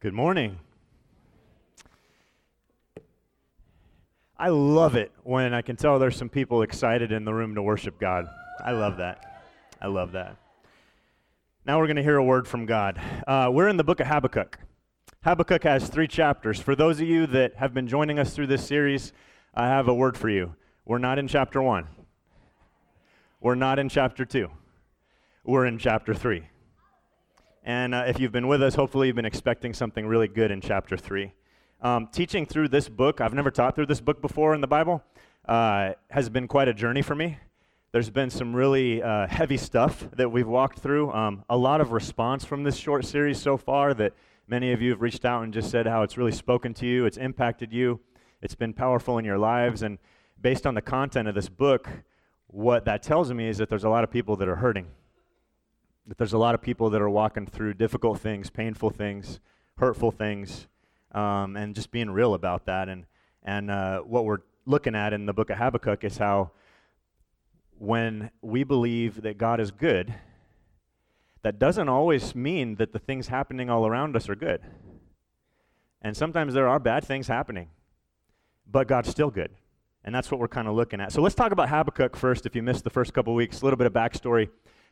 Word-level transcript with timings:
Good 0.00 0.14
morning. 0.14 0.60
I 4.38 4.48
love 4.48 4.94
it 4.94 5.10
when 5.24 5.52
I 5.52 5.60
can 5.60 5.74
tell 5.74 5.98
there's 5.98 6.16
some 6.16 6.28
people 6.28 6.62
excited 6.62 7.10
in 7.10 7.24
the 7.24 7.34
room 7.34 7.56
to 7.56 7.62
worship 7.62 7.98
God. 7.98 8.28
I 8.64 8.70
love 8.70 8.98
that. 8.98 9.42
I 9.82 9.88
love 9.88 10.12
that. 10.12 10.36
Now 11.66 11.80
we're 11.80 11.88
going 11.88 11.96
to 11.96 12.04
hear 12.04 12.16
a 12.16 12.22
word 12.22 12.46
from 12.46 12.64
God. 12.64 13.00
Uh, 13.26 13.50
we're 13.52 13.66
in 13.66 13.76
the 13.76 13.82
book 13.82 13.98
of 13.98 14.06
Habakkuk. 14.06 14.60
Habakkuk 15.24 15.64
has 15.64 15.88
three 15.88 16.06
chapters. 16.06 16.60
For 16.60 16.76
those 16.76 17.00
of 17.00 17.08
you 17.08 17.26
that 17.26 17.56
have 17.56 17.74
been 17.74 17.88
joining 17.88 18.20
us 18.20 18.32
through 18.32 18.46
this 18.46 18.64
series, 18.64 19.12
I 19.52 19.66
have 19.66 19.88
a 19.88 19.94
word 19.94 20.16
for 20.16 20.30
you. 20.30 20.54
We're 20.84 20.98
not 20.98 21.18
in 21.18 21.26
chapter 21.26 21.60
one, 21.60 21.88
we're 23.40 23.56
not 23.56 23.80
in 23.80 23.88
chapter 23.88 24.24
two, 24.24 24.48
we're 25.42 25.66
in 25.66 25.76
chapter 25.76 26.14
three. 26.14 26.44
And 27.64 27.94
uh, 27.94 28.04
if 28.06 28.18
you've 28.20 28.32
been 28.32 28.48
with 28.48 28.62
us, 28.62 28.74
hopefully 28.74 29.08
you've 29.08 29.16
been 29.16 29.24
expecting 29.24 29.74
something 29.74 30.06
really 30.06 30.28
good 30.28 30.50
in 30.50 30.60
chapter 30.60 30.96
3. 30.96 31.32
Um, 31.80 32.08
teaching 32.12 32.46
through 32.46 32.68
this 32.68 32.88
book, 32.88 33.20
I've 33.20 33.34
never 33.34 33.50
taught 33.50 33.74
through 33.74 33.86
this 33.86 34.00
book 34.00 34.20
before 34.20 34.54
in 34.54 34.60
the 34.60 34.66
Bible, 34.66 35.02
uh, 35.46 35.92
has 36.10 36.28
been 36.28 36.48
quite 36.48 36.68
a 36.68 36.74
journey 36.74 37.02
for 37.02 37.14
me. 37.14 37.38
There's 37.92 38.10
been 38.10 38.30
some 38.30 38.54
really 38.54 39.02
uh, 39.02 39.26
heavy 39.26 39.56
stuff 39.56 40.08
that 40.16 40.30
we've 40.30 40.46
walked 40.46 40.80
through. 40.80 41.12
Um, 41.12 41.44
a 41.48 41.56
lot 41.56 41.80
of 41.80 41.92
response 41.92 42.44
from 42.44 42.64
this 42.64 42.76
short 42.76 43.04
series 43.04 43.40
so 43.40 43.56
far 43.56 43.94
that 43.94 44.12
many 44.46 44.72
of 44.72 44.82
you 44.82 44.90
have 44.90 45.00
reached 45.00 45.24
out 45.24 45.42
and 45.42 45.52
just 45.52 45.70
said 45.70 45.86
how 45.86 46.02
it's 46.02 46.18
really 46.18 46.32
spoken 46.32 46.74
to 46.74 46.86
you, 46.86 47.06
it's 47.06 47.16
impacted 47.16 47.72
you, 47.72 48.00
it's 48.42 48.54
been 48.54 48.72
powerful 48.72 49.18
in 49.18 49.24
your 49.24 49.38
lives. 49.38 49.82
And 49.82 49.98
based 50.40 50.66
on 50.66 50.74
the 50.74 50.82
content 50.82 51.28
of 51.28 51.34
this 51.34 51.48
book, 51.48 51.88
what 52.46 52.84
that 52.86 53.02
tells 53.02 53.32
me 53.32 53.48
is 53.48 53.58
that 53.58 53.68
there's 53.68 53.84
a 53.84 53.88
lot 53.88 54.04
of 54.04 54.10
people 54.10 54.36
that 54.36 54.48
are 54.48 54.56
hurting 54.56 54.86
that 56.08 56.16
there's 56.16 56.32
a 56.32 56.38
lot 56.38 56.54
of 56.54 56.62
people 56.62 56.88
that 56.90 57.02
are 57.02 57.10
walking 57.10 57.46
through 57.46 57.74
difficult 57.74 58.18
things, 58.18 58.48
painful 58.48 58.88
things, 58.88 59.40
hurtful 59.76 60.10
things, 60.10 60.66
um, 61.12 61.54
and 61.54 61.74
just 61.74 61.90
being 61.90 62.10
real 62.10 62.32
about 62.32 62.64
that. 62.64 62.88
And, 62.88 63.04
and 63.42 63.70
uh, 63.70 64.00
what 64.00 64.24
we're 64.24 64.38
looking 64.64 64.94
at 64.94 65.12
in 65.12 65.26
the 65.26 65.34
book 65.34 65.50
of 65.50 65.58
Habakkuk 65.58 66.04
is 66.04 66.16
how 66.16 66.50
when 67.78 68.30
we 68.40 68.64
believe 68.64 69.20
that 69.22 69.36
God 69.36 69.60
is 69.60 69.70
good, 69.70 70.14
that 71.42 71.58
doesn't 71.58 71.88
always 71.90 72.34
mean 72.34 72.76
that 72.76 72.92
the 72.92 72.98
things 72.98 73.28
happening 73.28 73.68
all 73.68 73.86
around 73.86 74.16
us 74.16 74.30
are 74.30 74.34
good. 74.34 74.62
And 76.00 76.16
sometimes 76.16 76.54
there 76.54 76.68
are 76.68 76.78
bad 76.78 77.04
things 77.04 77.28
happening, 77.28 77.68
but 78.70 78.88
God's 78.88 79.10
still 79.10 79.30
good. 79.30 79.50
And 80.04 80.14
that's 80.14 80.30
what 80.30 80.40
we're 80.40 80.48
kind 80.48 80.68
of 80.68 80.74
looking 80.74 81.02
at. 81.02 81.12
So 81.12 81.20
let's 81.20 81.34
talk 81.34 81.52
about 81.52 81.68
Habakkuk 81.68 82.16
first. 82.16 82.46
If 82.46 82.56
you 82.56 82.62
missed 82.62 82.82
the 82.82 82.90
first 82.90 83.12
couple 83.12 83.34
weeks, 83.34 83.60
a 83.60 83.64
little 83.64 83.76
bit 83.76 83.86
of 83.86 83.92
backstory. 83.92 84.48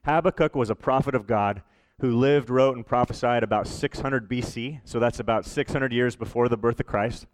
Habakkuk 0.07 0.55
was 0.55 0.71
a 0.71 0.77
prophet 0.77 1.17
of 1.17 1.27
God 1.27 1.63
who 2.01 2.17
lived, 2.17 2.49
wrote, 2.49 2.77
and 2.77 2.87
prophesied 2.87 3.43
about 3.43 3.67
600 3.67 4.31
BC. 4.31 4.81
So 4.85 5.01
that's 5.01 5.19
about 5.19 5.45
600 5.45 5.93
years 5.93 6.15
before 6.15 6.49
the 6.49 6.57
birth 6.57 6.79
of 6.79 6.87
Christ. 6.87 7.27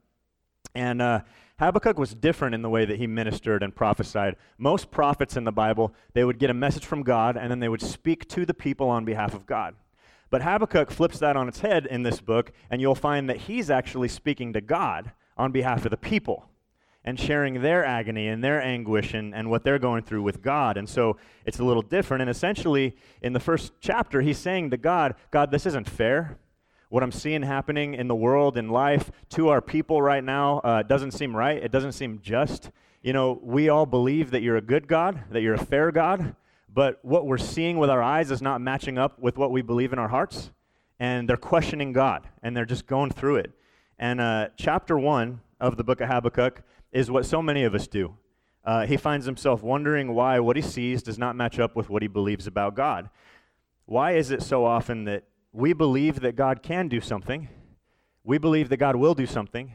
And 0.75 1.03
uh, 1.03 1.21
Habakkuk 1.59 1.99
was 1.99 2.15
different 2.15 2.55
in 2.55 2.63
the 2.63 2.71
way 2.71 2.87
that 2.87 2.97
he 2.97 3.07
ministered 3.07 3.63
and 3.63 3.77
prophesied. 3.77 4.37
Most 4.57 4.91
prophets 4.91 5.37
in 5.37 5.45
the 5.45 5.53
Bible, 5.53 5.93
they 6.15 6.25
would 6.25 6.39
get 6.39 6.49
a 6.49 6.55
message 6.55 6.87
from 6.87 7.03
God 7.03 7.37
and 7.37 7.51
then 7.51 7.61
they 7.61 7.69
would 7.69 7.83
speak 7.83 8.27
to 8.29 8.47
the 8.47 8.55
people 8.55 8.89
on 8.89 9.05
behalf 9.05 9.35
of 9.35 9.45
God. 9.45 9.75
But 10.31 10.41
Habakkuk 10.41 10.91
flips 10.91 11.19
that 11.19 11.37
on 11.37 11.49
its 11.49 11.61
head 11.61 11.85
in 11.85 12.05
this 12.05 12.23
book, 12.23 12.53
and 12.71 12.81
you'll 12.81 12.95
find 12.95 13.29
that 13.29 13.37
he's 13.37 13.69
actually 13.69 14.09
speaking 14.09 14.55
to 14.55 14.63
God 14.63 15.13
on 15.37 15.53
behalf 15.53 15.85
of 15.85 15.91
the 15.91 15.99
people 15.99 16.49
and 17.05 17.19
sharing 17.19 17.63
their 17.63 17.85
agony 17.85 18.29
and 18.29 18.43
their 18.45 18.63
anguish 18.63 19.13
and, 19.15 19.35
and 19.35 19.51
what 19.51 19.65
they're 19.65 19.79
going 19.79 20.03
through 20.03 20.23
with 20.23 20.41
God. 20.43 20.77
And 20.77 20.89
so 20.89 21.17
it's 21.45 21.59
a 21.59 21.65
little 21.65 21.83
different. 21.83 22.21
And 22.21 22.31
essentially, 22.31 22.97
in 23.21 23.33
the 23.33 23.41
first 23.41 23.73
chapter, 23.81 24.21
he's 24.21 24.39
saying 24.39 24.71
to 24.71 24.77
God, 24.77 25.15
God, 25.31 25.51
this 25.51 25.67
isn't 25.67 25.89
fair. 25.89 26.39
What 26.89 27.03
I'm 27.03 27.13
seeing 27.13 27.43
happening 27.43 27.95
in 27.95 28.07
the 28.07 28.15
world, 28.15 28.57
in 28.57 28.69
life, 28.69 29.11
to 29.31 29.49
our 29.49 29.61
people 29.61 30.03
right 30.03 30.23
now 30.23 30.59
uh, 30.59 30.83
doesn't 30.83 31.13
seem 31.13 31.35
right. 31.35 31.57
It 31.57 31.73
doesn't 31.73 31.93
seem 31.93 32.21
just. 32.23 32.71
You 33.03 33.13
know, 33.13 33.41
we 33.43 33.69
all 33.69 33.87
believe 33.87 34.31
that 34.31 34.43
you're 34.43 34.59
a 34.59 34.63
good 34.63 34.87
God, 34.87 35.25
that 35.31 35.41
you're 35.41 35.55
a 35.55 35.65
fair 35.65 35.91
God, 35.91 36.37
but 36.73 36.99
what 37.03 37.27
we're 37.27 37.39
seeing 37.39 37.79
with 37.79 37.91
our 37.91 38.03
eyes 38.03 38.31
is 38.31 38.41
not 38.41 38.61
matching 38.61 38.97
up 38.97 39.19
with 39.19 39.37
what 39.37 39.51
we 39.51 39.63
believe 39.63 39.93
in 39.93 39.99
our 39.99 40.09
hearts. 40.09 40.51
And 41.01 41.29
they're 41.29 41.37
questioning 41.37 41.93
God, 41.93 42.29
and 42.43 42.57
they're 42.57 42.65
just 42.65 42.87
going 42.87 43.11
through 43.11 43.37
it. 43.37 43.51
And 43.99 44.21
uh, 44.21 44.49
chapter 44.57 44.97
one 44.99 45.41
of 45.61 45.77
the 45.77 45.85
book 45.85 46.01
of 46.01 46.09
Habakkuk 46.09 46.63
is 46.93 47.11
what 47.11 47.27
so 47.27 47.43
many 47.43 47.65
of 47.65 47.75
us 47.75 47.87
do. 47.87 48.17
Uh, 48.65 48.87
he 48.87 48.97
finds 48.97 49.27
himself 49.27 49.63
wondering 49.63 50.15
why 50.15 50.39
what 50.39 50.57
he 50.57 50.63
sees 50.63 51.03
does 51.03 51.19
not 51.19 51.35
match 51.35 51.59
up 51.59 51.75
with 51.75 51.91
what 51.91 52.03
he 52.03 52.09
believes 52.09 52.47
about 52.47 52.77
God. 52.77 53.11
Why 53.87 54.13
is 54.13 54.31
it 54.31 54.43
so 54.43 54.65
often 54.65 55.05
that 55.05 55.25
we 55.53 55.73
believe 55.73 56.21
that 56.21 56.37
God 56.37 56.63
can 56.63 56.89
do 56.89 57.01
something, 57.01 57.49
we 58.25 58.39
believe 58.39 58.69
that 58.69 58.77
God 58.77 58.97
will 58.97 59.15
do 59.15 59.27
something, 59.27 59.73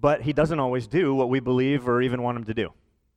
but 0.00 0.22
he 0.22 0.32
doesn't 0.32 0.58
always 0.58 0.86
do 0.86 1.14
what 1.14 1.28
we 1.28 1.40
believe 1.40 1.86
or 1.86 2.00
even 2.00 2.22
want 2.22 2.38
him 2.38 2.44
to 2.44 2.54
do? 2.54 2.72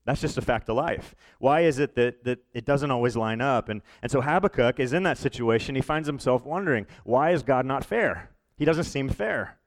That's 0.06 0.20
just 0.20 0.38
a 0.38 0.42
fact 0.42 0.68
of 0.68 0.76
life. 0.76 1.16
Why 1.40 1.62
is 1.62 1.80
it 1.80 1.96
that, 1.96 2.26
that 2.26 2.40
it 2.54 2.66
doesn't 2.66 2.92
always 2.92 3.16
line 3.16 3.40
up? 3.40 3.70
And, 3.70 3.82
and 4.02 4.12
so 4.12 4.20
Habakkuk 4.20 4.80
is 4.82 4.92
in 4.92 5.04
that 5.04 5.18
situation. 5.18 5.76
He 5.76 5.82
finds 5.82 6.08
himself 6.08 6.46
wondering, 6.46 6.86
why 7.06 7.32
is 7.32 7.42
God 7.42 7.66
not 7.66 7.86
fair? 7.86 8.30
He 8.58 8.66
doesn't 8.66 8.84
seem 8.84 9.08
fair. 9.08 9.58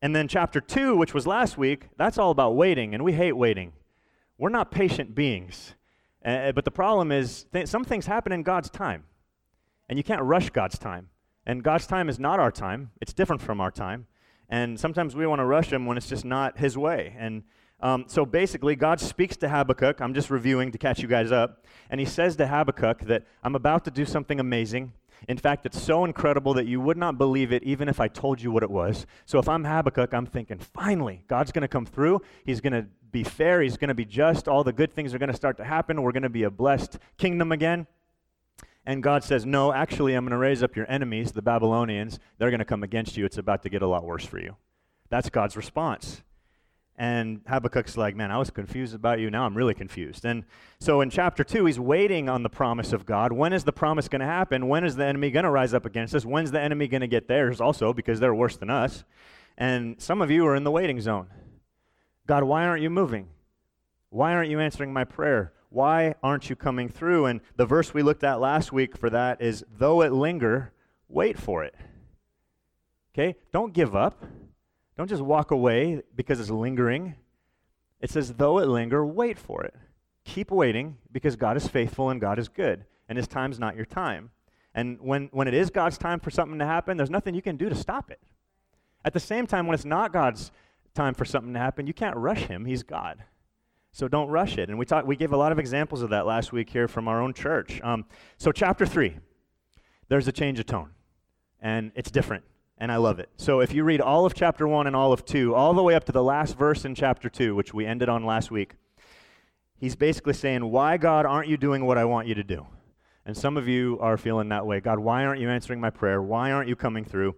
And 0.00 0.14
then 0.14 0.28
chapter 0.28 0.60
2, 0.60 0.96
which 0.96 1.12
was 1.12 1.26
last 1.26 1.58
week, 1.58 1.88
that's 1.96 2.18
all 2.18 2.30
about 2.30 2.54
waiting, 2.54 2.94
and 2.94 3.02
we 3.02 3.14
hate 3.14 3.36
waiting. 3.36 3.72
We're 4.38 4.48
not 4.48 4.70
patient 4.70 5.14
beings. 5.14 5.74
Uh, 6.24 6.52
but 6.52 6.64
the 6.64 6.70
problem 6.70 7.10
is, 7.10 7.46
th- 7.52 7.66
some 7.66 7.84
things 7.84 8.06
happen 8.06 8.30
in 8.30 8.42
God's 8.42 8.70
time, 8.70 9.04
and 9.88 9.98
you 9.98 10.04
can't 10.04 10.22
rush 10.22 10.50
God's 10.50 10.78
time. 10.78 11.08
And 11.46 11.64
God's 11.64 11.86
time 11.86 12.08
is 12.08 12.18
not 12.18 12.38
our 12.38 12.52
time, 12.52 12.90
it's 13.00 13.12
different 13.12 13.42
from 13.42 13.60
our 13.60 13.70
time. 13.70 14.06
And 14.48 14.78
sometimes 14.78 15.16
we 15.16 15.26
want 15.26 15.40
to 15.40 15.44
rush 15.44 15.72
Him 15.72 15.86
when 15.86 15.96
it's 15.96 16.08
just 16.08 16.24
not 16.24 16.58
His 16.58 16.78
way. 16.78 17.14
And 17.18 17.42
um, 17.80 18.04
so 18.06 18.24
basically, 18.24 18.76
God 18.76 19.00
speaks 19.00 19.36
to 19.38 19.48
Habakkuk. 19.48 20.00
I'm 20.00 20.14
just 20.14 20.30
reviewing 20.30 20.72
to 20.72 20.78
catch 20.78 21.00
you 21.00 21.08
guys 21.08 21.32
up. 21.32 21.64
And 21.90 22.00
He 22.00 22.06
says 22.06 22.36
to 22.36 22.46
Habakkuk 22.46 23.00
that 23.02 23.24
I'm 23.42 23.54
about 23.54 23.84
to 23.84 23.90
do 23.90 24.04
something 24.04 24.40
amazing. 24.40 24.92
In 25.26 25.36
fact, 25.36 25.66
it's 25.66 25.80
so 25.80 26.04
incredible 26.04 26.54
that 26.54 26.66
you 26.66 26.80
would 26.80 26.96
not 26.96 27.18
believe 27.18 27.52
it 27.52 27.62
even 27.64 27.88
if 27.88 28.00
I 28.00 28.08
told 28.08 28.40
you 28.40 28.50
what 28.50 28.62
it 28.62 28.70
was. 28.70 29.06
So 29.26 29.38
if 29.38 29.48
I'm 29.48 29.64
Habakkuk, 29.64 30.14
I'm 30.14 30.26
thinking, 30.26 30.58
finally, 30.58 31.24
God's 31.26 31.50
going 31.52 31.62
to 31.62 31.68
come 31.68 31.86
through. 31.86 32.20
He's 32.44 32.60
going 32.60 32.72
to 32.72 32.86
be 33.10 33.24
fair. 33.24 33.60
He's 33.62 33.76
going 33.76 33.88
to 33.88 33.94
be 33.94 34.04
just. 34.04 34.48
All 34.48 34.62
the 34.62 34.72
good 34.72 34.92
things 34.92 35.14
are 35.14 35.18
going 35.18 35.30
to 35.30 35.36
start 35.36 35.56
to 35.56 35.64
happen. 35.64 36.02
We're 36.02 36.12
going 36.12 36.22
to 36.22 36.28
be 36.28 36.44
a 36.44 36.50
blessed 36.50 36.98
kingdom 37.16 37.52
again. 37.52 37.86
And 38.86 39.02
God 39.02 39.24
says, 39.24 39.44
No, 39.44 39.72
actually, 39.72 40.14
I'm 40.14 40.24
going 40.24 40.30
to 40.30 40.38
raise 40.38 40.62
up 40.62 40.76
your 40.76 40.90
enemies, 40.90 41.32
the 41.32 41.42
Babylonians. 41.42 42.18
They're 42.38 42.50
going 42.50 42.60
to 42.60 42.64
come 42.64 42.82
against 42.82 43.16
you. 43.16 43.26
It's 43.26 43.38
about 43.38 43.62
to 43.64 43.68
get 43.68 43.82
a 43.82 43.86
lot 43.86 44.04
worse 44.04 44.24
for 44.24 44.38
you. 44.38 44.56
That's 45.10 45.28
God's 45.28 45.56
response. 45.56 46.22
And 47.00 47.44
Habakkuk's 47.44 47.96
like, 47.96 48.16
man, 48.16 48.32
I 48.32 48.38
was 48.38 48.50
confused 48.50 48.92
about 48.92 49.20
you. 49.20 49.30
Now 49.30 49.46
I'm 49.46 49.56
really 49.56 49.72
confused. 49.72 50.24
And 50.24 50.42
so 50.80 51.00
in 51.00 51.10
chapter 51.10 51.44
2, 51.44 51.64
he's 51.64 51.78
waiting 51.78 52.28
on 52.28 52.42
the 52.42 52.48
promise 52.50 52.92
of 52.92 53.06
God. 53.06 53.30
When 53.30 53.52
is 53.52 53.62
the 53.62 53.72
promise 53.72 54.08
going 54.08 54.18
to 54.20 54.26
happen? 54.26 54.66
When 54.66 54.82
is 54.84 54.96
the 54.96 55.04
enemy 55.04 55.30
going 55.30 55.44
to 55.44 55.50
rise 55.50 55.72
up 55.72 55.86
against 55.86 56.12
us? 56.16 56.26
When's 56.26 56.50
the 56.50 56.60
enemy 56.60 56.88
going 56.88 57.02
to 57.02 57.06
get 57.06 57.28
theirs 57.28 57.60
also 57.60 57.92
because 57.92 58.18
they're 58.18 58.34
worse 58.34 58.56
than 58.56 58.68
us? 58.68 59.04
And 59.56 60.02
some 60.02 60.20
of 60.20 60.28
you 60.28 60.44
are 60.48 60.56
in 60.56 60.64
the 60.64 60.72
waiting 60.72 61.00
zone. 61.00 61.28
God, 62.26 62.42
why 62.42 62.64
aren't 62.66 62.82
you 62.82 62.90
moving? 62.90 63.28
Why 64.10 64.32
aren't 64.34 64.50
you 64.50 64.58
answering 64.58 64.92
my 64.92 65.04
prayer? 65.04 65.52
Why 65.70 66.16
aren't 66.20 66.50
you 66.50 66.56
coming 66.56 66.88
through? 66.88 67.26
And 67.26 67.40
the 67.56 67.66
verse 67.66 67.94
we 67.94 68.02
looked 68.02 68.24
at 68.24 68.40
last 68.40 68.72
week 68.72 68.96
for 68.96 69.08
that 69.10 69.40
is, 69.40 69.64
though 69.78 70.02
it 70.02 70.12
linger, 70.12 70.72
wait 71.08 71.38
for 71.38 71.62
it. 71.62 71.76
Okay? 73.14 73.36
Don't 73.52 73.72
give 73.72 73.94
up. 73.94 74.24
Don't 74.98 75.08
just 75.08 75.22
walk 75.22 75.52
away 75.52 76.02
because 76.16 76.40
it's 76.40 76.50
lingering. 76.50 77.14
It 78.00 78.10
says, 78.10 78.34
though 78.34 78.58
it 78.58 78.66
linger, 78.66 79.06
wait 79.06 79.38
for 79.38 79.62
it. 79.62 79.74
Keep 80.24 80.50
waiting 80.50 80.98
because 81.12 81.36
God 81.36 81.56
is 81.56 81.68
faithful 81.68 82.10
and 82.10 82.20
God 82.20 82.38
is 82.38 82.48
good, 82.48 82.84
and 83.08 83.16
His 83.16 83.28
time's 83.28 83.60
not 83.60 83.76
your 83.76 83.84
time. 83.84 84.30
And 84.74 85.00
when, 85.00 85.28
when 85.30 85.46
it 85.46 85.54
is 85.54 85.70
God's 85.70 85.98
time 85.98 86.18
for 86.18 86.30
something 86.30 86.58
to 86.58 86.66
happen, 86.66 86.96
there's 86.96 87.10
nothing 87.10 87.36
you 87.36 87.42
can 87.42 87.56
do 87.56 87.68
to 87.68 87.76
stop 87.76 88.10
it. 88.10 88.20
At 89.04 89.12
the 89.12 89.20
same 89.20 89.46
time, 89.46 89.68
when 89.68 89.74
it's 89.74 89.84
not 89.84 90.12
God's 90.12 90.50
time 90.94 91.14
for 91.14 91.24
something 91.24 91.52
to 91.54 91.60
happen, 91.60 91.86
you 91.86 91.94
can't 91.94 92.16
rush 92.16 92.42
Him. 92.42 92.64
He's 92.64 92.82
God. 92.82 93.22
So 93.92 94.08
don't 94.08 94.28
rush 94.28 94.58
it. 94.58 94.68
And 94.68 94.80
we, 94.80 94.84
talk, 94.84 95.06
we 95.06 95.14
gave 95.14 95.32
a 95.32 95.36
lot 95.36 95.52
of 95.52 95.60
examples 95.60 96.02
of 96.02 96.10
that 96.10 96.26
last 96.26 96.52
week 96.52 96.70
here 96.70 96.88
from 96.88 97.06
our 97.06 97.22
own 97.22 97.34
church. 97.34 97.80
Um, 97.84 98.04
so, 98.36 98.50
chapter 98.50 98.84
3, 98.84 99.16
there's 100.08 100.26
a 100.26 100.32
change 100.32 100.58
of 100.58 100.66
tone, 100.66 100.90
and 101.60 101.92
it's 101.94 102.10
different 102.10 102.42
and 102.78 102.90
I 102.92 102.96
love 102.96 103.18
it. 103.18 103.28
So 103.36 103.60
if 103.60 103.72
you 103.72 103.84
read 103.84 104.00
all 104.00 104.24
of 104.24 104.34
chapter 104.34 104.66
1 104.66 104.86
and 104.86 104.94
all 104.94 105.12
of 105.12 105.24
2, 105.24 105.54
all 105.54 105.74
the 105.74 105.82
way 105.82 105.94
up 105.94 106.04
to 106.04 106.12
the 106.12 106.22
last 106.22 106.56
verse 106.56 106.84
in 106.84 106.94
chapter 106.94 107.28
2, 107.28 107.54
which 107.54 107.74
we 107.74 107.84
ended 107.84 108.08
on 108.08 108.24
last 108.24 108.50
week, 108.50 108.74
he's 109.76 109.96
basically 109.96 110.34
saying, 110.34 110.70
Why, 110.70 110.96
God, 110.96 111.26
aren't 111.26 111.48
you 111.48 111.56
doing 111.56 111.84
what 111.84 111.98
I 111.98 112.04
want 112.04 112.28
you 112.28 112.34
to 112.34 112.44
do? 112.44 112.66
And 113.26 113.36
some 113.36 113.56
of 113.56 113.68
you 113.68 113.98
are 114.00 114.16
feeling 114.16 114.48
that 114.48 114.64
way. 114.64 114.80
God, 114.80 114.98
why 114.98 115.24
aren't 115.24 115.40
you 115.40 115.50
answering 115.50 115.80
my 115.80 115.90
prayer? 115.90 116.22
Why 116.22 116.52
aren't 116.52 116.68
you 116.68 116.76
coming 116.76 117.04
through? 117.04 117.34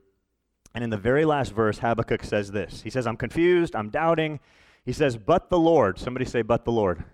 And 0.74 0.84
in 0.84 0.90
the 0.90 0.96
very 0.96 1.24
last 1.24 1.52
verse, 1.52 1.78
Habakkuk 1.78 2.22
says 2.22 2.52
this 2.52 2.82
He 2.82 2.90
says, 2.90 3.06
I'm 3.06 3.16
confused, 3.16 3.74
I'm 3.74 3.90
doubting. 3.90 4.40
He 4.84 4.92
says, 4.92 5.16
But 5.16 5.50
the 5.50 5.58
Lord, 5.58 5.98
somebody 5.98 6.24
say, 6.24 6.42
But 6.42 6.64
the 6.64 6.72
Lord. 6.72 7.04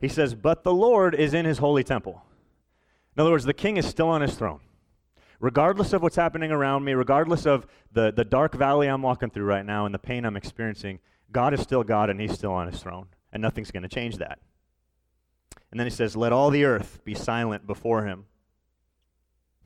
He 0.00 0.08
says, 0.08 0.34
But 0.34 0.64
the 0.64 0.74
Lord 0.74 1.14
is 1.14 1.34
in 1.34 1.44
his 1.44 1.58
holy 1.58 1.84
temple. 1.84 2.22
In 3.16 3.20
other 3.20 3.30
words, 3.30 3.44
the 3.44 3.54
king 3.54 3.76
is 3.76 3.86
still 3.86 4.08
on 4.08 4.20
his 4.20 4.34
throne. 4.34 4.60
Regardless 5.40 5.92
of 5.92 6.02
what's 6.02 6.16
happening 6.16 6.50
around 6.50 6.84
me, 6.84 6.92
regardless 6.92 7.46
of 7.46 7.66
the, 7.92 8.12
the 8.12 8.24
dark 8.24 8.54
valley 8.54 8.88
I'm 8.88 9.02
walking 9.02 9.30
through 9.30 9.44
right 9.44 9.64
now 9.64 9.86
and 9.86 9.94
the 9.94 9.98
pain 9.98 10.24
I'm 10.24 10.36
experiencing, 10.36 10.98
God 11.30 11.54
is 11.54 11.60
still 11.60 11.84
God 11.84 12.10
and 12.10 12.20
He's 12.20 12.32
still 12.32 12.52
on 12.52 12.70
His 12.70 12.80
throne. 12.82 13.06
And 13.32 13.42
nothing's 13.42 13.70
going 13.70 13.82
to 13.82 13.88
change 13.88 14.16
that. 14.18 14.38
And 15.70 15.78
then 15.78 15.86
He 15.86 15.90
says, 15.90 16.16
Let 16.16 16.32
all 16.32 16.50
the 16.50 16.64
earth 16.64 17.00
be 17.04 17.14
silent 17.14 17.66
before 17.66 18.04
Him. 18.04 18.24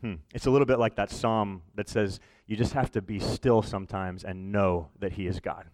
Hmm. 0.00 0.14
It's 0.34 0.46
a 0.46 0.50
little 0.50 0.66
bit 0.66 0.80
like 0.80 0.96
that 0.96 1.10
psalm 1.10 1.62
that 1.74 1.88
says, 1.88 2.20
You 2.46 2.56
just 2.56 2.72
have 2.72 2.90
to 2.92 3.02
be 3.02 3.20
still 3.20 3.62
sometimes 3.62 4.24
and 4.24 4.52
know 4.52 4.88
that 4.98 5.12
He 5.12 5.26
is 5.26 5.40
God. 5.40 5.66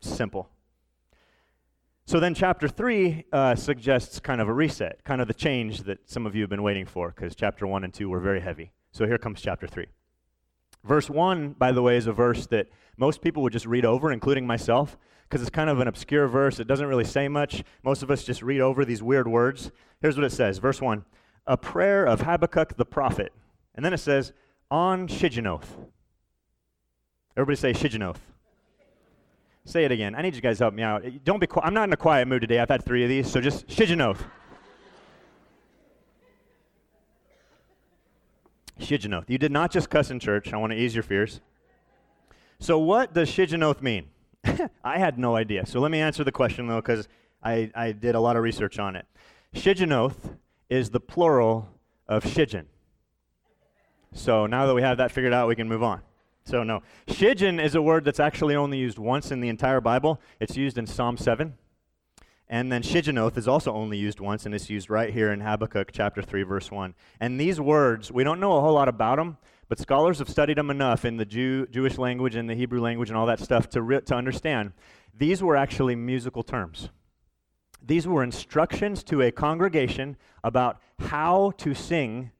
Simple. 0.00 0.48
So 2.06 2.20
then, 2.20 2.34
chapter 2.34 2.68
3 2.68 3.24
uh, 3.30 3.54
suggests 3.54 4.18
kind 4.18 4.40
of 4.40 4.48
a 4.48 4.52
reset, 4.52 5.04
kind 5.04 5.20
of 5.20 5.28
the 5.28 5.34
change 5.34 5.82
that 5.82 6.08
some 6.08 6.24
of 6.24 6.34
you 6.34 6.40
have 6.40 6.48
been 6.48 6.62
waiting 6.62 6.86
for, 6.86 7.10
because 7.10 7.34
chapter 7.34 7.66
1 7.66 7.84
and 7.84 7.92
2 7.92 8.08
were 8.08 8.18
very 8.20 8.40
heavy. 8.40 8.72
So 8.92 9.06
here 9.06 9.18
comes 9.18 9.40
chapter 9.40 9.66
3. 9.66 9.86
Verse 10.84 11.10
1, 11.10 11.54
by 11.58 11.72
the 11.72 11.82
way, 11.82 11.96
is 11.96 12.06
a 12.06 12.12
verse 12.12 12.46
that 12.46 12.68
most 12.96 13.20
people 13.20 13.42
would 13.42 13.52
just 13.52 13.66
read 13.66 13.84
over, 13.84 14.12
including 14.12 14.46
myself, 14.46 14.96
because 15.28 15.40
it's 15.42 15.50
kind 15.50 15.68
of 15.68 15.80
an 15.80 15.88
obscure 15.88 16.26
verse. 16.26 16.58
It 16.58 16.66
doesn't 16.66 16.86
really 16.86 17.04
say 17.04 17.28
much. 17.28 17.62
Most 17.82 18.02
of 18.02 18.10
us 18.10 18.24
just 18.24 18.42
read 18.42 18.60
over 18.60 18.84
these 18.84 19.02
weird 19.02 19.28
words. 19.28 19.70
Here's 20.00 20.16
what 20.16 20.24
it 20.24 20.32
says 20.32 20.58
Verse 20.58 20.80
1 20.80 21.04
A 21.46 21.56
prayer 21.56 22.04
of 22.04 22.22
Habakkuk 22.22 22.76
the 22.76 22.86
prophet. 22.86 23.32
And 23.74 23.84
then 23.84 23.92
it 23.92 23.98
says, 23.98 24.32
On 24.70 25.06
Shigionoth. 25.06 25.66
Everybody 27.36 27.56
say 27.56 27.72
Shigionoth. 27.72 28.18
Say 29.64 29.84
it 29.84 29.92
again. 29.92 30.14
I 30.14 30.22
need 30.22 30.34
you 30.34 30.40
guys 30.40 30.58
to 30.58 30.64
help 30.64 30.74
me 30.74 30.82
out. 30.82 31.04
Don't 31.24 31.40
be. 31.40 31.46
Qu- 31.46 31.60
I'm 31.62 31.74
not 31.74 31.84
in 31.84 31.92
a 31.92 31.96
quiet 31.96 32.26
mood 32.26 32.40
today. 32.40 32.58
I've 32.58 32.70
had 32.70 32.84
three 32.84 33.02
of 33.02 33.10
these, 33.10 33.30
so 33.30 33.40
just 33.40 33.66
Shigionoth. 33.66 34.18
Shigionoth. 38.78 39.28
You 39.28 39.38
did 39.38 39.52
not 39.52 39.70
just 39.70 39.90
cuss 39.90 40.10
in 40.10 40.20
church. 40.20 40.52
I 40.52 40.56
want 40.56 40.72
to 40.72 40.78
ease 40.78 40.94
your 40.94 41.02
fears. 41.02 41.40
So, 42.58 42.78
what 42.78 43.14
does 43.14 43.30
Shigionoth 43.30 43.82
mean? 43.82 44.06
I 44.84 44.98
had 44.98 45.18
no 45.18 45.36
idea. 45.36 45.66
So, 45.66 45.80
let 45.80 45.90
me 45.90 46.00
answer 46.00 46.24
the 46.24 46.32
question, 46.32 46.66
though, 46.66 46.80
because 46.80 47.08
I, 47.42 47.70
I 47.74 47.92
did 47.92 48.14
a 48.14 48.20
lot 48.20 48.36
of 48.36 48.42
research 48.42 48.78
on 48.78 48.96
it. 48.96 49.06
Shigionoth 49.54 50.36
is 50.68 50.90
the 50.90 51.00
plural 51.00 51.68
of 52.06 52.24
Shiggaion. 52.24 52.66
So, 54.12 54.46
now 54.46 54.66
that 54.66 54.74
we 54.74 54.82
have 54.82 54.98
that 54.98 55.12
figured 55.12 55.32
out, 55.32 55.48
we 55.48 55.56
can 55.56 55.68
move 55.68 55.82
on. 55.82 56.00
So, 56.44 56.62
no. 56.62 56.82
Shiggaion 57.06 57.62
is 57.62 57.74
a 57.74 57.82
word 57.82 58.04
that's 58.04 58.20
actually 58.20 58.56
only 58.56 58.78
used 58.78 58.98
once 58.98 59.30
in 59.30 59.40
the 59.40 59.48
entire 59.48 59.80
Bible. 59.80 60.20
It's 60.40 60.56
used 60.56 60.78
in 60.78 60.86
Psalm 60.86 61.16
7. 61.16 61.54
And 62.50 62.72
then 62.72 62.82
Shigionoth 62.82 63.36
is 63.36 63.46
also 63.46 63.74
only 63.74 63.98
used 63.98 64.20
once, 64.20 64.46
and 64.46 64.54
it's 64.54 64.70
used 64.70 64.88
right 64.88 65.12
here 65.12 65.32
in 65.32 65.40
Habakkuk 65.40 65.90
chapter 65.92 66.22
3, 66.22 66.42
verse 66.44 66.70
1. 66.70 66.94
And 67.20 67.38
these 67.38 67.60
words, 67.60 68.10
we 68.10 68.24
don't 68.24 68.40
know 68.40 68.56
a 68.56 68.60
whole 68.60 68.72
lot 68.72 68.88
about 68.88 69.16
them, 69.16 69.36
but 69.68 69.78
scholars 69.78 70.18
have 70.18 70.30
studied 70.30 70.56
them 70.56 70.70
enough 70.70 71.04
in 71.04 71.18
the 71.18 71.26
Jew, 71.26 71.66
Jewish 71.66 71.98
language 71.98 72.34
and 72.34 72.48
the 72.48 72.54
Hebrew 72.54 72.80
language 72.80 73.10
and 73.10 73.18
all 73.18 73.26
that 73.26 73.40
stuff 73.40 73.68
to, 73.70 73.82
re- 73.82 74.00
to 74.00 74.14
understand. 74.14 74.72
These 75.14 75.42
were 75.42 75.56
actually 75.56 75.94
musical 75.94 76.42
terms. 76.42 76.88
These 77.84 78.06
were 78.06 78.22
instructions 78.22 79.02
to 79.04 79.22
a 79.22 79.30
congregation 79.30 80.16
about 80.42 80.80
how 80.98 81.52
to 81.58 81.74
sing 81.74 82.30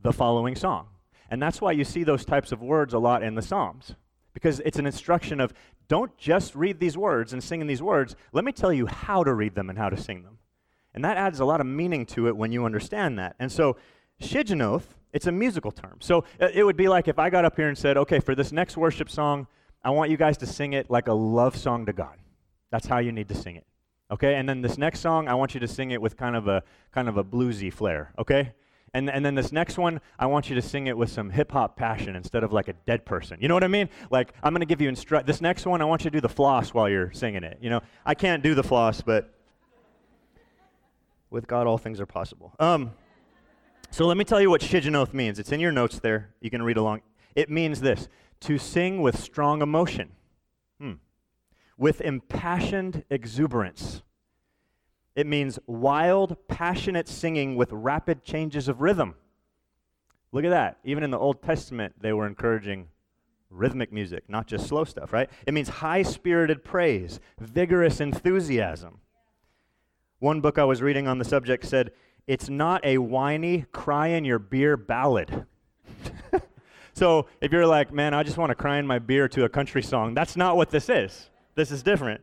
the 0.00 0.12
following 0.12 0.56
song. 0.56 0.88
And 1.30 1.40
that's 1.40 1.60
why 1.60 1.72
you 1.72 1.84
see 1.84 2.02
those 2.02 2.24
types 2.24 2.52
of 2.52 2.60
words 2.60 2.92
a 2.92 2.98
lot 2.98 3.22
in 3.22 3.34
the 3.34 3.42
Psalms, 3.42 3.94
because 4.34 4.60
it's 4.60 4.78
an 4.78 4.86
instruction 4.86 5.40
of 5.40 5.54
don't 5.88 6.16
just 6.16 6.54
read 6.54 6.80
these 6.80 6.96
words 6.96 7.32
and 7.32 7.42
sing 7.42 7.60
in 7.60 7.66
these 7.66 7.82
words. 7.82 8.16
Let 8.32 8.44
me 8.44 8.52
tell 8.52 8.72
you 8.72 8.86
how 8.86 9.24
to 9.24 9.34
read 9.34 9.54
them 9.54 9.68
and 9.68 9.78
how 9.78 9.90
to 9.90 9.96
sing 9.96 10.22
them. 10.22 10.38
And 10.94 11.04
that 11.04 11.16
adds 11.16 11.40
a 11.40 11.44
lot 11.44 11.60
of 11.60 11.66
meaning 11.66 12.06
to 12.06 12.28
it 12.28 12.36
when 12.36 12.52
you 12.52 12.64
understand 12.64 13.18
that. 13.18 13.34
And 13.38 13.50
so, 13.50 13.76
shigionoth, 14.22 14.84
it's 15.12 15.26
a 15.26 15.32
musical 15.32 15.72
term. 15.72 15.98
So 16.00 16.24
uh, 16.40 16.48
it 16.52 16.64
would 16.64 16.76
be 16.76 16.88
like 16.88 17.08
if 17.08 17.18
I 17.18 17.30
got 17.30 17.44
up 17.44 17.56
here 17.56 17.68
and 17.68 17.76
said, 17.76 17.96
okay, 17.96 18.20
for 18.20 18.34
this 18.34 18.52
next 18.52 18.76
worship 18.76 19.10
song, 19.10 19.46
I 19.82 19.90
want 19.90 20.10
you 20.10 20.16
guys 20.16 20.38
to 20.38 20.46
sing 20.46 20.72
it 20.72 20.90
like 20.90 21.08
a 21.08 21.12
love 21.12 21.56
song 21.56 21.86
to 21.86 21.92
God. 21.92 22.16
That's 22.70 22.86
how 22.86 22.98
you 22.98 23.12
need 23.12 23.28
to 23.28 23.34
sing 23.34 23.56
it. 23.56 23.66
Okay? 24.10 24.34
And 24.34 24.48
then 24.48 24.62
this 24.62 24.78
next 24.78 25.00
song, 25.00 25.28
I 25.28 25.34
want 25.34 25.54
you 25.54 25.60
to 25.60 25.68
sing 25.68 25.90
it 25.90 26.00
with 26.00 26.16
kind 26.16 26.36
of 26.36 26.48
a 26.48 26.62
kind 26.92 27.08
of 27.08 27.16
a 27.16 27.24
bluesy 27.24 27.72
flair. 27.72 28.12
Okay? 28.18 28.52
And, 28.94 29.10
and 29.10 29.26
then 29.26 29.34
this 29.34 29.50
next 29.50 29.76
one, 29.76 30.00
I 30.20 30.26
want 30.26 30.48
you 30.48 30.54
to 30.54 30.62
sing 30.62 30.86
it 30.86 30.96
with 30.96 31.10
some 31.10 31.28
hip 31.28 31.50
hop 31.50 31.76
passion 31.76 32.14
instead 32.14 32.44
of 32.44 32.52
like 32.52 32.68
a 32.68 32.74
dead 32.86 33.04
person. 33.04 33.38
You 33.40 33.48
know 33.48 33.54
what 33.54 33.64
I 33.64 33.68
mean? 33.68 33.88
Like, 34.08 34.32
I'm 34.40 34.52
going 34.52 34.60
to 34.60 34.66
give 34.66 34.80
you 34.80 34.88
instruct. 34.88 35.26
This 35.26 35.40
next 35.40 35.66
one, 35.66 35.82
I 35.82 35.84
want 35.84 36.04
you 36.04 36.10
to 36.10 36.16
do 36.16 36.20
the 36.20 36.28
floss 36.28 36.72
while 36.72 36.88
you're 36.88 37.12
singing 37.12 37.42
it. 37.42 37.58
You 37.60 37.70
know, 37.70 37.80
I 38.06 38.14
can't 38.14 38.40
do 38.40 38.54
the 38.54 38.62
floss, 38.62 39.00
but 39.00 39.34
with 41.28 41.48
God, 41.48 41.66
all 41.66 41.76
things 41.76 42.00
are 42.00 42.06
possible. 42.06 42.54
Um, 42.60 42.92
so 43.90 44.06
let 44.06 44.16
me 44.16 44.24
tell 44.24 44.40
you 44.40 44.48
what 44.48 44.60
Shigionoth 44.60 45.12
means. 45.12 45.40
It's 45.40 45.50
in 45.50 45.58
your 45.58 45.72
notes 45.72 45.98
there. 45.98 46.32
You 46.40 46.48
can 46.48 46.62
read 46.62 46.76
along. 46.76 47.02
It 47.34 47.50
means 47.50 47.80
this 47.80 48.08
to 48.40 48.58
sing 48.58 49.02
with 49.02 49.18
strong 49.20 49.60
emotion, 49.60 50.12
hmm. 50.78 50.92
with 51.76 52.00
impassioned 52.00 53.02
exuberance 53.10 54.02
it 55.16 55.26
means 55.26 55.58
wild, 55.66 56.36
passionate 56.48 57.08
singing 57.08 57.54
with 57.56 57.70
rapid 57.72 58.24
changes 58.24 58.68
of 58.68 58.80
rhythm. 58.80 59.14
Look 60.32 60.44
at 60.44 60.50
that. 60.50 60.78
Even 60.84 61.04
in 61.04 61.10
the 61.10 61.18
Old 61.18 61.42
Testament, 61.42 61.94
they 62.00 62.12
were 62.12 62.26
encouraging 62.26 62.88
rhythmic 63.48 63.92
music, 63.92 64.24
not 64.28 64.48
just 64.48 64.66
slow 64.66 64.82
stuff, 64.82 65.12
right? 65.12 65.30
It 65.46 65.54
means 65.54 65.68
high 65.68 66.02
spirited 66.02 66.64
praise, 66.64 67.20
vigorous 67.38 68.00
enthusiasm. 68.00 68.98
One 70.18 70.40
book 70.40 70.58
I 70.58 70.64
was 70.64 70.82
reading 70.82 71.06
on 71.06 71.18
the 71.18 71.24
subject 71.24 71.64
said, 71.64 71.92
It's 72.26 72.48
not 72.48 72.84
a 72.84 72.98
whiny, 72.98 73.66
cry 73.70 74.08
in 74.08 74.24
your 74.24 74.40
beer 74.40 74.76
ballad. 74.76 75.46
so 76.94 77.26
if 77.40 77.52
you're 77.52 77.66
like, 77.66 77.92
man, 77.92 78.14
I 78.14 78.24
just 78.24 78.38
want 78.38 78.50
to 78.50 78.56
cry 78.56 78.78
in 78.78 78.86
my 78.88 78.98
beer 78.98 79.28
to 79.28 79.44
a 79.44 79.48
country 79.48 79.82
song, 79.82 80.14
that's 80.14 80.36
not 80.36 80.56
what 80.56 80.70
this 80.70 80.88
is. 80.88 81.30
This 81.54 81.70
is 81.70 81.84
different 81.84 82.20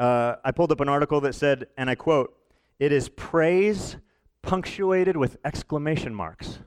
uh, 0.00 0.36
I 0.42 0.50
pulled 0.50 0.72
up 0.72 0.80
an 0.80 0.88
article 0.88 1.20
that 1.20 1.34
said, 1.34 1.66
and 1.76 1.90
I 1.90 1.94
quote, 1.94 2.34
it 2.78 2.90
is 2.90 3.10
praise 3.10 3.96
punctuated 4.40 5.14
with 5.14 5.36
exclamation 5.44 6.14
marks. 6.14 6.60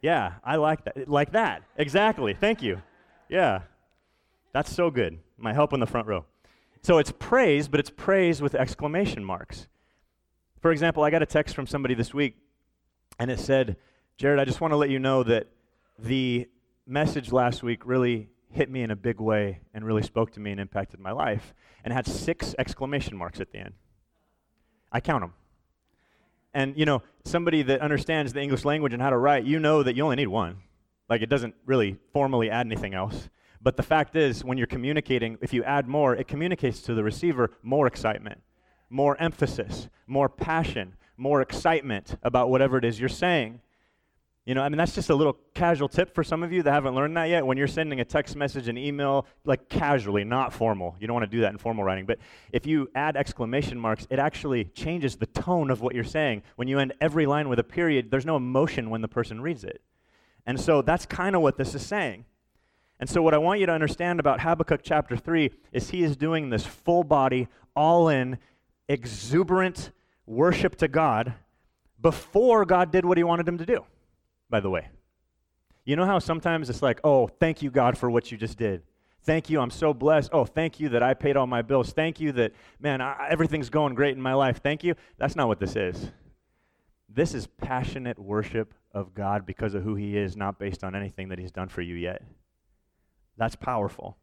Yeah, 0.00 0.34
I 0.42 0.56
like 0.56 0.84
that. 0.86 1.08
Like 1.08 1.32
that. 1.32 1.62
Exactly. 1.76 2.32
Thank 2.32 2.62
you. 2.62 2.80
Yeah. 3.28 3.60
That's 4.52 4.72
so 4.72 4.90
good. 4.90 5.18
My 5.36 5.52
help 5.52 5.74
in 5.74 5.80
the 5.80 5.86
front 5.86 6.06
row. 6.06 6.24
So 6.80 6.96
it's 6.98 7.12
praise, 7.18 7.68
but 7.68 7.80
it's 7.80 7.90
praise 7.90 8.40
with 8.40 8.54
exclamation 8.54 9.22
marks. 9.22 9.68
For 10.60 10.72
example, 10.72 11.02
I 11.02 11.10
got 11.10 11.22
a 11.22 11.26
text 11.26 11.54
from 11.54 11.66
somebody 11.66 11.94
this 11.94 12.14
week, 12.14 12.36
and 13.18 13.30
it 13.30 13.38
said, 13.38 13.76
Jared, 14.16 14.40
I 14.40 14.46
just 14.46 14.60
want 14.62 14.72
to 14.72 14.76
let 14.76 14.88
you 14.88 14.98
know 14.98 15.22
that 15.22 15.48
the 15.98 16.48
message 16.86 17.30
last 17.32 17.62
week 17.62 17.84
really 17.84 18.28
hit 18.54 18.70
me 18.70 18.82
in 18.82 18.90
a 18.90 18.96
big 18.96 19.20
way 19.20 19.60
and 19.74 19.84
really 19.84 20.02
spoke 20.02 20.30
to 20.32 20.40
me 20.40 20.50
and 20.52 20.60
impacted 20.60 21.00
my 21.00 21.12
life, 21.12 21.52
and 21.84 21.92
had 21.92 22.06
six 22.06 22.54
exclamation 22.58 23.16
marks 23.16 23.40
at 23.40 23.50
the 23.52 23.58
end. 23.58 23.74
I 24.90 25.00
count 25.00 25.22
them. 25.22 25.34
And, 26.54 26.76
you 26.78 26.84
know, 26.84 27.02
somebody 27.24 27.62
that 27.62 27.80
understands 27.80 28.32
the 28.32 28.40
English 28.40 28.64
language 28.64 28.92
and 28.92 29.02
how 29.02 29.10
to 29.10 29.16
write, 29.16 29.44
you 29.44 29.58
know 29.58 29.82
that 29.82 29.96
you 29.96 30.04
only 30.04 30.16
need 30.16 30.28
one. 30.28 30.58
Like, 31.08 31.20
it 31.20 31.28
doesn't 31.28 31.54
really 31.66 31.98
formally 32.12 32.48
add 32.48 32.66
anything 32.66 32.94
else. 32.94 33.28
But 33.60 33.76
the 33.76 33.82
fact 33.82 34.14
is, 34.14 34.44
when 34.44 34.56
you're 34.56 34.66
communicating, 34.66 35.36
if 35.40 35.52
you 35.52 35.64
add 35.64 35.88
more, 35.88 36.14
it 36.14 36.28
communicates 36.28 36.80
to 36.82 36.94
the 36.94 37.02
receiver 37.02 37.50
more 37.62 37.86
excitement, 37.86 38.40
more 38.88 39.20
emphasis, 39.20 39.88
more 40.06 40.28
passion, 40.28 40.94
more 41.16 41.40
excitement 41.40 42.16
about 42.22 42.50
whatever 42.50 42.78
it 42.78 42.84
is 42.84 43.00
you're 43.00 43.08
saying. 43.08 43.60
You 44.44 44.54
know, 44.54 44.60
I 44.60 44.68
mean, 44.68 44.76
that's 44.76 44.94
just 44.94 45.08
a 45.08 45.14
little 45.14 45.38
casual 45.54 45.88
tip 45.88 46.14
for 46.14 46.22
some 46.22 46.42
of 46.42 46.52
you 46.52 46.62
that 46.64 46.70
haven't 46.70 46.94
learned 46.94 47.16
that 47.16 47.30
yet. 47.30 47.46
When 47.46 47.56
you're 47.56 47.66
sending 47.66 48.00
a 48.00 48.04
text 48.04 48.36
message, 48.36 48.68
an 48.68 48.76
email, 48.76 49.26
like 49.46 49.70
casually, 49.70 50.22
not 50.22 50.52
formal, 50.52 50.96
you 51.00 51.06
don't 51.06 51.14
want 51.14 51.30
to 51.30 51.34
do 51.34 51.40
that 51.40 51.52
in 51.52 51.56
formal 51.56 51.82
writing. 51.82 52.04
But 52.04 52.18
if 52.52 52.66
you 52.66 52.90
add 52.94 53.16
exclamation 53.16 53.80
marks, 53.80 54.06
it 54.10 54.18
actually 54.18 54.66
changes 54.66 55.16
the 55.16 55.26
tone 55.26 55.70
of 55.70 55.80
what 55.80 55.94
you're 55.94 56.04
saying. 56.04 56.42
When 56.56 56.68
you 56.68 56.78
end 56.78 56.92
every 57.00 57.24
line 57.24 57.48
with 57.48 57.58
a 57.58 57.64
period, 57.64 58.10
there's 58.10 58.26
no 58.26 58.36
emotion 58.36 58.90
when 58.90 59.00
the 59.00 59.08
person 59.08 59.40
reads 59.40 59.64
it. 59.64 59.80
And 60.44 60.60
so 60.60 60.82
that's 60.82 61.06
kind 61.06 61.34
of 61.34 61.40
what 61.40 61.56
this 61.56 61.74
is 61.74 61.84
saying. 61.84 62.26
And 63.00 63.08
so, 63.08 63.22
what 63.22 63.34
I 63.34 63.38
want 63.38 63.60
you 63.60 63.66
to 63.66 63.72
understand 63.72 64.20
about 64.20 64.40
Habakkuk 64.40 64.80
chapter 64.82 65.16
3 65.16 65.50
is 65.72 65.90
he 65.90 66.04
is 66.04 66.16
doing 66.16 66.50
this 66.50 66.64
full 66.64 67.02
body, 67.02 67.48
all 67.74 68.08
in, 68.08 68.38
exuberant 68.88 69.90
worship 70.26 70.76
to 70.76 70.86
God 70.86 71.34
before 72.00 72.64
God 72.64 72.92
did 72.92 73.04
what 73.04 73.16
he 73.16 73.24
wanted 73.24 73.48
him 73.48 73.58
to 73.58 73.66
do 73.66 73.84
by 74.54 74.60
the 74.60 74.70
way. 74.70 74.86
You 75.84 75.96
know 75.96 76.06
how 76.06 76.20
sometimes 76.20 76.70
it's 76.70 76.80
like, 76.80 77.00
oh, 77.02 77.26
thank 77.26 77.60
you, 77.60 77.72
God, 77.72 77.98
for 77.98 78.08
what 78.08 78.30
you 78.30 78.38
just 78.38 78.56
did. 78.56 78.82
Thank 79.24 79.50
you, 79.50 79.58
I'm 79.58 79.72
so 79.72 79.92
blessed. 79.92 80.30
Oh, 80.32 80.44
thank 80.44 80.78
you 80.78 80.90
that 80.90 81.02
I 81.02 81.12
paid 81.12 81.36
all 81.36 81.48
my 81.48 81.60
bills. 81.60 81.92
Thank 81.92 82.20
you 82.20 82.30
that, 82.30 82.52
man, 82.78 83.00
I, 83.00 83.26
everything's 83.28 83.68
going 83.68 83.96
great 83.96 84.14
in 84.14 84.22
my 84.22 84.34
life. 84.34 84.60
Thank 84.62 84.84
you. 84.84 84.94
That's 85.18 85.34
not 85.34 85.48
what 85.48 85.58
this 85.58 85.74
is. 85.74 86.12
This 87.08 87.34
is 87.34 87.48
passionate 87.48 88.16
worship 88.16 88.74
of 88.92 89.12
God 89.12 89.44
because 89.44 89.74
of 89.74 89.82
who 89.82 89.96
He 89.96 90.16
is, 90.16 90.36
not 90.36 90.60
based 90.60 90.84
on 90.84 90.94
anything 90.94 91.30
that 91.30 91.40
He's 91.40 91.50
done 91.50 91.68
for 91.68 91.82
you 91.82 91.96
yet. 91.96 92.22
That's 93.36 93.56
powerful. 93.56 94.16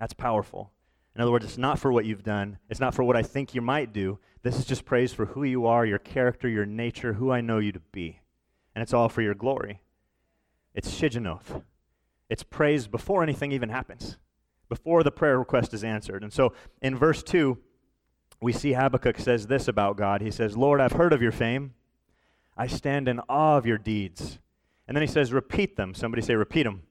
That's 0.00 0.14
powerful. 0.14 0.72
In 1.14 1.20
other 1.20 1.32
words, 1.32 1.44
it's 1.44 1.58
not 1.58 1.78
for 1.78 1.92
what 1.92 2.06
you've 2.06 2.24
done, 2.24 2.56
it's 2.70 2.80
not 2.80 2.94
for 2.94 3.04
what 3.04 3.14
I 3.14 3.22
think 3.22 3.54
you 3.54 3.60
might 3.60 3.92
do. 3.92 4.18
This 4.42 4.58
is 4.58 4.64
just 4.64 4.86
praise 4.86 5.12
for 5.12 5.26
who 5.26 5.44
you 5.44 5.66
are, 5.66 5.84
your 5.84 5.98
character, 5.98 6.48
your 6.48 6.64
nature, 6.64 7.12
who 7.12 7.30
I 7.30 7.42
know 7.42 7.58
you 7.58 7.72
to 7.72 7.80
be. 7.92 8.20
And 8.76 8.82
it's 8.82 8.92
all 8.92 9.08
for 9.08 9.22
your 9.22 9.34
glory. 9.34 9.80
It's 10.74 10.92
shigionoth. 10.92 11.62
It's 12.28 12.42
praise 12.42 12.86
before 12.86 13.22
anything 13.22 13.50
even 13.50 13.70
happens, 13.70 14.18
before 14.68 15.02
the 15.02 15.10
prayer 15.10 15.38
request 15.38 15.72
is 15.72 15.82
answered. 15.82 16.22
And 16.22 16.30
so 16.30 16.52
in 16.82 16.94
verse 16.94 17.22
2, 17.22 17.56
we 18.42 18.52
see 18.52 18.74
Habakkuk 18.74 19.18
says 19.18 19.46
this 19.46 19.66
about 19.66 19.96
God. 19.96 20.20
He 20.20 20.30
says, 20.30 20.58
Lord, 20.58 20.82
I've 20.82 20.92
heard 20.92 21.14
of 21.14 21.22
your 21.22 21.32
fame. 21.32 21.72
I 22.54 22.66
stand 22.66 23.08
in 23.08 23.18
awe 23.30 23.56
of 23.56 23.64
your 23.64 23.78
deeds. 23.78 24.40
And 24.86 24.94
then 24.94 25.00
he 25.00 25.08
says, 25.08 25.32
repeat 25.32 25.76
them. 25.76 25.94
Somebody 25.94 26.20
say, 26.20 26.34
repeat 26.34 26.64
them. 26.64 26.82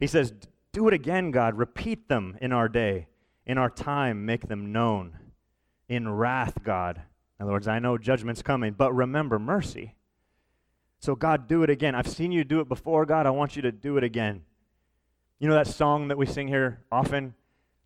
He 0.00 0.06
says, 0.06 0.32
do 0.72 0.88
it 0.88 0.94
again, 0.94 1.32
God. 1.32 1.58
Repeat 1.58 2.08
them 2.08 2.38
in 2.40 2.50
our 2.50 2.70
day. 2.70 3.08
In 3.44 3.58
our 3.58 3.68
time, 3.68 4.24
make 4.24 4.48
them 4.48 4.72
known. 4.72 5.18
In 5.86 6.08
wrath, 6.08 6.62
God. 6.64 7.02
In 7.38 7.42
other 7.42 7.52
words, 7.52 7.68
I 7.68 7.78
know 7.78 7.98
judgment's 7.98 8.40
coming, 8.40 8.72
but 8.72 8.94
remember 8.94 9.38
mercy. 9.38 9.96
So, 11.04 11.14
God, 11.14 11.48
do 11.48 11.62
it 11.62 11.68
again. 11.68 11.94
I've 11.94 12.08
seen 12.08 12.32
you 12.32 12.44
do 12.44 12.60
it 12.60 12.66
before, 12.66 13.04
God. 13.04 13.26
I 13.26 13.30
want 13.30 13.56
you 13.56 13.60
to 13.60 13.70
do 13.70 13.98
it 13.98 14.04
again. 14.04 14.40
You 15.38 15.48
know 15.48 15.54
that 15.54 15.66
song 15.66 16.08
that 16.08 16.16
we 16.16 16.24
sing 16.24 16.48
here 16.48 16.80
often 16.90 17.34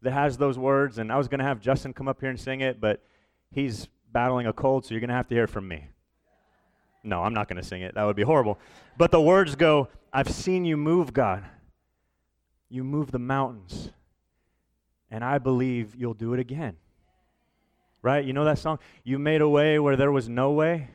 that 0.02 0.12
has 0.12 0.36
those 0.36 0.56
words? 0.56 0.98
And 0.98 1.10
I 1.10 1.16
was 1.16 1.26
going 1.26 1.40
to 1.40 1.44
have 1.44 1.58
Justin 1.58 1.92
come 1.92 2.06
up 2.06 2.20
here 2.20 2.30
and 2.30 2.38
sing 2.38 2.60
it, 2.60 2.80
but 2.80 3.02
he's 3.50 3.88
battling 4.12 4.46
a 4.46 4.52
cold, 4.52 4.86
so 4.86 4.94
you're 4.94 5.00
going 5.00 5.08
to 5.08 5.16
have 5.16 5.26
to 5.30 5.34
hear 5.34 5.48
from 5.48 5.66
me. 5.66 5.88
No, 7.02 7.24
I'm 7.24 7.34
not 7.34 7.48
going 7.48 7.60
to 7.60 7.66
sing 7.66 7.82
it. 7.82 7.96
That 7.96 8.04
would 8.04 8.14
be 8.14 8.22
horrible. 8.22 8.56
But 8.96 9.10
the 9.10 9.20
words 9.20 9.56
go 9.56 9.88
I've 10.12 10.30
seen 10.30 10.64
you 10.64 10.76
move, 10.76 11.12
God. 11.12 11.42
You 12.68 12.84
move 12.84 13.10
the 13.10 13.18
mountains. 13.18 13.90
And 15.10 15.24
I 15.24 15.38
believe 15.38 15.96
you'll 15.96 16.14
do 16.14 16.34
it 16.34 16.38
again. 16.38 16.76
Right? 18.00 18.24
You 18.24 18.32
know 18.32 18.44
that 18.44 18.60
song? 18.60 18.78
You 19.02 19.18
made 19.18 19.40
a 19.40 19.48
way 19.48 19.80
where 19.80 19.96
there 19.96 20.12
was 20.12 20.28
no 20.28 20.52
way 20.52 20.90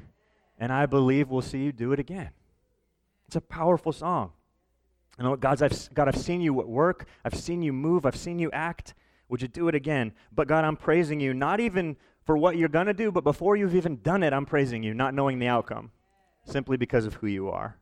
and 0.64 0.72
I 0.72 0.86
believe 0.86 1.30
we'll 1.30 1.42
see 1.42 1.58
you 1.58 1.74
do 1.74 1.92
it 1.92 2.00
again. 2.00 2.30
It's 3.28 3.36
a 3.36 3.42
powerful 3.42 3.92
song. 3.92 4.32
And 5.20 5.38
God's, 5.42 5.62
I've, 5.62 5.94
God, 5.94 6.08
I've 6.08 6.16
seen 6.16 6.40
you 6.40 6.58
at 6.62 6.70
work. 6.70 7.06
I've 7.26 7.36
seen 7.36 7.62
you 7.62 7.74
move. 7.74 8.06
I've 8.06 8.16
seen 8.16 8.40
you 8.40 8.50
act. 8.52 8.94
Would 9.28 9.42
you 9.42 9.50
do 9.50 9.68
it 9.68 9.76
again? 9.76 10.14
But 10.34 10.48
God, 10.48 10.64
I'm 10.64 10.78
praising 10.78 11.20
you, 11.20 11.34
not 11.34 11.60
even 11.60 11.98
for 12.26 12.38
what 12.38 12.56
you're 12.56 12.70
going 12.70 12.86
to 12.86 12.94
do, 12.94 13.12
but 13.12 13.26
before 13.26 13.58
you've 13.58 13.76
even 13.76 14.00
done 14.04 14.24
it, 14.24 14.32
I'm 14.32 14.46
praising 14.46 14.84
you, 14.84 14.94
not 14.94 15.14
knowing 15.14 15.38
the 15.38 15.48
outcome, 15.48 15.92
simply 16.46 16.78
because 16.78 17.06
of 17.06 17.16
who 17.16 17.28
you 17.28 17.50
are. 17.50 17.78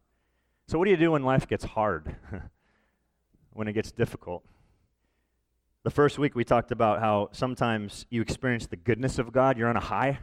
So, 0.66 0.80
what 0.80 0.86
do 0.86 0.92
you 0.92 0.98
do 0.98 1.12
when 1.12 1.22
life 1.22 1.48
gets 1.48 1.64
hard, 1.64 2.16
when 3.54 3.68
it 3.68 3.74
gets 3.74 3.92
difficult? 3.92 4.44
The 5.84 5.92
first 5.92 6.18
week 6.18 6.34
we 6.34 6.44
talked 6.44 6.72
about 6.72 7.00
how 7.00 7.30
sometimes 7.32 8.08
you 8.10 8.24
experience 8.24 8.66
the 8.66 8.76
goodness 8.76 9.20
of 9.20 9.32
God, 9.32 9.56
you're 9.56 9.70
on 9.70 9.78
a 9.78 9.82
high, 9.82 10.18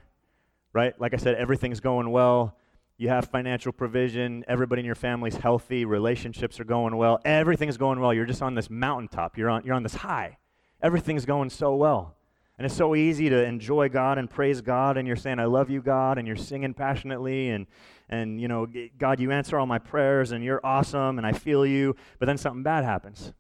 right? 0.79 1.01
Like 1.01 1.13
I 1.13 1.17
said, 1.17 1.35
everything's 1.35 1.81
going 1.81 2.09
well. 2.09 2.57
You 2.99 3.09
have 3.09 3.25
financial 3.25 3.73
provision. 3.73 4.45
Everybody 4.47 4.79
in 4.79 4.87
your 4.87 4.95
family's 4.95 5.35
healthy. 5.35 5.85
Relationships 5.85 6.61
are 6.61 6.65
going 6.65 6.97
well. 6.97 7.21
Everything's 7.25 7.77
going 7.77 7.99
well. 7.99 8.15
You're 8.15 8.27
just 8.27 8.43
on 8.43 8.55
this 8.55 8.71
mountaintop. 8.71 9.37
You're 9.37 9.51
on, 9.51 9.65
you're 9.65 9.75
on 9.75 9.83
this 9.83 9.97
high. 9.97 10.39
Everything's 10.81 11.25
going 11.25 11.51
so 11.51 11.75
well. 11.75 12.15
And 12.57 12.65
it's 12.65 12.77
so 12.77 12.95
easy 12.95 13.29
to 13.29 13.45
enjoy 13.45 13.89
God 13.89 14.19
and 14.19 14.31
praise 14.31 14.61
God, 14.61 14.97
and 14.97 15.07
you're 15.07 15.17
saying, 15.17 15.41
I 15.41 15.47
love 15.47 15.69
you, 15.69 15.83
God, 15.83 16.17
and 16.17 16.29
you're 16.29 16.37
singing 16.37 16.75
passionately, 16.75 17.51
and, 17.51 17.67
and 18.09 18.41
you 18.41 18.47
know, 18.47 18.67
God, 18.99 19.19
you 19.19 19.33
answer 19.33 19.59
all 19.59 19.67
my 19.67 19.79
prayers, 19.79 20.31
and 20.31 20.45
you're 20.45 20.61
awesome, 20.65 21.19
and 21.19 21.27
I 21.27 21.33
feel 21.33 21.67
you. 21.67 21.97
But 22.21 22.27
then 22.27 22.39
something 22.39 22.63
bad 22.63 22.85
happens. 22.85 23.33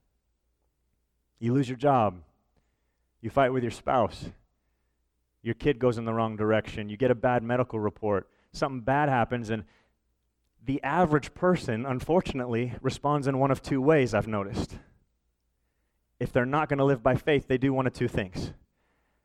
You 1.38 1.52
lose 1.52 1.68
your 1.68 1.78
job. 1.78 2.20
You 3.20 3.30
fight 3.30 3.52
with 3.52 3.62
your 3.62 3.72
spouse 3.72 4.26
your 5.42 5.54
kid 5.54 5.78
goes 5.78 5.98
in 5.98 6.04
the 6.04 6.14
wrong 6.14 6.36
direction, 6.36 6.88
you 6.88 6.96
get 6.96 7.10
a 7.10 7.14
bad 7.14 7.42
medical 7.42 7.78
report, 7.78 8.28
something 8.52 8.80
bad 8.80 9.08
happens, 9.08 9.50
and 9.50 9.64
the 10.64 10.82
average 10.82 11.32
person, 11.34 11.86
unfortunately, 11.86 12.74
responds 12.82 13.26
in 13.26 13.38
one 13.38 13.50
of 13.50 13.62
two 13.62 13.80
ways, 13.80 14.14
I've 14.14 14.28
noticed. 14.28 14.76
If 16.20 16.32
they're 16.32 16.44
not 16.44 16.68
going 16.68 16.78
to 16.78 16.84
live 16.84 17.02
by 17.02 17.14
faith, 17.14 17.46
they 17.46 17.58
do 17.58 17.72
one 17.72 17.86
of 17.86 17.92
two 17.92 18.08
things. 18.08 18.52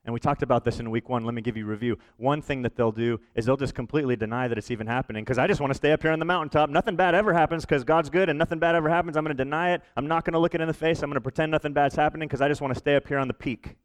And 0.05 0.13
we 0.13 0.19
talked 0.19 0.43
about 0.43 0.65
this 0.65 0.79
in 0.79 0.91
week 0.91 1.07
one. 1.07 1.23
Let 1.23 1.33
me 1.33 1.41
give 1.41 1.55
you 1.55 1.65
a 1.65 1.69
review. 1.69 1.97
One 2.17 2.41
thing 2.41 2.61
that 2.63 2.75
they'll 2.75 2.91
do 2.91 3.21
is 3.35 3.45
they'll 3.45 3.55
just 3.55 3.73
completely 3.73 4.17
deny 4.17 4.49
that 4.49 4.57
it's 4.57 4.69
even 4.69 4.85
happening 4.85 5.23
because 5.23 5.37
I 5.37 5.47
just 5.47 5.61
want 5.61 5.71
to 5.71 5.75
stay 5.75 5.93
up 5.93 6.01
here 6.01 6.11
on 6.11 6.19
the 6.19 6.25
mountaintop. 6.25 6.69
Nothing 6.69 6.97
bad 6.97 7.15
ever 7.15 7.33
happens 7.33 7.63
because 7.65 7.85
God's 7.85 8.09
good 8.09 8.27
and 8.27 8.37
nothing 8.37 8.59
bad 8.59 8.75
ever 8.75 8.89
happens. 8.89 9.15
I'm 9.15 9.23
going 9.23 9.35
to 9.35 9.43
deny 9.43 9.71
it. 9.71 9.81
I'm 9.95 10.07
not 10.07 10.25
going 10.25 10.33
to 10.33 10.39
look 10.39 10.55
it 10.55 10.61
in 10.61 10.67
the 10.67 10.73
face. 10.73 11.01
I'm 11.01 11.09
going 11.09 11.15
to 11.15 11.21
pretend 11.21 11.51
nothing 11.51 11.71
bad's 11.71 11.95
happening 11.95 12.27
because 12.27 12.41
I 12.41 12.49
just 12.49 12.59
want 12.59 12.73
to 12.73 12.79
stay 12.79 12.97
up 12.97 13.07
here 13.07 13.17
on 13.17 13.29
the 13.29 13.33
peak. 13.33 13.77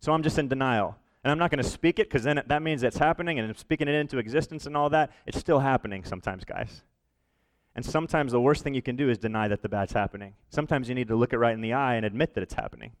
So 0.00 0.12
I'm 0.12 0.22
just 0.22 0.38
in 0.38 0.48
denial. 0.48 0.96
And 1.22 1.30
I'm 1.30 1.38
not 1.38 1.50
going 1.50 1.62
to 1.62 1.68
speak 1.68 1.98
it 1.98 2.08
because 2.08 2.24
then 2.24 2.42
that 2.46 2.62
means 2.62 2.82
it's 2.82 2.96
happening 2.96 3.38
and 3.38 3.48
I'm 3.48 3.54
speaking 3.54 3.88
it 3.88 3.94
into 3.94 4.18
existence 4.18 4.66
and 4.66 4.76
all 4.76 4.88
that. 4.90 5.10
It's 5.26 5.38
still 5.38 5.60
happening 5.60 6.04
sometimes, 6.04 6.44
guys. 6.44 6.82
And 7.76 7.84
sometimes 7.84 8.32
the 8.32 8.40
worst 8.40 8.64
thing 8.64 8.74
you 8.74 8.82
can 8.82 8.96
do 8.96 9.10
is 9.10 9.18
deny 9.18 9.46
that 9.48 9.62
the 9.62 9.68
bad's 9.68 9.92
happening. 9.92 10.34
Sometimes 10.48 10.88
you 10.88 10.94
need 10.94 11.08
to 11.08 11.16
look 11.16 11.32
it 11.32 11.38
right 11.38 11.54
in 11.54 11.60
the 11.60 11.74
eye 11.74 11.94
and 11.94 12.04
admit 12.04 12.34
that 12.34 12.42
it's 12.42 12.54
happening. 12.54 12.92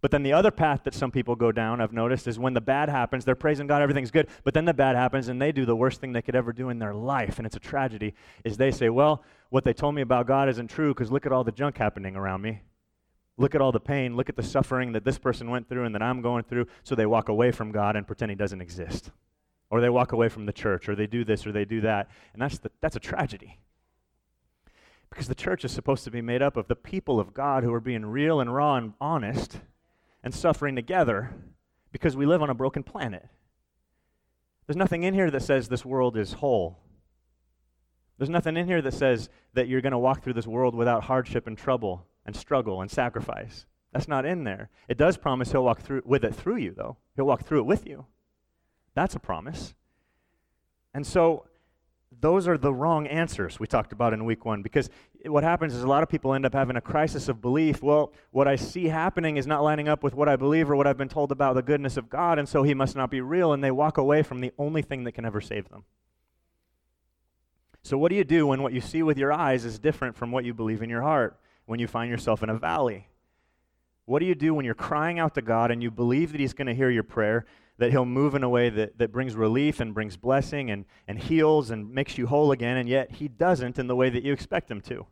But 0.00 0.10
then 0.10 0.22
the 0.24 0.32
other 0.32 0.50
path 0.50 0.82
that 0.84 0.94
some 0.94 1.12
people 1.12 1.36
go 1.36 1.52
down, 1.52 1.80
I've 1.80 1.92
noticed, 1.92 2.26
is 2.26 2.38
when 2.38 2.54
the 2.54 2.60
bad 2.60 2.88
happens, 2.88 3.24
they're 3.24 3.36
praising 3.36 3.68
God, 3.68 3.82
everything's 3.82 4.10
good, 4.10 4.26
but 4.42 4.54
then 4.54 4.64
the 4.64 4.74
bad 4.74 4.96
happens 4.96 5.28
and 5.28 5.40
they 5.40 5.52
do 5.52 5.64
the 5.64 5.76
worst 5.76 6.00
thing 6.00 6.12
they 6.12 6.22
could 6.22 6.34
ever 6.34 6.52
do 6.52 6.70
in 6.70 6.80
their 6.80 6.94
life, 6.94 7.38
and 7.38 7.46
it's 7.46 7.54
a 7.54 7.60
tragedy, 7.60 8.14
is 8.42 8.56
they 8.56 8.72
say, 8.72 8.88
well, 8.88 9.22
what 9.50 9.62
they 9.62 9.72
told 9.72 9.94
me 9.94 10.02
about 10.02 10.26
God 10.26 10.48
isn't 10.48 10.68
true 10.68 10.92
because 10.92 11.12
look 11.12 11.24
at 11.24 11.30
all 11.30 11.44
the 11.44 11.52
junk 11.52 11.78
happening 11.78 12.16
around 12.16 12.42
me. 12.42 12.62
Look 13.42 13.56
at 13.56 13.60
all 13.60 13.72
the 13.72 13.80
pain, 13.80 14.16
look 14.16 14.28
at 14.28 14.36
the 14.36 14.42
suffering 14.44 14.92
that 14.92 15.04
this 15.04 15.18
person 15.18 15.50
went 15.50 15.68
through 15.68 15.84
and 15.84 15.92
that 15.96 16.02
I'm 16.02 16.22
going 16.22 16.44
through, 16.44 16.68
so 16.84 16.94
they 16.94 17.06
walk 17.06 17.28
away 17.28 17.50
from 17.50 17.72
God 17.72 17.96
and 17.96 18.06
pretend 18.06 18.30
He 18.30 18.36
doesn't 18.36 18.60
exist. 18.60 19.10
Or 19.68 19.80
they 19.80 19.90
walk 19.90 20.12
away 20.12 20.28
from 20.28 20.46
the 20.46 20.52
church, 20.52 20.88
or 20.88 20.94
they 20.94 21.08
do 21.08 21.24
this, 21.24 21.44
or 21.44 21.50
they 21.50 21.64
do 21.64 21.80
that. 21.80 22.08
And 22.32 22.40
that's, 22.40 22.58
the, 22.58 22.70
that's 22.80 22.94
a 22.94 23.00
tragedy. 23.00 23.58
Because 25.10 25.26
the 25.26 25.34
church 25.34 25.64
is 25.64 25.72
supposed 25.72 26.04
to 26.04 26.10
be 26.12 26.22
made 26.22 26.40
up 26.40 26.56
of 26.56 26.68
the 26.68 26.76
people 26.76 27.18
of 27.18 27.34
God 27.34 27.64
who 27.64 27.74
are 27.74 27.80
being 27.80 28.06
real 28.06 28.40
and 28.40 28.54
raw 28.54 28.76
and 28.76 28.92
honest 29.00 29.58
and 30.22 30.32
suffering 30.32 30.76
together 30.76 31.34
because 31.90 32.16
we 32.16 32.26
live 32.26 32.42
on 32.42 32.50
a 32.50 32.54
broken 32.54 32.84
planet. 32.84 33.26
There's 34.68 34.76
nothing 34.76 35.02
in 35.02 35.14
here 35.14 35.32
that 35.32 35.42
says 35.42 35.66
this 35.66 35.84
world 35.84 36.16
is 36.16 36.34
whole. 36.34 36.78
There's 38.18 38.30
nothing 38.30 38.56
in 38.56 38.68
here 38.68 38.82
that 38.82 38.94
says 38.94 39.30
that 39.54 39.66
you're 39.66 39.80
going 39.80 39.90
to 39.90 39.98
walk 39.98 40.22
through 40.22 40.34
this 40.34 40.46
world 40.46 40.76
without 40.76 41.02
hardship 41.02 41.48
and 41.48 41.58
trouble 41.58 42.06
and 42.26 42.36
struggle 42.36 42.80
and 42.80 42.90
sacrifice. 42.90 43.66
That's 43.92 44.08
not 44.08 44.24
in 44.24 44.44
there. 44.44 44.70
It 44.88 44.96
does 44.96 45.16
promise 45.16 45.52
he'll 45.52 45.64
walk 45.64 45.80
through 45.80 46.02
with 46.04 46.24
it 46.24 46.34
through 46.34 46.56
you, 46.56 46.72
though. 46.76 46.96
He'll 47.16 47.26
walk 47.26 47.44
through 47.44 47.60
it 47.60 47.66
with 47.66 47.86
you. 47.86 48.06
That's 48.94 49.14
a 49.14 49.20
promise. 49.20 49.74
And 50.94 51.06
so 51.06 51.46
those 52.20 52.46
are 52.46 52.58
the 52.58 52.72
wrong 52.72 53.06
answers 53.06 53.58
we 53.58 53.66
talked 53.66 53.92
about 53.92 54.12
in 54.12 54.24
week 54.24 54.44
one 54.44 54.62
because 54.62 54.90
what 55.24 55.44
happens 55.44 55.74
is 55.74 55.82
a 55.82 55.88
lot 55.88 56.02
of 56.02 56.08
people 56.08 56.34
end 56.34 56.44
up 56.44 56.52
having 56.52 56.76
a 56.76 56.80
crisis 56.80 57.28
of 57.28 57.40
belief. 57.40 57.82
Well, 57.82 58.12
what 58.30 58.48
I 58.48 58.56
see 58.56 58.86
happening 58.86 59.36
is 59.36 59.46
not 59.46 59.62
lining 59.62 59.88
up 59.88 60.02
with 60.02 60.14
what 60.14 60.28
I 60.28 60.36
believe 60.36 60.70
or 60.70 60.76
what 60.76 60.86
I've 60.86 60.98
been 60.98 61.08
told 61.08 61.32
about 61.32 61.54
the 61.54 61.62
goodness 61.62 61.96
of 61.96 62.10
God, 62.10 62.38
and 62.38 62.48
so 62.48 62.62
he 62.62 62.74
must 62.74 62.96
not 62.96 63.10
be 63.10 63.20
real, 63.20 63.52
and 63.52 63.62
they 63.62 63.70
walk 63.70 63.98
away 63.98 64.22
from 64.22 64.40
the 64.40 64.52
only 64.58 64.82
thing 64.82 65.04
that 65.04 65.12
can 65.12 65.24
ever 65.24 65.40
save 65.40 65.68
them. 65.68 65.84
So, 67.82 67.98
what 67.98 68.10
do 68.10 68.16
you 68.16 68.24
do 68.24 68.46
when 68.46 68.62
what 68.62 68.72
you 68.72 68.80
see 68.80 69.02
with 69.02 69.18
your 69.18 69.32
eyes 69.32 69.64
is 69.64 69.78
different 69.78 70.16
from 70.16 70.30
what 70.30 70.44
you 70.44 70.54
believe 70.54 70.82
in 70.82 70.90
your 70.90 71.02
heart? 71.02 71.38
When 71.72 71.80
you 71.80 71.86
find 71.86 72.10
yourself 72.10 72.42
in 72.42 72.50
a 72.50 72.58
valley? 72.58 73.08
What 74.04 74.18
do 74.18 74.26
you 74.26 74.34
do 74.34 74.52
when 74.52 74.66
you're 74.66 74.74
crying 74.74 75.18
out 75.18 75.34
to 75.36 75.40
God 75.40 75.70
and 75.70 75.82
you 75.82 75.90
believe 75.90 76.32
that 76.32 76.40
He's 76.40 76.52
going 76.52 76.66
to 76.66 76.74
hear 76.74 76.90
your 76.90 77.02
prayer, 77.02 77.46
that 77.78 77.90
He'll 77.90 78.04
move 78.04 78.34
in 78.34 78.42
a 78.42 78.48
way 78.50 78.68
that, 78.68 78.98
that 78.98 79.10
brings 79.10 79.34
relief 79.34 79.80
and 79.80 79.94
brings 79.94 80.18
blessing 80.18 80.70
and, 80.70 80.84
and 81.08 81.18
heals 81.18 81.70
and 81.70 81.90
makes 81.90 82.18
you 82.18 82.26
whole 82.26 82.52
again, 82.52 82.76
and 82.76 82.90
yet 82.90 83.12
He 83.12 83.26
doesn't 83.26 83.78
in 83.78 83.86
the 83.86 83.96
way 83.96 84.10
that 84.10 84.22
you 84.22 84.34
expect 84.34 84.70
Him 84.70 84.82
to? 84.82 85.06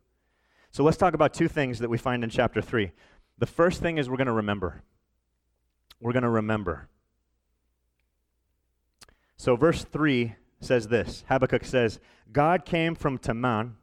So 0.71 0.85
let's 0.85 0.99
talk 0.99 1.15
about 1.15 1.33
two 1.33 1.49
things 1.49 1.79
that 1.79 1.89
we 1.89 1.97
find 1.97 2.23
in 2.23 2.29
chapter 2.29 2.61
3. 2.61 2.93
The 3.39 3.47
first 3.47 3.81
thing 3.81 3.97
is 3.97 4.11
we're 4.11 4.19
going 4.19 4.27
to 4.27 4.33
remember. 4.33 4.83
We're 5.99 6.13
going 6.13 6.25
to 6.25 6.29
remember. 6.29 6.91
So, 9.39 9.57
verse 9.57 9.83
3 9.83 10.35
says 10.61 10.89
this 10.89 11.25
Habakkuk 11.27 11.65
says, 11.65 12.01
God 12.31 12.67
came 12.67 12.95
from 12.95 13.17
Teman, 13.17 13.77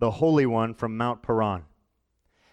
the 0.00 0.10
Holy 0.10 0.46
One 0.46 0.74
from 0.74 0.96
Mount 0.96 1.22
Paran. 1.22 1.62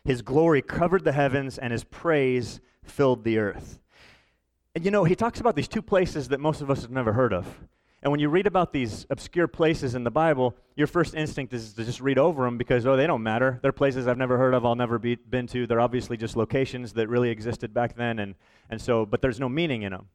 His 0.04 0.22
glory 0.22 0.62
covered 0.62 1.04
the 1.04 1.12
heavens, 1.12 1.58
and 1.58 1.72
his 1.72 1.84
praise 1.84 2.60
filled 2.84 3.24
the 3.24 3.38
earth. 3.38 3.80
And 4.74 4.86
you 4.86 4.92
know, 4.92 5.04
he 5.04 5.16
talks 5.16 5.40
about 5.40 5.56
these 5.56 5.68
two 5.68 5.82
places 5.82 6.30
that 6.30 6.40
most 6.40 6.62
of 6.62 6.72
us 6.72 6.82
have 6.82 6.92
never 6.92 7.14
heard 7.14 7.34
of. 7.34 7.62
And 8.04 8.10
when 8.10 8.20
you 8.20 8.30
read 8.30 8.48
about 8.48 8.74
these 8.74 9.06
obscure 9.12 9.48
places 9.48 9.94
in 9.94 10.04
the 10.04 10.10
Bible, 10.10 10.56
your 10.76 10.88
first 10.88 11.14
instinct 11.14 11.54
is 11.54 11.74
to 11.74 11.84
just 11.84 12.02
read 12.02 12.18
over 12.18 12.46
them 12.46 12.58
because, 12.58 12.86
oh, 12.88 12.98
they 12.98 13.06
don't 13.06 13.22
matter. 13.22 13.60
They're 13.62 13.72
places 13.72 14.08
I've 14.08 14.18
never 14.18 14.40
heard 14.40 14.56
of, 14.56 14.66
I'll 14.66 14.76
never 14.76 14.98
be, 14.98 15.16
been 15.16 15.46
to. 15.48 15.68
They're 15.68 15.80
obviously 15.80 16.18
just 16.18 16.36
locations 16.36 16.94
that 16.94 17.10
really 17.10 17.30
existed 17.30 17.76
back 17.76 17.96
then. 17.96 18.18
And, 18.18 18.34
and 18.72 18.82
so, 18.82 19.06
but 19.06 19.22
there's 19.22 19.40
no 19.40 19.50
meaning 19.50 19.84
in 19.84 19.92
them. 19.92 20.08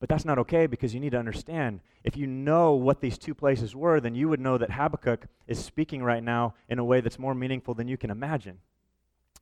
But 0.00 0.10
that's 0.10 0.26
not 0.26 0.38
okay 0.40 0.66
because 0.66 0.92
you 0.92 1.00
need 1.00 1.12
to 1.12 1.18
understand 1.18 1.80
if 2.02 2.14
you 2.14 2.26
know 2.26 2.72
what 2.72 3.00
these 3.00 3.16
two 3.16 3.34
places 3.34 3.74
were, 3.74 4.00
then 4.00 4.14
you 4.14 4.28
would 4.28 4.40
know 4.40 4.58
that 4.58 4.72
Habakkuk 4.72 5.26
is 5.46 5.64
speaking 5.64 6.02
right 6.02 6.22
now 6.22 6.52
in 6.68 6.78
a 6.78 6.84
way 6.84 7.00
that's 7.00 7.18
more 7.18 7.34
meaningful 7.34 7.72
than 7.72 7.88
you 7.88 7.96
can 7.96 8.10
imagine. 8.10 8.58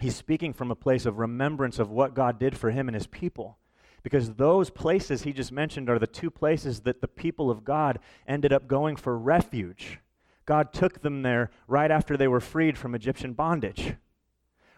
He's 0.02 0.16
speaking 0.16 0.52
from 0.52 0.72
a 0.72 0.74
place 0.74 1.06
of 1.06 1.20
remembrance 1.20 1.78
of 1.78 1.88
what 1.88 2.12
God 2.12 2.36
did 2.36 2.58
for 2.58 2.72
him 2.72 2.88
and 2.88 2.94
his 2.96 3.06
people. 3.06 3.56
Because 4.02 4.34
those 4.34 4.68
places 4.68 5.22
he 5.22 5.32
just 5.32 5.52
mentioned 5.52 5.88
are 5.88 5.98
the 6.00 6.08
two 6.08 6.28
places 6.28 6.80
that 6.80 7.00
the 7.00 7.06
people 7.06 7.52
of 7.52 7.64
God 7.64 8.00
ended 8.26 8.52
up 8.52 8.66
going 8.66 8.96
for 8.96 9.16
refuge. 9.16 10.00
God 10.44 10.72
took 10.72 11.02
them 11.02 11.22
there 11.22 11.52
right 11.68 11.88
after 11.88 12.16
they 12.16 12.26
were 12.26 12.40
freed 12.40 12.76
from 12.76 12.96
Egyptian 12.96 13.32
bondage, 13.32 13.94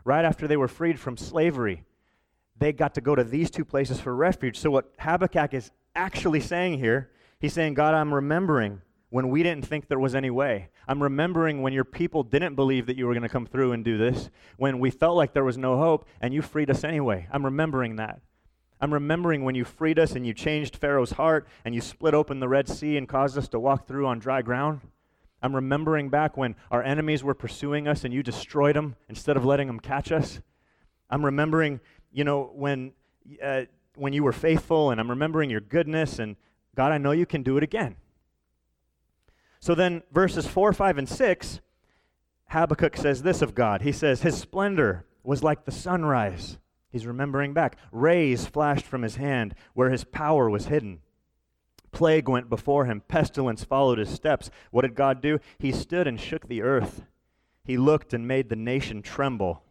right 0.05 0.27
after 0.27 0.47
they 0.47 0.59
were 0.59 0.69
freed 0.69 1.01
from 1.01 1.17
slavery. 1.17 1.85
They 2.59 2.75
got 2.75 2.93
to 2.93 3.01
go 3.01 3.15
to 3.15 3.25
these 3.25 3.51
two 3.51 3.65
places 3.65 3.99
for 3.99 4.15
refuge. 4.15 4.59
So, 4.59 4.71
what 4.71 4.93
Habakkuk 4.99 5.55
is 5.55 5.71
actually 5.97 6.41
saying 6.41 6.81
here, 6.81 7.11
he's 7.39 7.55
saying, 7.55 7.73
God, 7.73 7.95
I'm 7.95 8.13
remembering 8.13 8.83
when 9.15 9.29
we 9.29 9.45
didn't 9.45 9.65
think 9.65 9.87
there 9.87 10.01
was 10.01 10.17
any 10.17 10.29
way. 10.29 10.67
I'm 10.89 11.01
remembering 11.01 11.63
when 11.63 11.73
your 11.73 11.85
people 11.85 12.25
didn't 12.25 12.57
believe 12.57 12.87
that 12.87 12.97
you 12.97 13.07
were 13.07 13.13
going 13.13 13.23
to 13.23 13.29
come 13.29 13.47
through 13.47 13.71
and 13.71 13.85
do 13.85 13.97
this, 13.97 14.29
when 14.57 14.81
we 14.81 14.91
felt 14.91 15.17
like 15.17 15.33
there 15.33 15.45
was 15.45 15.57
no 15.57 15.77
hope, 15.77 16.05
and 16.21 16.35
you 16.35 16.43
freed 16.43 16.69
us 16.69 16.83
anyway. 16.83 17.29
I'm 17.31 17.45
remembering 17.45 17.95
that. 17.95 18.21
I'm 18.81 18.93
remembering 18.93 19.45
when 19.45 19.55
you 19.55 19.65
freed 19.65 20.01
us 20.01 20.17
and 20.17 20.27
you 20.27 20.35
changed 20.35 20.75
Pharaoh's 20.75 21.13
heart 21.13 21.47
and 21.65 21.77
you 21.77 21.81
split 21.81 22.13
open 22.13 22.41
the 22.41 22.49
Red 22.49 22.69
Sea 22.69 22.97
and 22.97 23.09
caused 23.09 23.39
us 23.39 23.47
to 23.51 23.61
walk 23.61 23.87
through 23.87 24.05
on 24.09 24.19
dry 24.19 24.43
ground. 24.43 24.81
I'm 25.41 25.55
remembering 25.55 26.09
back 26.09 26.37
when 26.37 26.57
our 26.73 26.83
enemies 26.83 27.23
were 27.23 27.35
pursuing 27.35 27.87
us 27.87 28.03
and 28.03 28.13
you 28.13 28.25
destroyed 28.25 28.75
them 28.75 28.97
instead 29.09 29.37
of 29.37 29.45
letting 29.45 29.69
them 29.69 29.79
catch 29.79 30.11
us. 30.11 30.41
I'm 31.09 31.25
remembering, 31.25 31.79
you 32.13 32.25
know, 32.25 32.51
when, 32.53 32.95
uh, 33.41 33.67
when 33.95 34.13
you 34.13 34.25
were 34.25 34.33
faithful, 34.33 34.91
and 34.91 35.01
I'm 35.01 35.09
remembering 35.09 35.51
your 35.51 35.61
goodness, 35.61 36.19
and 36.19 36.35
God, 36.75 36.91
I 36.91 36.99
know 36.99 37.13
you 37.13 37.27
can 37.27 37.45
do 37.45 37.57
it 37.57 37.63
again. 37.63 37.95
So 39.65 39.75
then, 39.75 40.03
verses 40.13 40.47
4, 40.47 40.75
5, 40.75 40.99
and 40.99 41.09
6, 41.09 41.61
Habakkuk 42.49 42.99
says 42.99 43.23
this 43.23 43.41
of 43.41 43.55
God. 43.55 43.81
He 43.81 43.93
says, 43.93 44.21
His 44.21 44.37
splendor 44.37 45.07
was 45.23 45.43
like 45.43 45.65
the 45.65 45.73
sunrise. 45.73 46.59
He's 46.93 47.07
remembering 47.07 47.55
back. 47.55 47.79
Rays 47.91 48.45
flashed 48.45 48.85
from 48.85 49.01
his 49.01 49.17
hand 49.17 49.55
where 49.73 49.89
his 49.89 50.05
power 50.05 50.51
was 50.51 50.67
hidden. 50.67 51.01
Plague 51.93 52.29
went 52.29 52.51
before 52.51 52.85
him, 52.85 53.01
pestilence 53.09 53.65
followed 53.65 53.97
his 53.97 54.11
steps. 54.11 54.51
What 54.71 54.83
did 54.83 54.95
God 54.95 55.23
do? 55.23 55.39
He 55.59 55.73
stood 55.73 56.07
and 56.07 56.21
shook 56.21 56.47
the 56.47 56.61
earth. 56.61 57.07
He 57.65 57.79
looked 57.79 58.13
and 58.13 58.29
made 58.29 58.51
the 58.51 58.57
nation 58.57 59.01
tremble. 59.01 59.63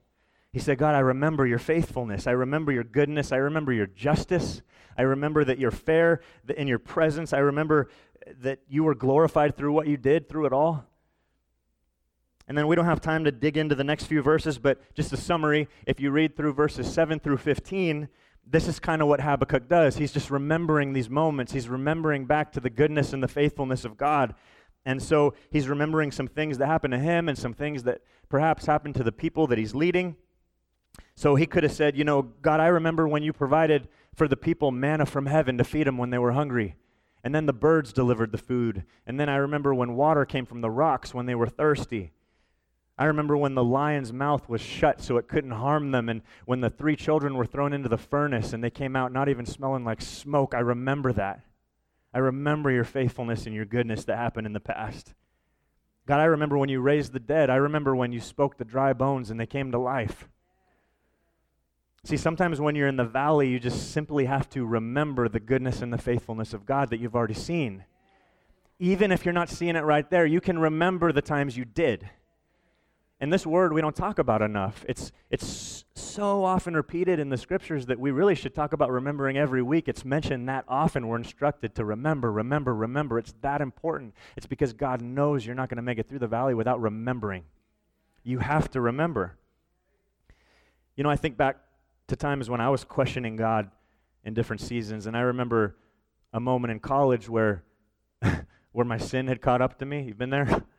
He 0.51 0.59
said, 0.59 0.79
God, 0.79 0.95
I 0.95 0.99
remember 1.01 1.45
your 1.45 1.59
faithfulness. 1.59 2.25
I 2.25 2.31
remember 2.31 2.71
your 2.71 2.83
goodness. 2.83 3.31
I 3.31 3.37
remember 3.37 3.71
your 3.71 3.87
justice. 3.87 4.63
I 4.97 5.03
remember 5.03 5.43
that 5.43 5.59
you're 5.59 5.71
fair 5.71 6.21
in 6.47 6.67
your 6.67 6.79
presence. 6.79 7.33
I 7.33 7.39
remember 7.39 7.89
that 8.41 8.59
you 8.67 8.83
were 8.83 8.95
glorified 8.95 9.57
through 9.57 9.73
what 9.73 9.87
you 9.87 9.97
did 9.97 10.29
through 10.29 10.45
it 10.45 10.53
all. 10.53 10.85
And 12.47 12.57
then 12.57 12.67
we 12.67 12.75
don't 12.75 12.85
have 12.85 13.01
time 13.01 13.23
to 13.23 13.31
dig 13.31 13.57
into 13.57 13.75
the 13.75 13.83
next 13.83 14.05
few 14.05 14.21
verses, 14.21 14.57
but 14.57 14.81
just 14.93 15.13
a 15.13 15.17
summary. 15.17 15.69
If 15.85 15.99
you 15.99 16.11
read 16.11 16.35
through 16.35 16.53
verses 16.53 16.91
7 16.91 17.19
through 17.19 17.37
15, 17.37 18.09
this 18.45 18.67
is 18.67 18.79
kind 18.79 19.01
of 19.01 19.07
what 19.07 19.21
Habakkuk 19.21 19.69
does. 19.69 19.97
He's 19.97 20.11
just 20.11 20.29
remembering 20.29 20.91
these 20.91 21.09
moments. 21.09 21.53
He's 21.53 21.69
remembering 21.69 22.25
back 22.25 22.51
to 22.53 22.59
the 22.59 22.69
goodness 22.69 23.13
and 23.13 23.23
the 23.23 23.29
faithfulness 23.29 23.85
of 23.85 23.97
God. 23.97 24.35
And 24.85 25.01
so 25.01 25.33
he's 25.49 25.69
remembering 25.69 26.11
some 26.11 26.27
things 26.27 26.57
that 26.57 26.67
happened 26.67 26.91
to 26.91 26.99
him 26.99 27.29
and 27.29 27.37
some 27.37 27.53
things 27.53 27.83
that 27.83 28.01
perhaps 28.27 28.65
happened 28.65 28.95
to 28.95 29.03
the 29.03 29.13
people 29.13 29.47
that 29.47 29.57
he's 29.57 29.73
leading. 29.73 30.17
So 31.15 31.35
he 31.35 31.45
could 31.45 31.63
have 31.63 31.71
said, 31.71 31.97
You 31.97 32.03
know, 32.03 32.21
God, 32.21 32.59
I 32.59 32.67
remember 32.67 33.07
when 33.07 33.23
you 33.23 33.31
provided 33.31 33.87
for 34.13 34.27
the 34.27 34.37
people 34.37 34.71
manna 34.71 35.05
from 35.05 35.27
heaven 35.27 35.57
to 35.57 35.63
feed 35.63 35.87
them 35.87 35.97
when 35.97 36.09
they 36.09 36.17
were 36.17 36.33
hungry. 36.33 36.75
And 37.23 37.33
then 37.33 37.45
the 37.45 37.53
birds 37.53 37.93
delivered 37.93 38.31
the 38.31 38.37
food. 38.37 38.83
And 39.07 39.19
then 39.19 39.29
I 39.29 39.37
remember 39.37 39.73
when 39.73 39.95
water 39.95 40.25
came 40.25 40.45
from 40.45 40.61
the 40.61 40.69
rocks 40.69 41.13
when 41.13 41.25
they 41.25 41.35
were 41.35 41.47
thirsty. 41.47 42.11
I 42.97 43.05
remember 43.05 43.35
when 43.35 43.55
the 43.55 43.63
lion's 43.63 44.13
mouth 44.13 44.47
was 44.47 44.61
shut 44.61 45.01
so 45.01 45.17
it 45.17 45.27
couldn't 45.27 45.51
harm 45.51 45.91
them, 45.91 46.09
and 46.09 46.21
when 46.45 46.61
the 46.61 46.69
three 46.69 46.95
children 46.95 47.35
were 47.35 47.45
thrown 47.45 47.73
into 47.73 47.89
the 47.89 47.97
furnace 47.97 48.53
and 48.53 48.63
they 48.63 48.69
came 48.69 48.95
out 48.95 49.11
not 49.11 49.29
even 49.29 49.45
smelling 49.45 49.83
like 49.83 50.01
smoke. 50.01 50.53
I 50.53 50.59
remember 50.59 51.11
that. 51.13 51.41
I 52.13 52.19
remember 52.19 52.69
your 52.69 52.83
faithfulness 52.83 53.47
and 53.47 53.55
your 53.55 53.65
goodness 53.65 54.03
that 54.05 54.17
happened 54.17 54.45
in 54.45 54.53
the 54.53 54.59
past. 54.59 55.13
God, 56.05 56.19
I 56.19 56.25
remember 56.25 56.57
when 56.57 56.69
you 56.69 56.81
raised 56.81 57.13
the 57.13 57.19
dead. 57.19 57.49
I 57.49 57.55
remember 57.55 57.95
when 57.95 58.11
you 58.11 58.19
spoke 58.19 58.57
the 58.57 58.65
dry 58.65 58.93
bones 58.93 59.31
and 59.31 59.39
they 59.39 59.47
came 59.47 59.71
to 59.71 59.79
life. 59.79 60.27
See, 62.05 62.17
sometimes 62.17 62.59
when 62.59 62.75
you're 62.75 62.89
in 62.89 62.97
the 62.97 63.05
valley, 63.05 63.47
you 63.47 63.61
just 63.61 63.91
simply 63.91 64.25
have 64.25 64.49
to 64.49 64.65
remember 64.65 65.29
the 65.29 65.39
goodness 65.39 65.81
and 65.81 65.93
the 65.93 65.97
faithfulness 65.97 66.53
of 66.53 66.65
God 66.65 66.89
that 66.89 66.99
you've 66.99 67.15
already 67.15 67.33
seen. 67.33 67.85
Even 68.77 69.09
if 69.09 69.23
you're 69.23 69.33
not 69.33 69.49
seeing 69.49 69.77
it 69.77 69.85
right 69.85 70.09
there, 70.09 70.25
you 70.25 70.41
can 70.41 70.59
remember 70.59 71.13
the 71.13 71.21
times 71.21 71.55
you 71.55 71.63
did. 71.63 72.09
And 73.21 73.31
this 73.31 73.45
word 73.45 73.71
we 73.71 73.79
don't 73.79 73.95
talk 73.95 74.19
about 74.19 74.41
enough. 74.41 74.83
It's, 74.85 75.13
it's 75.29 75.85
so 75.93 76.43
often 76.43 76.73
repeated 76.73 77.19
in 77.19 77.29
the 77.29 77.37
scriptures 77.37 77.85
that 77.85 77.97
we 77.97 78.11
really 78.11 78.35
should 78.35 78.53
talk 78.53 78.73
about 78.73 78.91
remembering 78.91 79.37
every 79.37 79.61
week. 79.61 79.87
It's 79.87 80.03
mentioned 80.03 80.49
that 80.49 80.65
often. 80.67 81.07
We're 81.07 81.15
instructed 81.15 81.73
to 81.75 81.85
remember, 81.85 82.33
remember, 82.33 82.75
remember. 82.75 83.17
It's 83.17 83.33
that 83.43 83.61
important. 83.61 84.13
It's 84.35 84.45
because 84.45 84.73
God 84.73 85.01
knows 85.01 85.45
you're 85.45 85.55
not 85.55 85.69
going 85.69 85.77
to 85.77 85.81
make 85.81 85.99
it 85.99 86.09
through 86.09 86.19
the 86.19 86.27
valley 86.27 86.53
without 86.53 86.81
remembering. 86.81 87.45
You 88.25 88.39
have 88.39 88.69
to 88.71 88.81
remember. 88.81 89.37
You 90.97 91.05
know, 91.05 91.09
I 91.09 91.15
think 91.15 91.37
back 91.37 91.57
to 92.07 92.15
times 92.15 92.49
when 92.49 92.61
I 92.61 92.69
was 92.69 92.83
questioning 92.83 93.35
God 93.35 93.71
in 94.23 94.33
different 94.33 94.61
seasons, 94.61 95.05
and 95.05 95.15
I 95.15 95.21
remember 95.21 95.75
a 96.33 96.39
moment 96.39 96.71
in 96.71 96.79
college 96.79 97.29
where, 97.29 97.63
where 98.71 98.85
my 98.85 98.97
sin 98.97 99.27
had 99.27 99.41
caught 99.41 99.61
up 99.61 99.79
to 99.79 99.85
me. 99.85 100.03
You've 100.03 100.17
been 100.17 100.29
there? 100.29 100.63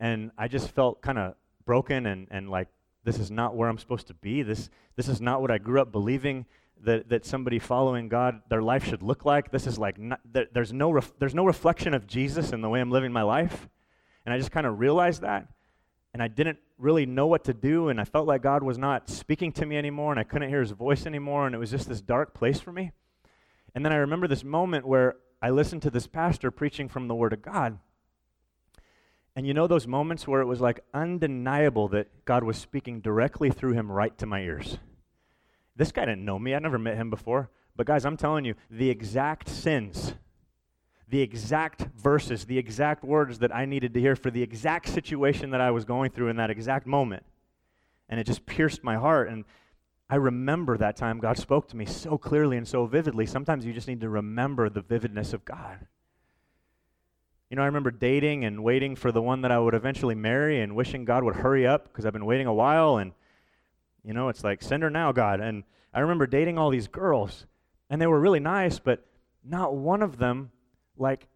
And 0.00 0.32
I 0.36 0.48
just 0.48 0.72
felt 0.72 1.00
kind 1.00 1.16
of 1.16 1.36
broken 1.64 2.06
and, 2.06 2.26
and 2.32 2.50
like 2.50 2.66
this 3.04 3.20
is 3.20 3.30
not 3.30 3.54
where 3.54 3.68
I'm 3.68 3.78
supposed 3.78 4.08
to 4.08 4.14
be. 4.14 4.42
This, 4.42 4.68
this 4.96 5.06
is 5.06 5.20
not 5.20 5.40
what 5.40 5.52
I 5.52 5.58
grew 5.58 5.80
up 5.80 5.92
believing 5.92 6.46
that, 6.84 7.08
that 7.08 7.24
somebody 7.24 7.58
following 7.58 8.08
God, 8.08 8.42
their 8.48 8.62
life 8.62 8.84
should 8.84 9.02
look 9.02 9.24
like. 9.24 9.50
This 9.50 9.66
is 9.66 9.78
like, 9.78 9.98
not, 9.98 10.20
there's, 10.52 10.72
no 10.72 10.90
ref, 10.90 11.12
there's 11.18 11.34
no 11.34 11.44
reflection 11.44 11.94
of 11.94 12.06
Jesus 12.06 12.52
in 12.52 12.60
the 12.60 12.68
way 12.68 12.80
I'm 12.80 12.90
living 12.90 13.12
my 13.12 13.22
life. 13.22 13.68
And 14.24 14.32
I 14.32 14.38
just 14.38 14.50
kind 14.50 14.66
of 14.66 14.78
realized 14.78 15.22
that. 15.22 15.48
And 16.14 16.22
I 16.22 16.28
didn't 16.28 16.58
really 16.78 17.06
know 17.06 17.26
what 17.26 17.44
to 17.44 17.54
do. 17.54 17.88
And 17.88 18.00
I 18.00 18.04
felt 18.04 18.26
like 18.26 18.42
God 18.42 18.62
was 18.62 18.78
not 18.78 19.08
speaking 19.08 19.52
to 19.52 19.66
me 19.66 19.76
anymore. 19.76 20.12
And 20.12 20.20
I 20.20 20.24
couldn't 20.24 20.50
hear 20.50 20.60
his 20.60 20.72
voice 20.72 21.06
anymore. 21.06 21.46
And 21.46 21.54
it 21.54 21.58
was 21.58 21.70
just 21.70 21.88
this 21.88 22.00
dark 22.00 22.34
place 22.34 22.60
for 22.60 22.72
me. 22.72 22.92
And 23.74 23.84
then 23.84 23.92
I 23.92 23.96
remember 23.96 24.28
this 24.28 24.44
moment 24.44 24.86
where 24.86 25.16
I 25.40 25.50
listened 25.50 25.82
to 25.82 25.90
this 25.90 26.06
pastor 26.06 26.50
preaching 26.50 26.88
from 26.88 27.08
the 27.08 27.14
Word 27.14 27.32
of 27.32 27.42
God. 27.42 27.78
And 29.34 29.46
you 29.46 29.54
know 29.54 29.66
those 29.66 29.86
moments 29.86 30.28
where 30.28 30.42
it 30.42 30.46
was 30.46 30.60
like 30.60 30.84
undeniable 30.92 31.88
that 31.88 32.24
God 32.26 32.44
was 32.44 32.58
speaking 32.58 33.00
directly 33.00 33.50
through 33.50 33.72
him 33.72 33.90
right 33.90 34.16
to 34.18 34.26
my 34.26 34.42
ears? 34.42 34.78
This 35.74 35.90
guy 35.90 36.04
didn't 36.04 36.24
know 36.24 36.38
me. 36.38 36.54
I 36.54 36.58
never 36.58 36.78
met 36.78 36.96
him 36.96 37.08
before. 37.08 37.50
But 37.74 37.86
guys, 37.86 38.04
I'm 38.04 38.18
telling 38.18 38.44
you, 38.44 38.54
the 38.70 38.90
exact 38.90 39.48
sins, 39.48 40.14
the 41.12 41.20
exact 41.20 41.82
verses, 41.94 42.46
the 42.46 42.56
exact 42.56 43.04
words 43.04 43.40
that 43.40 43.54
I 43.54 43.66
needed 43.66 43.92
to 43.92 44.00
hear 44.00 44.16
for 44.16 44.30
the 44.30 44.42
exact 44.42 44.88
situation 44.88 45.50
that 45.50 45.60
I 45.60 45.70
was 45.70 45.84
going 45.84 46.10
through 46.10 46.28
in 46.28 46.36
that 46.36 46.48
exact 46.48 46.86
moment. 46.86 47.22
And 48.08 48.18
it 48.18 48.24
just 48.24 48.46
pierced 48.46 48.82
my 48.82 48.96
heart. 48.96 49.28
And 49.28 49.44
I 50.08 50.14
remember 50.14 50.78
that 50.78 50.96
time 50.96 51.20
God 51.20 51.36
spoke 51.36 51.68
to 51.68 51.76
me 51.76 51.84
so 51.84 52.16
clearly 52.16 52.56
and 52.56 52.66
so 52.66 52.86
vividly. 52.86 53.26
Sometimes 53.26 53.66
you 53.66 53.74
just 53.74 53.88
need 53.88 54.00
to 54.00 54.08
remember 54.08 54.70
the 54.70 54.80
vividness 54.80 55.34
of 55.34 55.44
God. 55.44 55.86
You 57.50 57.56
know, 57.56 57.62
I 57.62 57.66
remember 57.66 57.90
dating 57.90 58.46
and 58.46 58.64
waiting 58.64 58.96
for 58.96 59.12
the 59.12 59.20
one 59.20 59.42
that 59.42 59.52
I 59.52 59.58
would 59.58 59.74
eventually 59.74 60.14
marry 60.14 60.62
and 60.62 60.74
wishing 60.74 61.04
God 61.04 61.24
would 61.24 61.36
hurry 61.36 61.66
up 61.66 61.84
because 61.84 62.06
I've 62.06 62.14
been 62.14 62.24
waiting 62.24 62.46
a 62.46 62.54
while. 62.54 62.96
And, 62.96 63.12
you 64.02 64.14
know, 64.14 64.30
it's 64.30 64.42
like, 64.42 64.62
send 64.62 64.82
her 64.82 64.88
now, 64.88 65.12
God. 65.12 65.40
And 65.40 65.64
I 65.92 66.00
remember 66.00 66.26
dating 66.26 66.56
all 66.56 66.70
these 66.70 66.88
girls, 66.88 67.44
and 67.90 68.00
they 68.00 68.06
were 68.06 68.18
really 68.18 68.40
nice, 68.40 68.78
but 68.78 69.04
not 69.44 69.74
one 69.74 70.00
of 70.00 70.16
them, 70.16 70.52
like, 70.96 71.26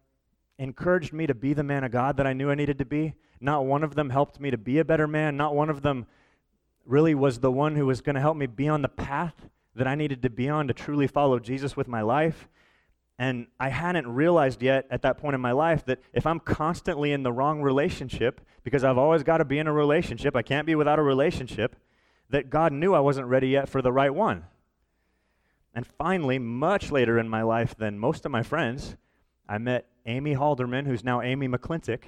encouraged 0.59 1.13
me 1.13 1.27
to 1.27 1.35
be 1.35 1.53
the 1.53 1.63
man 1.63 1.83
of 1.83 1.91
God 1.91 2.17
that 2.17 2.27
I 2.27 2.33
knew 2.33 2.49
I 2.49 2.55
needed 2.55 2.77
to 2.79 2.85
be. 2.85 3.13
Not 3.39 3.65
one 3.65 3.83
of 3.83 3.95
them 3.95 4.09
helped 4.09 4.39
me 4.39 4.51
to 4.51 4.57
be 4.57 4.79
a 4.79 4.85
better 4.85 5.07
man. 5.07 5.37
Not 5.37 5.55
one 5.55 5.69
of 5.69 5.81
them 5.81 6.07
really 6.85 7.13
was 7.13 7.39
the 7.39 7.51
one 7.51 7.75
who 7.75 7.85
was 7.85 8.01
going 8.01 8.15
to 8.15 8.21
help 8.21 8.37
me 8.37 8.47
be 8.47 8.67
on 8.67 8.81
the 8.81 8.89
path 8.89 9.49
that 9.75 9.87
I 9.87 9.95
needed 9.95 10.23
to 10.23 10.29
be 10.29 10.49
on 10.49 10.67
to 10.67 10.73
truly 10.73 11.07
follow 11.07 11.37
Jesus 11.37 11.77
with 11.77 11.87
my 11.87 12.01
life. 12.01 12.47
And 13.19 13.47
I 13.59 13.69
hadn't 13.69 14.07
realized 14.07 14.61
yet 14.61 14.87
at 14.89 15.01
that 15.01 15.17
point 15.17 15.35
in 15.35 15.41
my 15.41 15.51
life 15.51 15.85
that 15.85 15.99
if 16.13 16.25
I'm 16.25 16.39
constantly 16.39 17.11
in 17.11 17.23
the 17.23 17.31
wrong 17.31 17.61
relationship, 17.61 18.41
because 18.63 18.83
I've 18.83 18.97
always 18.97 19.23
got 19.23 19.37
to 19.37 19.45
be 19.45 19.59
in 19.59 19.67
a 19.67 19.73
relationship, 19.73 20.35
I 20.35 20.41
can't 20.41 20.67
be 20.67 20.75
without 20.75 20.99
a 20.99 21.03
relationship, 21.03 21.75
that 22.29 22.49
God 22.49 22.73
knew 22.73 22.93
I 22.93 22.99
wasn't 22.99 23.27
ready 23.27 23.49
yet 23.49 23.69
for 23.69 23.81
the 23.81 23.91
right 23.91 24.13
one. 24.13 24.45
And 25.73 25.85
finally, 25.85 26.39
much 26.39 26.91
later 26.91 27.19
in 27.19 27.29
my 27.29 27.43
life 27.43 27.75
than 27.75 27.99
most 27.99 28.25
of 28.25 28.31
my 28.31 28.43
friends, 28.43 28.97
I 29.49 29.57
met 29.57 29.85
Amy 30.05 30.35
Halderman, 30.35 30.85
who's 30.85 31.03
now 31.03 31.21
Amy 31.21 31.47
McClintock. 31.47 32.01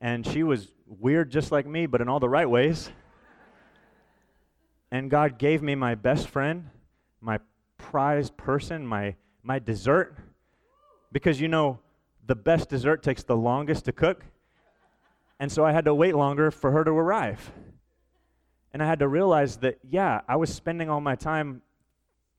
And 0.00 0.26
she 0.26 0.42
was 0.42 0.72
weird 0.86 1.30
just 1.30 1.52
like 1.52 1.66
me, 1.66 1.86
but 1.86 2.00
in 2.00 2.08
all 2.08 2.20
the 2.20 2.28
right 2.28 2.48
ways. 2.48 2.90
and 4.90 5.10
God 5.10 5.38
gave 5.38 5.62
me 5.62 5.74
my 5.74 5.94
best 5.94 6.28
friend, 6.28 6.70
my 7.20 7.38
prized 7.78 8.36
person, 8.36 8.86
my, 8.86 9.14
my 9.42 9.58
dessert, 9.58 10.16
because 11.12 11.40
you 11.40 11.48
know, 11.48 11.78
the 12.26 12.34
best 12.34 12.68
dessert 12.68 13.02
takes 13.02 13.22
the 13.22 13.36
longest 13.36 13.84
to 13.84 13.92
cook. 13.92 14.24
And 15.38 15.52
so 15.52 15.64
I 15.64 15.72
had 15.72 15.84
to 15.84 15.94
wait 15.94 16.14
longer 16.14 16.50
for 16.50 16.72
her 16.72 16.82
to 16.82 16.90
arrive. 16.90 17.52
And 18.72 18.82
I 18.82 18.86
had 18.86 18.98
to 18.98 19.08
realize 19.08 19.58
that, 19.58 19.78
yeah, 19.88 20.22
I 20.28 20.36
was 20.36 20.52
spending 20.52 20.90
all 20.90 21.00
my 21.00 21.14
time 21.14 21.62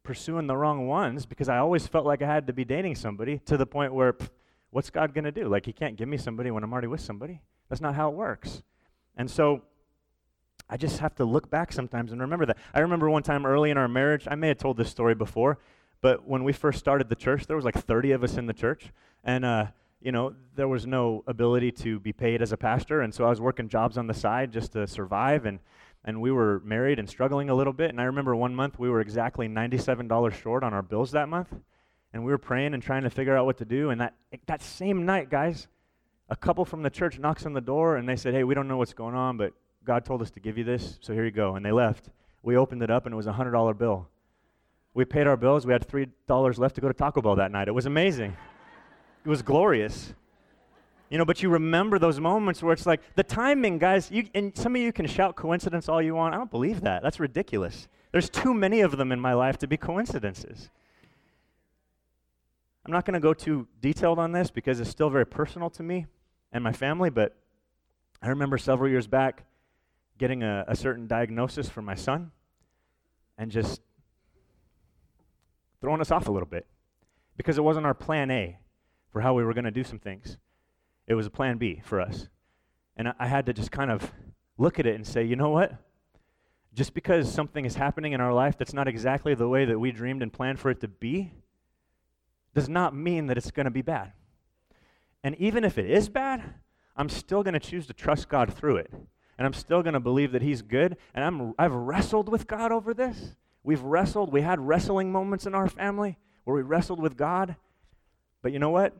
pursuing 0.07 0.47
the 0.47 0.55
wrong 0.55 0.87
ones 0.87 1.25
because 1.25 1.49
I 1.49 1.57
always 1.57 1.85
felt 1.85 2.05
like 2.05 2.21
I 2.21 2.25
had 2.25 2.47
to 2.47 2.53
be 2.53 2.63
dating 2.63 2.95
somebody 2.95 3.39
to 3.39 3.57
the 3.57 3.65
point 3.65 3.93
where, 3.93 4.13
pff, 4.13 4.29
what's 4.69 4.89
God 4.89 5.13
going 5.13 5.25
to 5.25 5.33
do? 5.33 5.49
Like, 5.49 5.65
He 5.65 5.73
can't 5.73 5.97
give 5.97 6.07
me 6.07 6.15
somebody 6.15 6.49
when 6.49 6.63
I'm 6.63 6.71
already 6.71 6.87
with 6.87 7.01
somebody. 7.01 7.41
That's 7.67 7.81
not 7.81 7.93
how 7.93 8.07
it 8.07 8.15
works. 8.15 8.63
And 9.17 9.29
so 9.29 9.63
I 10.69 10.77
just 10.77 10.99
have 10.99 11.13
to 11.15 11.25
look 11.25 11.49
back 11.49 11.73
sometimes 11.73 12.13
and 12.13 12.21
remember 12.21 12.45
that. 12.45 12.57
I 12.73 12.79
remember 12.79 13.09
one 13.09 13.21
time 13.21 13.45
early 13.45 13.69
in 13.69 13.77
our 13.77 13.89
marriage, 13.89 14.25
I 14.31 14.35
may 14.35 14.47
have 14.47 14.57
told 14.57 14.77
this 14.77 14.89
story 14.89 15.13
before, 15.13 15.59
but 15.99 16.25
when 16.25 16.45
we 16.45 16.53
first 16.53 16.79
started 16.79 17.09
the 17.09 17.15
church, 17.15 17.45
there 17.45 17.57
was 17.57 17.65
like 17.65 17.75
30 17.75 18.13
of 18.13 18.23
us 18.23 18.37
in 18.37 18.45
the 18.45 18.53
church. 18.53 18.93
And, 19.25 19.43
uh, 19.43 19.65
you 19.99 20.13
know, 20.13 20.35
there 20.55 20.69
was 20.69 20.87
no 20.87 21.25
ability 21.27 21.73
to 21.83 21.99
be 21.99 22.13
paid 22.13 22.41
as 22.41 22.53
a 22.53 22.57
pastor. 22.57 23.01
And 23.01 23.13
so 23.13 23.25
I 23.25 23.29
was 23.29 23.41
working 23.41 23.67
jobs 23.67 23.97
on 23.97 24.07
the 24.07 24.13
side 24.13 24.53
just 24.53 24.71
to 24.71 24.87
survive. 24.87 25.45
And, 25.45 25.59
and 26.07 26.21
we 26.21 26.31
were 26.31 26.61
married 26.63 26.99
and 26.99 27.09
struggling 27.09 27.49
a 27.49 27.53
little 27.53 27.73
bit. 27.73 27.89
And 27.89 27.99
I 27.99 28.05
remember 28.05 28.33
one 28.33 28.55
month 28.55 28.79
we 28.79 28.89
were 28.89 29.01
exactly 29.01 29.49
$97 29.49 30.33
short 30.33 30.63
on 30.63 30.73
our 30.73 30.81
bills 30.81 31.11
that 31.11 31.27
month. 31.27 31.53
And 32.13 32.23
we 32.23 32.31
were 32.31 32.37
praying 32.37 32.73
and 32.73 32.81
trying 32.81 33.03
to 33.03 33.09
figure 33.09 33.35
out 33.35 33.45
what 33.45 33.57
to 33.57 33.65
do. 33.65 33.89
And 33.89 33.99
that, 33.99 34.13
that 34.45 34.61
same 34.61 35.05
night, 35.05 35.29
guys, 35.29 35.67
a 36.29 36.35
couple 36.35 36.63
from 36.63 36.81
the 36.81 36.89
church 36.89 37.19
knocks 37.19 37.45
on 37.45 37.51
the 37.51 37.61
door 37.61 37.97
and 37.97 38.07
they 38.07 38.15
said, 38.15 38.33
Hey, 38.33 38.45
we 38.45 38.55
don't 38.55 38.69
know 38.69 38.77
what's 38.77 38.93
going 38.93 39.15
on, 39.15 39.35
but 39.35 39.51
God 39.83 40.05
told 40.05 40.21
us 40.21 40.31
to 40.31 40.39
give 40.39 40.57
you 40.57 40.63
this, 40.63 40.97
so 41.01 41.13
here 41.13 41.25
you 41.25 41.31
go. 41.31 41.55
And 41.55 41.65
they 41.65 41.73
left. 41.73 42.09
We 42.41 42.55
opened 42.55 42.81
it 42.83 42.89
up 42.89 43.05
and 43.05 43.11
it 43.11 43.17
was 43.17 43.27
a 43.27 43.33
$100 43.33 43.77
bill. 43.77 44.07
We 44.93 45.03
paid 45.03 45.27
our 45.27 45.37
bills. 45.37 45.65
We 45.65 45.73
had 45.73 45.85
$3 45.85 46.57
left 46.57 46.75
to 46.75 46.81
go 46.81 46.87
to 46.87 46.93
Taco 46.93 47.21
Bell 47.21 47.35
that 47.35 47.51
night. 47.51 47.67
It 47.67 47.73
was 47.75 47.85
amazing. 47.85 48.35
it 49.25 49.29
was 49.29 49.41
glorious. 49.41 50.13
You 51.09 51.17
know, 51.17 51.25
but 51.25 51.41
you 51.41 51.49
remember 51.49 51.99
those 51.99 52.19
moments 52.19 52.61
where 52.61 52.73
it's 52.73 52.85
like 52.85 53.01
the 53.15 53.23
timing, 53.23 53.77
guys. 53.77 54.11
You, 54.11 54.27
and 54.33 54.55
some 54.57 54.75
of 54.75 54.81
you 54.81 54.91
can 54.91 55.07
shout 55.07 55.35
coincidence 55.35 55.87
all 55.87 56.01
you 56.01 56.15
want. 56.15 56.33
I 56.33 56.37
don't 56.37 56.51
believe 56.51 56.81
that. 56.81 57.01
That's 57.01 57.19
ridiculous. 57.19 57.87
There's 58.11 58.29
too 58.29 58.53
many 58.53 58.81
of 58.81 58.97
them 58.97 59.11
in 59.11 59.19
my 59.19 59.33
life 59.33 59.57
to 59.59 59.67
be 59.67 59.77
coincidences. 59.77 60.69
I'm 62.85 62.91
not 62.91 63.05
going 63.05 63.13
to 63.15 63.19
go 63.19 63.33
too 63.33 63.67
detailed 63.81 64.19
on 64.19 64.31
this 64.31 64.49
because 64.49 64.79
it's 64.79 64.89
still 64.89 65.09
very 65.09 65.25
personal 65.25 65.69
to 65.71 65.83
me 65.83 66.07
and 66.51 66.63
my 66.63 66.71
family, 66.71 67.09
but 67.09 67.35
I 68.21 68.29
remember 68.29 68.57
several 68.57 68.89
years 68.89 69.07
back 69.07 69.43
getting 70.17 70.41
a, 70.41 70.65
a 70.67 70.75
certain 70.75 71.05
diagnosis 71.05 71.69
for 71.69 71.81
my 71.81 71.95
son 71.95 72.31
and 73.37 73.51
just 73.51 73.81
throwing 75.81 76.01
us 76.01 76.11
off 76.11 76.27
a 76.27 76.31
little 76.31 76.47
bit 76.47 76.65
because 77.35 77.57
it 77.57 77.61
wasn't 77.61 77.85
our 77.85 77.93
plan 77.93 78.31
A 78.31 78.57
for 79.11 79.21
how 79.21 79.33
we 79.33 79.43
were 79.43 79.53
going 79.53 79.65
to 79.65 79.71
do 79.71 79.83
some 79.83 79.99
things. 79.99 80.37
It 81.07 81.15
was 81.15 81.25
a 81.25 81.29
plan 81.29 81.57
B 81.57 81.81
for 81.83 82.01
us. 82.01 82.27
And 82.95 83.13
I, 83.19 83.27
had 83.27 83.45
to 83.45 83.53
just 83.53 83.71
kind 83.71 83.91
of 83.91 84.11
look 84.57 84.79
at 84.79 84.85
it 84.85 84.95
and 84.95 85.05
say, 85.05 85.23
you 85.23 85.35
know 85.35 85.49
what? 85.49 85.73
Just 86.73 86.93
because 86.93 87.31
something 87.31 87.63
is 87.63 87.75
happening 87.75 88.13
in 88.13 88.21
our 88.21 88.33
life 88.33 88.57
that's 88.57 88.73
not 88.73 88.87
exactly 88.87 89.33
the 89.35 89.47
way 89.47 89.65
that 89.65 89.79
we 89.79 89.91
dreamed 89.91 90.21
and 90.21 90.33
planned 90.33 90.59
for 90.59 90.69
it 90.69 90.81
to 90.81 90.87
be, 90.87 91.31
does 92.53 92.67
not 92.67 92.95
mean 92.95 93.27
that 93.27 93.37
it's 93.37 93.51
going 93.51 93.65
to 93.65 93.71
be 93.71 93.81
bad. 93.81 94.13
And 95.23 95.35
even 95.35 95.63
if 95.63 95.77
it 95.77 95.89
is 95.89 96.09
bad, 96.09 96.55
I'm 96.95 97.09
still 97.09 97.43
going 97.43 97.53
to 97.53 97.59
choose 97.59 97.87
to 97.87 97.93
trust 97.93 98.29
God 98.29 98.53
through 98.53 98.77
it. 98.77 98.91
And 99.37 99.45
I'm 99.45 99.53
still 99.53 99.83
going 99.83 99.93
to 99.93 99.99
believe 99.99 100.31
that 100.31 100.41
He's 100.41 100.63
good. 100.63 100.97
And 101.13 101.23
I'm, 101.23 101.53
I've 101.59 101.73
wrestled 101.73 102.29
with 102.29 102.47
God 102.47 102.71
over 102.71 102.93
this. 102.93 103.35
We've 103.63 103.81
wrestled. 103.81 104.31
We 104.31 104.41
had 104.41 104.59
wrestling 104.59 105.11
moments 105.11 105.45
in 105.45 105.53
our 105.53 105.67
family 105.67 106.17
where 106.45 106.55
we 106.55 106.63
wrestled 106.63 106.99
with 106.99 107.15
God. 107.15 107.55
But 108.41 108.53
you 108.53 108.59
know 108.59 108.69
what? 108.69 108.95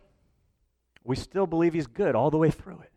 We 1.08 1.16
still 1.16 1.48
believe 1.48 1.74
He's 1.74 1.88
good 1.88 2.16
all 2.16 2.30
the 2.30 2.38
way 2.38 2.52
through 2.52 2.82
it. 2.82 2.92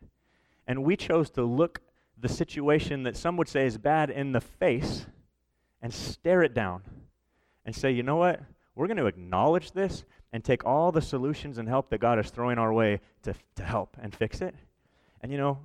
And 0.67 0.85
we 0.85 0.97
chose 0.97 1.31
to 1.31 1.45
look 1.45 1.81
the 2.19 2.29
situation 2.29 3.05
that 3.05 3.17
some 3.17 3.37
would 3.37 3.49
say 3.49 3.67
is 3.67 3.79
bad 3.79 4.11
in 4.11 4.33
the 4.33 4.41
face 4.41 5.07
and 5.81 5.95
stare 5.95 6.43
it 6.43 6.53
down 6.53 6.83
and 7.65 7.75
say, 7.75 7.93
you 7.93 8.03
know 8.03 8.17
what? 8.17 8.41
We're 8.75 8.89
going 8.89 8.97
to 8.97 9.07
acknowledge 9.07 9.73
this 9.73 10.05
and 10.33 10.43
take 10.45 10.65
all 10.65 10.93
the 10.93 11.01
solutions 11.01 11.59
and 11.59 11.69
help 11.69 11.89
that 11.91 11.99
God 11.99 12.19
is 12.19 12.31
throwing 12.31 12.59
our 12.59 12.73
way 12.73 13.01
to, 13.23 13.35
to 13.55 13.63
help 13.63 13.97
and 14.01 14.15
fix 14.15 14.41
it. 14.41 14.55
And 15.21 15.31
you 15.31 15.39
know, 15.39 15.59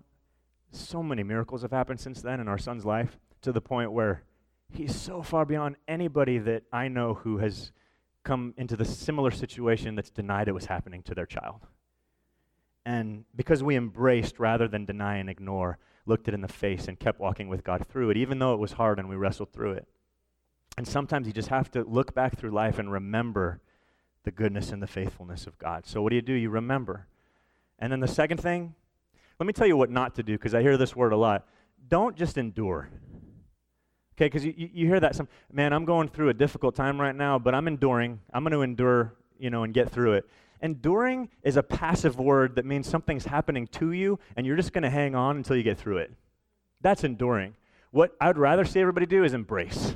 so 0.71 1.01
many 1.01 1.23
miracles 1.23 1.63
have 1.63 1.71
happened 1.71 1.99
since 1.99 2.21
then 2.21 2.39
in 2.39 2.47
our 2.47 2.57
son's 2.57 2.85
life 2.85 3.17
to 3.41 3.51
the 3.51 3.61
point 3.61 3.91
where 3.91 4.23
he's 4.71 4.95
so 4.95 5.21
far 5.21 5.45
beyond 5.45 5.77
anybody 5.87 6.37
that 6.39 6.63
I 6.71 6.89
know 6.89 7.15
who 7.15 7.39
has 7.39 7.71
come 8.23 8.53
into 8.57 8.75
the 8.75 8.85
similar 8.85 9.31
situation 9.31 9.95
that's 9.95 10.09
denied 10.09 10.47
it 10.47 10.53
was 10.53 10.65
happening 10.65 11.03
to 11.03 11.15
their 11.15 11.25
child. 11.25 11.61
And 12.85 13.25
because 13.35 13.63
we 13.63 13.75
embraced 13.75 14.39
rather 14.39 14.67
than 14.67 14.85
deny 14.85 15.17
and 15.17 15.29
ignore, 15.29 15.79
looked 16.05 16.27
it 16.27 16.33
in 16.33 16.41
the 16.41 16.47
face 16.47 16.87
and 16.87 16.99
kept 16.99 17.19
walking 17.19 17.47
with 17.47 17.63
God 17.63 17.87
through 17.87 18.11
it, 18.11 18.17
even 18.17 18.39
though 18.39 18.53
it 18.53 18.59
was 18.59 18.73
hard 18.73 18.99
and 18.99 19.09
we 19.09 19.15
wrestled 19.15 19.51
through 19.51 19.71
it. 19.71 19.87
And 20.77 20.87
sometimes 20.87 21.25
you 21.25 21.33
just 21.33 21.47
have 21.49 21.71
to 21.71 21.83
look 21.83 22.13
back 22.13 22.37
through 22.37 22.51
life 22.51 22.77
and 22.77 22.91
remember 22.91 23.61
the 24.23 24.31
goodness 24.31 24.71
and 24.71 24.83
the 24.83 24.87
faithfulness 24.87 25.47
of 25.47 25.57
God. 25.57 25.85
So, 25.85 26.01
what 26.01 26.09
do 26.09 26.15
you 26.15 26.21
do? 26.21 26.33
You 26.33 26.49
remember. 26.49 27.07
And 27.79 27.91
then 27.91 28.01
the 28.01 28.07
second 28.07 28.39
thing, 28.39 28.75
let 29.39 29.47
me 29.47 29.53
tell 29.53 29.67
you 29.67 29.77
what 29.77 29.89
not 29.89 30.15
to 30.15 30.23
do 30.23 30.33
because 30.33 30.53
I 30.53 30.61
hear 30.61 30.77
this 30.77 30.95
word 30.95 31.13
a 31.13 31.17
lot. 31.17 31.47
Don't 31.87 32.15
just 32.15 32.37
endure. 32.37 32.89
Okay, 34.15 34.27
because 34.27 34.45
you, 34.45 34.53
you 34.55 34.87
hear 34.87 34.99
that 34.99 35.15
some, 35.15 35.27
man, 35.51 35.73
I'm 35.73 35.85
going 35.85 36.07
through 36.07 36.29
a 36.29 36.33
difficult 36.33 36.75
time 36.75 36.99
right 36.99 37.15
now, 37.15 37.37
but 37.37 37.53
I'm 37.53 37.67
enduring. 37.67 38.21
I'm 38.33 38.43
going 38.43 38.53
to 38.53 38.61
endure, 38.61 39.13
you 39.37 39.49
know, 39.49 39.63
and 39.63 39.73
get 39.73 39.89
through 39.89 40.13
it. 40.13 40.29
Enduring 40.65 41.29
is 41.43 41.57
a 41.57 41.61
passive 41.61 42.17
word 42.17 42.55
that 42.55 42.65
means 42.65 42.89
something's 42.89 43.25
happening 43.25 43.67
to 43.67 43.91
you 43.91 44.17
and 44.35 44.47
you're 44.47 44.55
just 44.55 44.73
going 44.73 44.81
to 44.81 44.89
hang 44.89 45.13
on 45.13 45.37
until 45.37 45.55
you 45.55 45.61
get 45.61 45.77
through 45.77 45.97
it. 45.97 46.11
That's 46.81 47.03
enduring. 47.03 47.53
What 47.91 48.15
I'd 48.19 48.39
rather 48.39 48.65
see 48.65 48.79
everybody 48.79 49.05
do 49.05 49.23
is 49.23 49.35
embrace. 49.35 49.95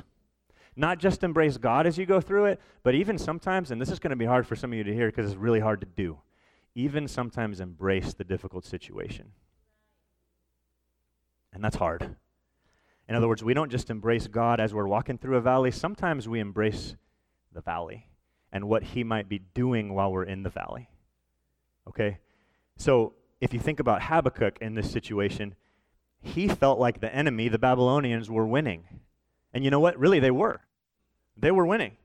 Not 0.76 1.00
just 1.00 1.24
embrace 1.24 1.56
God 1.56 1.88
as 1.88 1.98
you 1.98 2.06
go 2.06 2.20
through 2.20 2.44
it, 2.44 2.60
but 2.84 2.94
even 2.94 3.18
sometimes, 3.18 3.72
and 3.72 3.82
this 3.82 3.90
is 3.90 3.98
going 3.98 4.12
to 4.12 4.16
be 4.16 4.26
hard 4.26 4.46
for 4.46 4.54
some 4.54 4.70
of 4.70 4.78
you 4.78 4.84
to 4.84 4.94
hear 4.94 5.08
because 5.08 5.28
it's 5.28 5.40
really 5.40 5.58
hard 5.58 5.80
to 5.80 5.88
do, 5.88 6.18
even 6.76 7.08
sometimes 7.08 7.58
embrace 7.58 8.14
the 8.14 8.22
difficult 8.22 8.64
situation. 8.64 9.32
And 11.52 11.64
that's 11.64 11.76
hard. 11.76 12.14
In 13.08 13.16
other 13.16 13.26
words, 13.26 13.42
we 13.42 13.54
don't 13.54 13.72
just 13.72 13.90
embrace 13.90 14.28
God 14.28 14.60
as 14.60 14.72
we're 14.72 14.86
walking 14.86 15.18
through 15.18 15.36
a 15.36 15.40
valley, 15.40 15.72
sometimes 15.72 16.28
we 16.28 16.38
embrace 16.38 16.94
the 17.52 17.60
valley 17.60 18.06
and 18.52 18.68
what 18.68 18.82
He 18.82 19.04
might 19.04 19.28
be 19.28 19.40
doing 19.54 19.94
while 19.94 20.12
we're 20.12 20.24
in 20.24 20.42
the 20.42 20.50
valley. 20.50 20.88
Okay? 21.88 22.18
So 22.76 23.14
if 23.40 23.54
you 23.54 23.60
think 23.60 23.80
about 23.80 24.02
Habakkuk 24.02 24.58
in 24.60 24.74
this 24.74 24.90
situation, 24.90 25.54
he 26.22 26.48
felt 26.48 26.78
like 26.78 27.00
the 27.00 27.14
enemy, 27.14 27.48
the 27.48 27.58
Babylonians, 27.58 28.30
were 28.30 28.46
winning. 28.46 28.84
And 29.52 29.64
you 29.64 29.70
know 29.70 29.80
what? 29.80 29.98
Really, 29.98 30.20
they 30.20 30.30
were. 30.30 30.60
They 31.36 31.50
were 31.50 31.66
winning. 31.66 31.96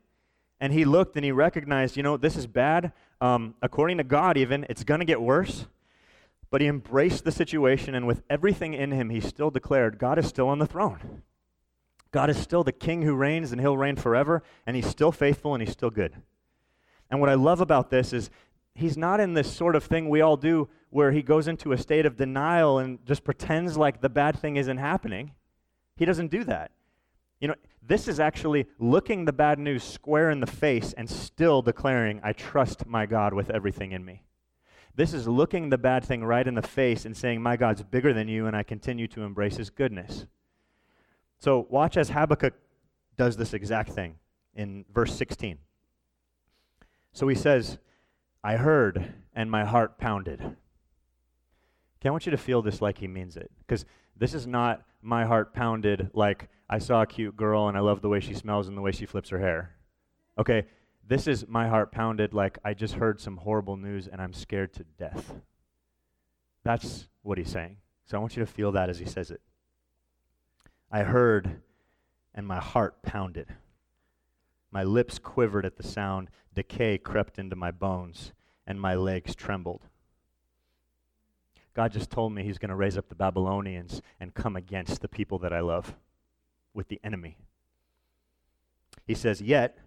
And 0.60 0.72
he 0.72 0.86
looked 0.86 1.16
and 1.16 1.26
he 1.26 1.32
recognized, 1.32 1.98
you 1.98 2.04
know, 2.04 2.16
this 2.16 2.38
is 2.38 2.48
bad. 2.48 2.94
Um, 3.20 3.56
according 3.62 3.98
to 3.98 4.04
God, 4.04 4.38
even, 4.38 4.66
it's 4.70 4.84
going 4.84 5.02
to 5.02 5.06
get 5.06 5.22
worse. 5.22 5.68
But 6.50 6.62
he 6.62 6.68
embraced 6.68 7.26
the 7.26 7.32
situation, 7.32 7.96
and 7.96 8.08
with 8.08 8.22
everything 8.30 8.74
in 8.74 8.92
him, 8.92 9.10
he 9.10 9.20
still 9.20 9.50
declared, 9.50 9.98
God 9.98 10.18
is 10.18 10.28
still 10.28 10.48
on 10.48 10.60
the 10.60 10.66
throne. 10.66 11.24
God 12.12 12.30
is 12.30 12.38
still 12.38 12.64
the 12.64 12.72
king 12.72 13.02
who 13.02 13.16
reigns, 13.16 13.52
and 13.52 13.60
he'll 13.60 13.76
reign 13.76 13.98
forever, 13.98 14.42
and 14.66 14.76
he's 14.76 14.86
still 14.86 15.12
faithful, 15.12 15.54
and 15.54 15.62
he's 15.62 15.74
still 15.74 15.90
good. 15.90 16.16
And 17.16 17.22
what 17.22 17.30
I 17.30 17.36
love 17.36 17.62
about 17.62 17.92
this 17.92 18.12
is 18.12 18.30
he's 18.74 18.98
not 18.98 19.22
in 19.22 19.36
this 19.36 19.50
sort 19.50 19.78
of 19.78 19.86
thing 19.86 20.10
we 20.10 20.20
all 20.20 20.36
do 20.36 20.68
where 20.90 21.14
he 21.14 21.22
goes 21.22 21.48
into 21.48 21.72
a 21.72 21.78
state 21.78 22.06
of 22.06 22.18
denial 22.18 22.78
and 22.78 23.00
just 23.06 23.24
pretends 23.24 23.78
like 23.78 24.02
the 24.02 24.10
bad 24.10 24.38
thing 24.38 24.58
isn't 24.58 24.80
happening. 24.80 25.32
He 25.96 26.04
doesn't 26.04 26.28
do 26.28 26.44
that. 26.44 26.72
You 27.40 27.48
know, 27.48 27.56
this 27.82 28.10
is 28.10 28.20
actually 28.20 28.68
looking 28.80 29.24
the 29.24 29.32
bad 29.32 29.60
news 29.60 29.82
square 29.82 30.30
in 30.30 30.42
the 30.42 30.46
face 30.46 30.92
and 30.92 31.10
still 31.10 31.62
declaring, 31.62 32.20
I 32.22 32.34
trust 32.34 32.86
my 32.86 33.06
God 33.06 33.34
with 33.34 33.50
everything 33.50 33.94
in 33.94 34.04
me. 34.04 34.24
This 34.94 35.14
is 35.14 35.26
looking 35.26 35.70
the 35.70 35.78
bad 35.78 36.04
thing 36.04 36.22
right 36.22 36.46
in 36.46 36.56
the 36.56 36.62
face 36.62 37.06
and 37.06 37.16
saying, 37.16 37.42
My 37.42 37.56
God's 37.56 37.82
bigger 37.82 38.12
than 38.12 38.28
you, 38.28 38.46
and 38.46 38.58
I 38.58 38.64
continue 38.64 39.08
to 39.08 39.24
embrace 39.24 39.56
his 39.56 39.70
goodness. 39.70 40.26
So 41.40 41.66
watch 41.70 41.96
as 41.96 42.10
Habakkuk 42.10 42.56
does 43.16 43.38
this 43.38 43.54
exact 43.54 43.92
thing 43.92 44.16
in 44.54 44.84
verse 44.94 45.16
16. 45.16 45.60
So 47.16 47.30
he 47.30 47.36
says, 47.36 47.78
I 48.44 48.58
heard, 48.58 49.14
and 49.34 49.50
my 49.50 49.64
heart 49.64 49.98
pounded. 49.98 50.42
Okay, 50.42 52.10
I 52.10 52.10
want 52.10 52.26
you 52.26 52.32
to 52.32 52.38
feel 52.38 52.62
this 52.62 52.82
like 52.82 52.98
he 52.98 53.08
means 53.08 53.38
it. 53.38 53.50
Because 53.60 53.86
this 54.18 54.34
is 54.34 54.46
not 54.46 54.86
my 55.02 55.24
heart 55.24 55.54
pounded 55.54 56.10
like 56.14 56.50
I 56.70 56.78
saw 56.78 57.04
a 57.04 57.08
cute 57.08 57.38
girl 57.38 57.70
and 57.70 57.78
I 57.78 57.80
love 57.80 58.02
the 58.02 58.10
way 58.10 58.20
she 58.20 58.34
smells 58.34 58.68
and 58.68 58.78
the 58.78 58.82
way 58.82 58.92
she 58.92 59.06
flips 59.06 59.30
her 59.30 59.40
hair. 59.40 59.78
Okay, 60.38 60.66
this 61.08 61.26
is 61.26 61.48
my 61.48 61.70
heart 61.70 61.94
pounded 61.94 62.34
like 62.34 62.58
I 62.66 62.74
just 62.74 62.96
heard 62.96 63.22
some 63.22 63.38
horrible 63.38 63.78
news 63.78 64.10
and 64.10 64.22
I'm 64.22 64.34
scared 64.34 64.74
to 64.74 64.84
death. 65.00 65.36
That's 66.66 67.08
what 67.22 67.38
he's 67.38 67.50
saying. 67.50 67.78
So 68.08 68.18
I 68.18 68.20
want 68.20 68.36
you 68.36 68.44
to 68.44 68.52
feel 68.52 68.74
that 68.74 68.90
as 68.90 69.00
he 69.00 69.06
says 69.06 69.32
it. 69.32 69.40
I 70.92 71.04
heard 71.04 71.62
and 72.34 72.46
my 72.46 72.60
heart 72.60 73.02
pounded. 73.04 73.48
My 74.76 74.84
lips 74.84 75.20
quivered 75.20 75.66
at 75.66 75.78
the 75.78 75.88
sound. 75.88 76.30
Decay 76.54 76.98
crept 76.98 77.40
into 77.40 77.56
my 77.56 77.72
bones 77.72 78.34
and 78.68 78.78
my 78.78 78.94
legs 78.94 79.34
trembled. 79.34 79.86
God 81.74 81.94
just 81.94 82.12
told 82.12 82.34
me 82.34 82.44
he's 82.44 82.58
going 82.58 82.72
to 82.72 82.76
raise 82.76 82.98
up 82.98 83.08
the 83.08 83.16
Babylonians 83.16 84.02
and 84.20 84.34
come 84.34 84.58
against 84.58 85.00
the 85.00 85.08
people 85.08 85.40
that 85.40 85.54
I 85.54 85.62
love 85.62 85.96
with 86.74 86.90
the 86.90 87.00
enemy. 87.06 87.38
He 89.08 89.14
says, 89.14 89.42
Yet 89.42 89.78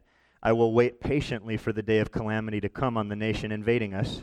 I 0.43 0.53
will 0.53 0.73
wait 0.73 1.01
patiently 1.01 1.59
for 1.59 1.71
the 1.71 1.83
day 1.83 1.99
of 1.99 2.11
calamity 2.11 2.59
to 2.63 2.71
come 2.71 2.97
on 2.97 3.09
the 3.09 3.15
nation 3.15 3.53
invading 3.53 3.93
us. 3.93 4.23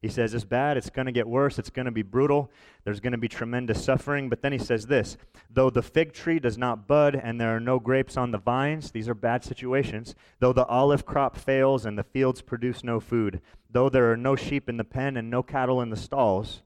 He 0.00 0.08
says 0.08 0.32
it's 0.32 0.44
bad, 0.44 0.78
it's 0.78 0.88
going 0.88 1.06
to 1.06 1.12
get 1.12 1.28
worse, 1.28 1.58
it's 1.58 1.68
going 1.68 1.84
to 1.84 1.92
be 1.92 2.02
brutal, 2.02 2.50
there's 2.84 3.00
going 3.00 3.12
to 3.12 3.18
be 3.18 3.28
tremendous 3.28 3.84
suffering. 3.84 4.30
But 4.30 4.40
then 4.40 4.52
he 4.52 4.58
says 4.58 4.86
this 4.86 5.18
though 5.50 5.68
the 5.68 5.82
fig 5.82 6.14
tree 6.14 6.38
does 6.38 6.56
not 6.56 6.86
bud 6.86 7.14
and 7.14 7.38
there 7.38 7.54
are 7.54 7.60
no 7.60 7.78
grapes 7.78 8.16
on 8.16 8.30
the 8.30 8.38
vines, 8.38 8.92
these 8.92 9.10
are 9.10 9.14
bad 9.14 9.44
situations, 9.44 10.14
though 10.38 10.54
the 10.54 10.64
olive 10.66 11.04
crop 11.04 11.36
fails 11.36 11.84
and 11.84 11.98
the 11.98 12.02
fields 12.02 12.40
produce 12.40 12.82
no 12.82 12.98
food, 12.98 13.42
though 13.70 13.90
there 13.90 14.10
are 14.10 14.16
no 14.16 14.36
sheep 14.36 14.70
in 14.70 14.78
the 14.78 14.84
pen 14.84 15.18
and 15.18 15.28
no 15.28 15.42
cattle 15.42 15.82
in 15.82 15.90
the 15.90 15.96
stalls. 15.96 16.62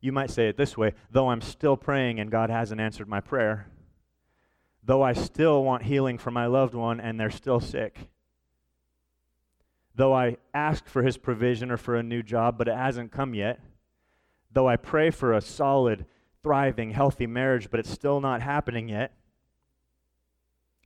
You 0.00 0.10
might 0.10 0.30
say 0.30 0.48
it 0.48 0.56
this 0.56 0.76
way 0.76 0.94
though 1.12 1.28
I'm 1.28 1.40
still 1.40 1.76
praying 1.76 2.18
and 2.18 2.28
God 2.28 2.50
hasn't 2.50 2.80
answered 2.80 3.08
my 3.08 3.20
prayer, 3.20 3.68
though 4.82 5.02
I 5.02 5.12
still 5.12 5.62
want 5.62 5.84
healing 5.84 6.18
for 6.18 6.32
my 6.32 6.46
loved 6.46 6.74
one 6.74 6.98
and 6.98 7.20
they're 7.20 7.30
still 7.30 7.60
sick 7.60 8.08
Though 9.96 10.14
I 10.14 10.36
ask 10.52 10.86
for 10.86 11.02
his 11.02 11.16
provision 11.16 11.70
or 11.70 11.78
for 11.78 11.96
a 11.96 12.02
new 12.02 12.22
job, 12.22 12.58
but 12.58 12.68
it 12.68 12.76
hasn't 12.76 13.12
come 13.12 13.32
yet. 13.32 13.60
Though 14.52 14.68
I 14.68 14.76
pray 14.76 15.10
for 15.10 15.32
a 15.32 15.40
solid, 15.40 16.04
thriving, 16.42 16.90
healthy 16.90 17.26
marriage, 17.26 17.70
but 17.70 17.80
it's 17.80 17.90
still 17.90 18.20
not 18.20 18.42
happening 18.42 18.90
yet. 18.90 19.12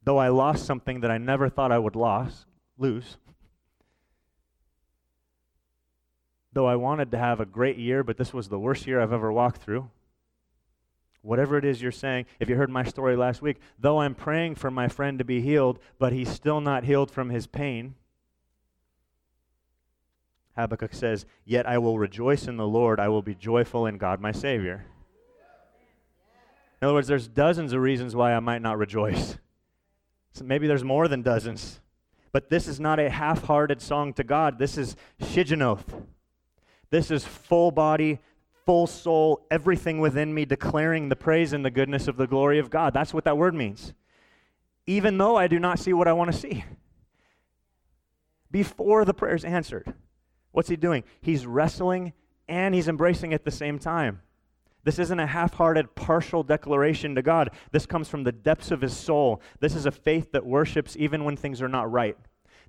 Though 0.05 0.19
I 0.19 0.29
lost 0.29 0.65
something 0.65 1.01
that 1.01 1.11
I 1.11 1.19
never 1.19 1.49
thought 1.49 1.73
I 1.73 1.79
would 1.79 1.97
lost, 1.97 2.47
lose. 2.79 3.17
Though 6.53 6.67
I 6.67 6.77
wanted 6.77 7.11
to 7.11 7.19
have 7.19 7.41
a 7.41 7.47
great 7.47 7.79
year, 7.79 8.05
but 8.05 8.17
this 8.17 8.33
was 8.33 8.49
the 8.49 8.61
worst 8.61 8.87
year 8.87 9.01
I've 9.01 9.13
ever 9.13 9.33
walked 9.33 9.61
through. 9.61 9.91
Whatever 11.23 11.59
it 11.59 11.65
is 11.65 11.83
you're 11.83 11.93
saying, 11.93 12.27
if 12.39 12.49
you 12.49 12.57
heard 12.57 12.71
my 12.71 12.85
story 12.85 13.17
last 13.17 13.43
week, 13.43 13.59
though 13.79 14.01
I'm 14.01 14.15
praying 14.15 14.55
for 14.55 14.71
my 14.71 14.89
friend 14.89 15.19
to 15.19 15.25
be 15.25 15.41
healed, 15.41 15.79
but 15.99 16.13
he's 16.13 16.31
still 16.31 16.61
not 16.61 16.85
healed 16.85 17.11
from 17.11 17.29
his 17.29 17.47
pain, 17.47 17.95
Habakkuk 20.57 20.95
says, 20.95 21.27
Yet 21.45 21.67
I 21.67 21.79
will 21.79 21.99
rejoice 21.99 22.47
in 22.47 22.57
the 22.57 22.67
Lord, 22.67 23.01
I 23.01 23.09
will 23.09 23.23
be 23.23 23.35
joyful 23.35 23.87
in 23.87 23.99
God 23.99 24.21
my 24.21 24.33
Savior. 24.33 24.87
In 26.81 26.87
other 26.87 26.95
words, 26.95 27.09
there's 27.09 27.29
dozens 27.29 27.73
of 27.73 27.81
reasons 27.81 28.17
why 28.17 28.35
I 28.35 28.41
might 28.41 28.63
not 28.63 28.79
rejoice. 28.79 29.37
So 30.33 30.45
maybe 30.45 30.67
there's 30.67 30.85
more 30.85 31.09
than 31.09 31.23
dozens. 31.23 31.81
But 32.33 32.49
this 32.49 32.69
is 32.69 32.81
not 32.81 32.99
a 32.99 33.11
half 33.11 33.45
hearted 33.45 33.83
song 33.83 34.13
to 34.15 34.25
God. 34.25 34.59
This 34.59 34.79
is 34.79 34.97
Shigionoth. 35.21 35.85
This 36.91 37.11
is 37.11 37.25
full 37.25 37.71
body, 37.71 38.21
full 38.65 38.87
soul, 38.87 39.47
everything 39.51 39.99
within 39.99 40.33
me 40.33 40.45
declaring 40.45 41.09
the 41.09 41.17
praise 41.17 41.53
and 41.53 41.65
the 41.65 41.71
goodness 41.71 42.09
of 42.09 42.17
the 42.17 42.27
glory 42.27 42.59
of 42.59 42.71
God. 42.71 42.95
That's 42.95 43.13
what 43.13 43.25
that 43.25 43.37
word 43.37 43.55
means. 43.55 43.93
Even 44.87 45.19
though 45.19 45.37
I 45.37 45.49
do 45.49 45.59
not 45.59 45.79
see 45.79 45.93
what 45.93 46.09
I 46.09 46.13
want 46.13 46.33
to 46.33 46.39
see. 46.39 46.65
Before 48.51 49.05
the 49.05 49.15
prayer 49.15 49.35
is 49.35 49.45
answered. 49.45 49.93
What's 50.53 50.69
he 50.69 50.77
doing? 50.77 51.05
He's 51.21 51.47
wrestling 51.47 52.13
and 52.49 52.75
he's 52.75 52.89
embracing 52.89 53.33
at 53.33 53.45
the 53.45 53.51
same 53.51 53.79
time. 53.79 54.21
This 54.83 54.99
isn't 54.99 55.21
a 55.21 55.27
half 55.27 55.55
hearted, 55.55 55.95
partial 55.95 56.43
declaration 56.43 57.15
to 57.15 57.23
God. 57.23 57.51
This 57.71 57.87
comes 57.87 58.09
from 58.09 58.25
the 58.25 58.33
depths 58.33 58.71
of 58.71 58.81
his 58.81 58.97
soul. 58.97 59.43
This 59.61 59.75
is 59.75 59.87
a 59.87 59.91
faith 59.91 60.33
that 60.33 60.47
worships 60.47 60.97
even 60.99 61.25
when 61.25 61.37
things 61.37 61.61
are 61.61 61.69
not 61.69 61.91
right. 61.91 62.17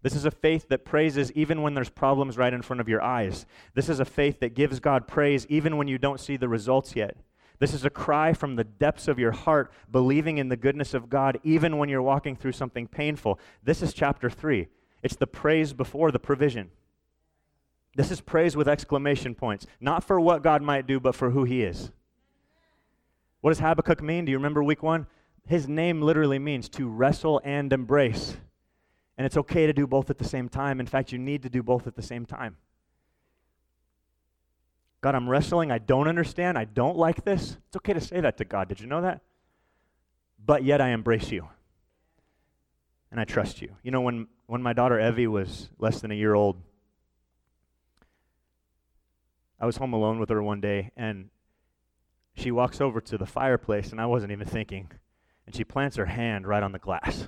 This 0.01 0.15
is 0.15 0.25
a 0.25 0.31
faith 0.31 0.67
that 0.69 0.83
praises 0.83 1.31
even 1.33 1.61
when 1.61 1.73
there's 1.73 1.89
problems 1.89 2.37
right 2.37 2.53
in 2.53 2.63
front 2.63 2.81
of 2.81 2.89
your 2.89 3.01
eyes. 3.01 3.45
This 3.75 3.87
is 3.87 3.99
a 3.99 4.05
faith 4.05 4.39
that 4.39 4.55
gives 4.55 4.79
God 4.79 5.07
praise 5.07 5.45
even 5.47 5.77
when 5.77 5.87
you 5.87 5.97
don't 5.97 6.19
see 6.19 6.37
the 6.37 6.49
results 6.49 6.95
yet. 6.95 7.17
This 7.59 7.73
is 7.75 7.85
a 7.85 7.91
cry 7.91 8.33
from 8.33 8.55
the 8.55 8.63
depths 8.63 9.07
of 9.07 9.19
your 9.19 9.31
heart, 9.31 9.71
believing 9.91 10.39
in 10.39 10.49
the 10.49 10.57
goodness 10.57 10.95
of 10.95 11.09
God 11.09 11.39
even 11.43 11.77
when 11.77 11.89
you're 11.89 12.01
walking 12.01 12.35
through 12.35 12.53
something 12.53 12.87
painful. 12.87 13.39
This 13.63 13.83
is 13.83 13.93
chapter 13.93 14.31
3. 14.31 14.67
It's 15.03 15.15
the 15.15 15.27
praise 15.27 15.71
before 15.71 16.11
the 16.11 16.19
provision. 16.19 16.71
This 17.95 18.11
is 18.11 18.21
praise 18.21 18.55
with 18.55 18.69
exclamation 18.69 19.35
points, 19.35 19.67
not 19.79 20.03
for 20.03 20.19
what 20.19 20.43
God 20.43 20.61
might 20.61 20.87
do, 20.87 20.99
but 20.99 21.15
for 21.15 21.31
who 21.31 21.43
he 21.43 21.61
is. 21.61 21.91
What 23.41 23.51
does 23.51 23.59
Habakkuk 23.59 24.01
mean? 24.01 24.25
Do 24.25 24.31
you 24.31 24.37
remember 24.37 24.63
week 24.63 24.81
one? 24.81 25.07
His 25.45 25.67
name 25.67 26.01
literally 26.01 26.39
means 26.39 26.69
to 26.69 26.87
wrestle 26.87 27.41
and 27.43 27.73
embrace. 27.73 28.37
And 29.17 29.25
it's 29.25 29.37
okay 29.37 29.67
to 29.67 29.73
do 29.73 29.85
both 29.85 30.09
at 30.09 30.17
the 30.17 30.23
same 30.23 30.47
time. 30.47 30.79
In 30.79 30.85
fact, 30.85 31.11
you 31.11 31.17
need 31.17 31.43
to 31.43 31.49
do 31.49 31.61
both 31.61 31.85
at 31.87 31.95
the 31.95 32.01
same 32.01 32.25
time. 32.25 32.57
God, 35.01 35.15
I'm 35.15 35.27
wrestling. 35.27 35.71
I 35.71 35.79
don't 35.79 36.07
understand. 36.07 36.57
I 36.57 36.65
don't 36.65 36.95
like 36.95 37.25
this. 37.25 37.57
It's 37.67 37.77
okay 37.77 37.93
to 37.93 38.01
say 38.01 38.21
that 38.21 38.37
to 38.37 38.45
God. 38.45 38.69
Did 38.69 38.79
you 38.79 38.87
know 38.87 39.01
that? 39.01 39.21
But 40.43 40.63
yet 40.63 40.79
I 40.79 40.89
embrace 40.89 41.31
you. 41.31 41.47
And 43.09 43.19
I 43.19 43.25
trust 43.25 43.61
you. 43.61 43.75
You 43.83 43.91
know, 43.91 44.01
when, 44.01 44.27
when 44.45 44.61
my 44.61 44.73
daughter 44.73 44.99
Evie 44.99 45.27
was 45.27 45.69
less 45.79 45.99
than 45.99 46.11
a 46.11 46.15
year 46.15 46.33
old, 46.33 46.55
I 49.61 49.67
was 49.67 49.77
home 49.77 49.93
alone 49.93 50.19
with 50.19 50.29
her 50.29 50.41
one 50.41 50.59
day, 50.59 50.89
and 50.97 51.29
she 52.33 52.49
walks 52.49 52.81
over 52.81 52.99
to 52.99 53.17
the 53.17 53.27
fireplace, 53.27 53.91
and 53.91 54.01
I 54.01 54.07
wasn't 54.07 54.31
even 54.31 54.47
thinking, 54.47 54.91
and 55.45 55.55
she 55.55 55.63
plants 55.63 55.97
her 55.97 56.07
hand 56.07 56.47
right 56.47 56.63
on 56.63 56.71
the 56.71 56.79
glass. 56.79 57.27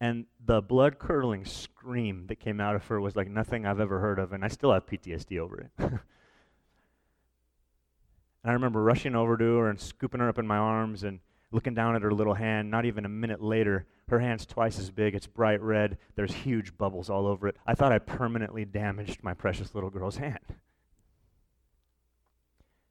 And 0.00 0.26
the 0.44 0.60
blood 0.60 0.98
curdling 0.98 1.44
scream 1.44 2.26
that 2.26 2.40
came 2.40 2.60
out 2.60 2.74
of 2.74 2.84
her 2.86 3.00
was 3.00 3.14
like 3.14 3.28
nothing 3.28 3.64
I've 3.64 3.78
ever 3.78 4.00
heard 4.00 4.18
of, 4.18 4.32
and 4.32 4.44
I 4.44 4.48
still 4.48 4.72
have 4.72 4.86
PTSD 4.86 5.38
over 5.38 5.60
it. 5.60 5.70
and 5.78 6.00
I 8.44 8.52
remember 8.54 8.82
rushing 8.82 9.14
over 9.14 9.36
to 9.36 9.56
her 9.58 9.70
and 9.70 9.78
scooping 9.78 10.18
her 10.18 10.28
up 10.28 10.40
in 10.40 10.48
my 10.48 10.58
arms 10.58 11.04
and 11.04 11.20
looking 11.52 11.74
down 11.74 11.94
at 11.94 12.02
her 12.02 12.12
little 12.12 12.34
hand. 12.34 12.72
Not 12.72 12.86
even 12.86 13.04
a 13.04 13.08
minute 13.08 13.40
later, 13.40 13.86
her 14.08 14.18
hand's 14.18 14.46
twice 14.46 14.78
as 14.78 14.90
big. 14.90 15.14
It's 15.14 15.26
bright 15.26 15.62
red. 15.62 15.98
There's 16.16 16.32
huge 16.32 16.76
bubbles 16.76 17.08
all 17.08 17.26
over 17.26 17.48
it. 17.48 17.56
I 17.66 17.74
thought 17.74 17.92
I 17.92 17.98
permanently 17.98 18.64
damaged 18.64 19.22
my 19.22 19.34
precious 19.34 19.74
little 19.74 19.90
girl's 19.90 20.16
hand. 20.18 20.38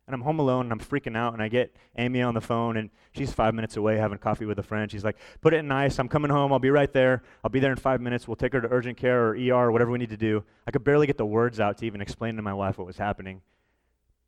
And 0.08 0.16
I'm 0.16 0.22
home 0.22 0.40
alone 0.40 0.66
and 0.66 0.74
I'm 0.74 0.80
freaking 0.80 1.16
out. 1.16 1.34
And 1.34 1.42
I 1.42 1.48
get 1.48 1.76
Amy 1.98 2.22
on 2.22 2.34
the 2.34 2.42
phone, 2.42 2.76
and 2.76 2.90
she's 3.14 3.32
five 3.32 3.54
minutes 3.54 3.78
away 3.78 3.98
having 3.98 4.18
coffee 4.18 4.46
with 4.46 4.60
a 4.60 4.64
friend. 4.64 4.92
She's 4.92 5.04
like, 5.04 5.18
Put 5.42 5.54
it 5.54 5.58
in 5.58 5.72
ice. 5.72 6.00
I'm 6.00 6.10
coming 6.10 6.32
home. 6.32 6.52
I'll 6.52 6.60
be 6.60 6.70
right 6.70 6.92
there. 6.92 7.24
I'll 7.44 7.52
be 7.52 7.60
there 7.60 7.72
in 7.72 7.78
five 7.78 8.02
minutes. 8.02 8.28
We'll 8.28 8.36
take 8.36 8.54
her 8.54 8.62
to 8.62 8.68
urgent 8.70 8.98
care 8.98 9.28
or 9.28 9.38
ER 9.38 9.54
or 9.54 9.72
whatever 9.72 9.92
we 9.92 10.00
need 10.00 10.10
to 10.10 10.18
do. 10.18 10.44
I 10.68 10.72
could 10.72 10.84
barely 10.84 11.08
get 11.08 11.18
the 11.18 11.26
words 11.26 11.60
out 11.60 11.78
to 11.78 11.86
even 11.86 12.02
explain 12.02 12.36
to 12.36 12.42
my 12.42 12.54
wife 12.54 12.78
what 12.78 12.88
was 12.88 12.98
happening. 12.98 13.42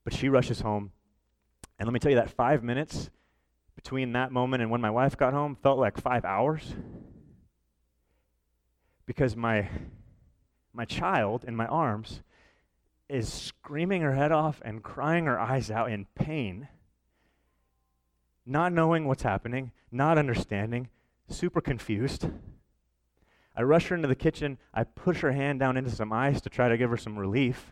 But 0.04 0.14
she 0.14 0.30
rushes 0.30 0.62
home. 0.62 0.92
And 1.80 1.88
let 1.88 1.94
me 1.94 2.00
tell 2.00 2.12
you 2.12 2.18
that 2.18 2.30
five 2.30 2.64
minutes 2.64 3.10
between 3.76 4.14
that 4.14 4.32
moment 4.32 4.62
and 4.62 4.72
when 4.72 4.82
my 4.82 4.90
wife 4.90 5.18
got 5.18 5.34
home 5.34 5.56
felt 5.56 5.80
like 5.80 6.00
five 6.00 6.26
hours. 6.26 6.74
Because 9.06 9.36
my 9.36 9.70
my 10.74 10.86
child 10.86 11.44
in 11.48 11.56
my 11.56 11.68
arms 11.68 12.22
is 13.10 13.32
screaming 13.32 14.02
her 14.02 14.14
head 14.16 14.32
off 14.32 14.62
and 14.66 14.82
crying 14.82 15.26
her 15.26 15.40
eyes 15.40 15.70
out 15.70 15.92
in 15.92 16.06
pain 16.16 16.68
not 18.46 18.74
knowing 18.74 19.06
what's 19.06 19.24
happening 19.24 19.72
not 19.92 20.18
understanding 20.18 20.90
super 21.30 21.62
confused. 21.62 22.28
I 23.56 23.62
rush 23.62 23.88
her 23.88 23.96
into 23.96 24.08
the 24.08 24.16
kitchen. 24.16 24.58
I 24.74 24.84
push 24.84 25.22
her 25.22 25.32
hand 25.32 25.60
down 25.60 25.78
into 25.78 25.92
some 25.92 26.12
ice 26.12 26.42
to 26.42 26.50
try 26.50 26.70
to 26.70 26.78
give 26.78 26.90
her 26.90 26.98
some 26.98 27.18
relief. 27.18 27.72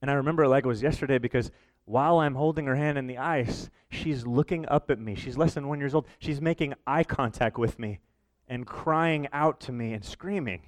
And 0.00 0.10
i 0.10 0.14
remember 0.14 0.44
it 0.44 0.48
like 0.48 0.64
it 0.64 0.68
was 0.68 0.82
yesterday 0.82 1.18
because 1.18 1.50
while 1.88 2.18
I'm 2.18 2.34
holding 2.34 2.66
her 2.66 2.74
hand 2.74 2.98
in 2.98 3.06
the 3.06 3.16
ice, 3.16 3.70
she's 3.88 4.26
looking 4.26 4.68
up 4.68 4.90
at 4.90 4.98
me. 4.98 5.14
She's 5.14 5.38
less 5.38 5.54
than 5.54 5.68
one 5.68 5.80
years 5.80 5.94
old. 5.94 6.06
She's 6.18 6.38
making 6.38 6.74
eye 6.86 7.02
contact 7.02 7.56
with 7.56 7.78
me 7.78 8.00
and 8.46 8.66
crying 8.66 9.26
out 9.32 9.58
to 9.60 9.72
me 9.72 9.94
and 9.94 10.04
screaming. 10.04 10.60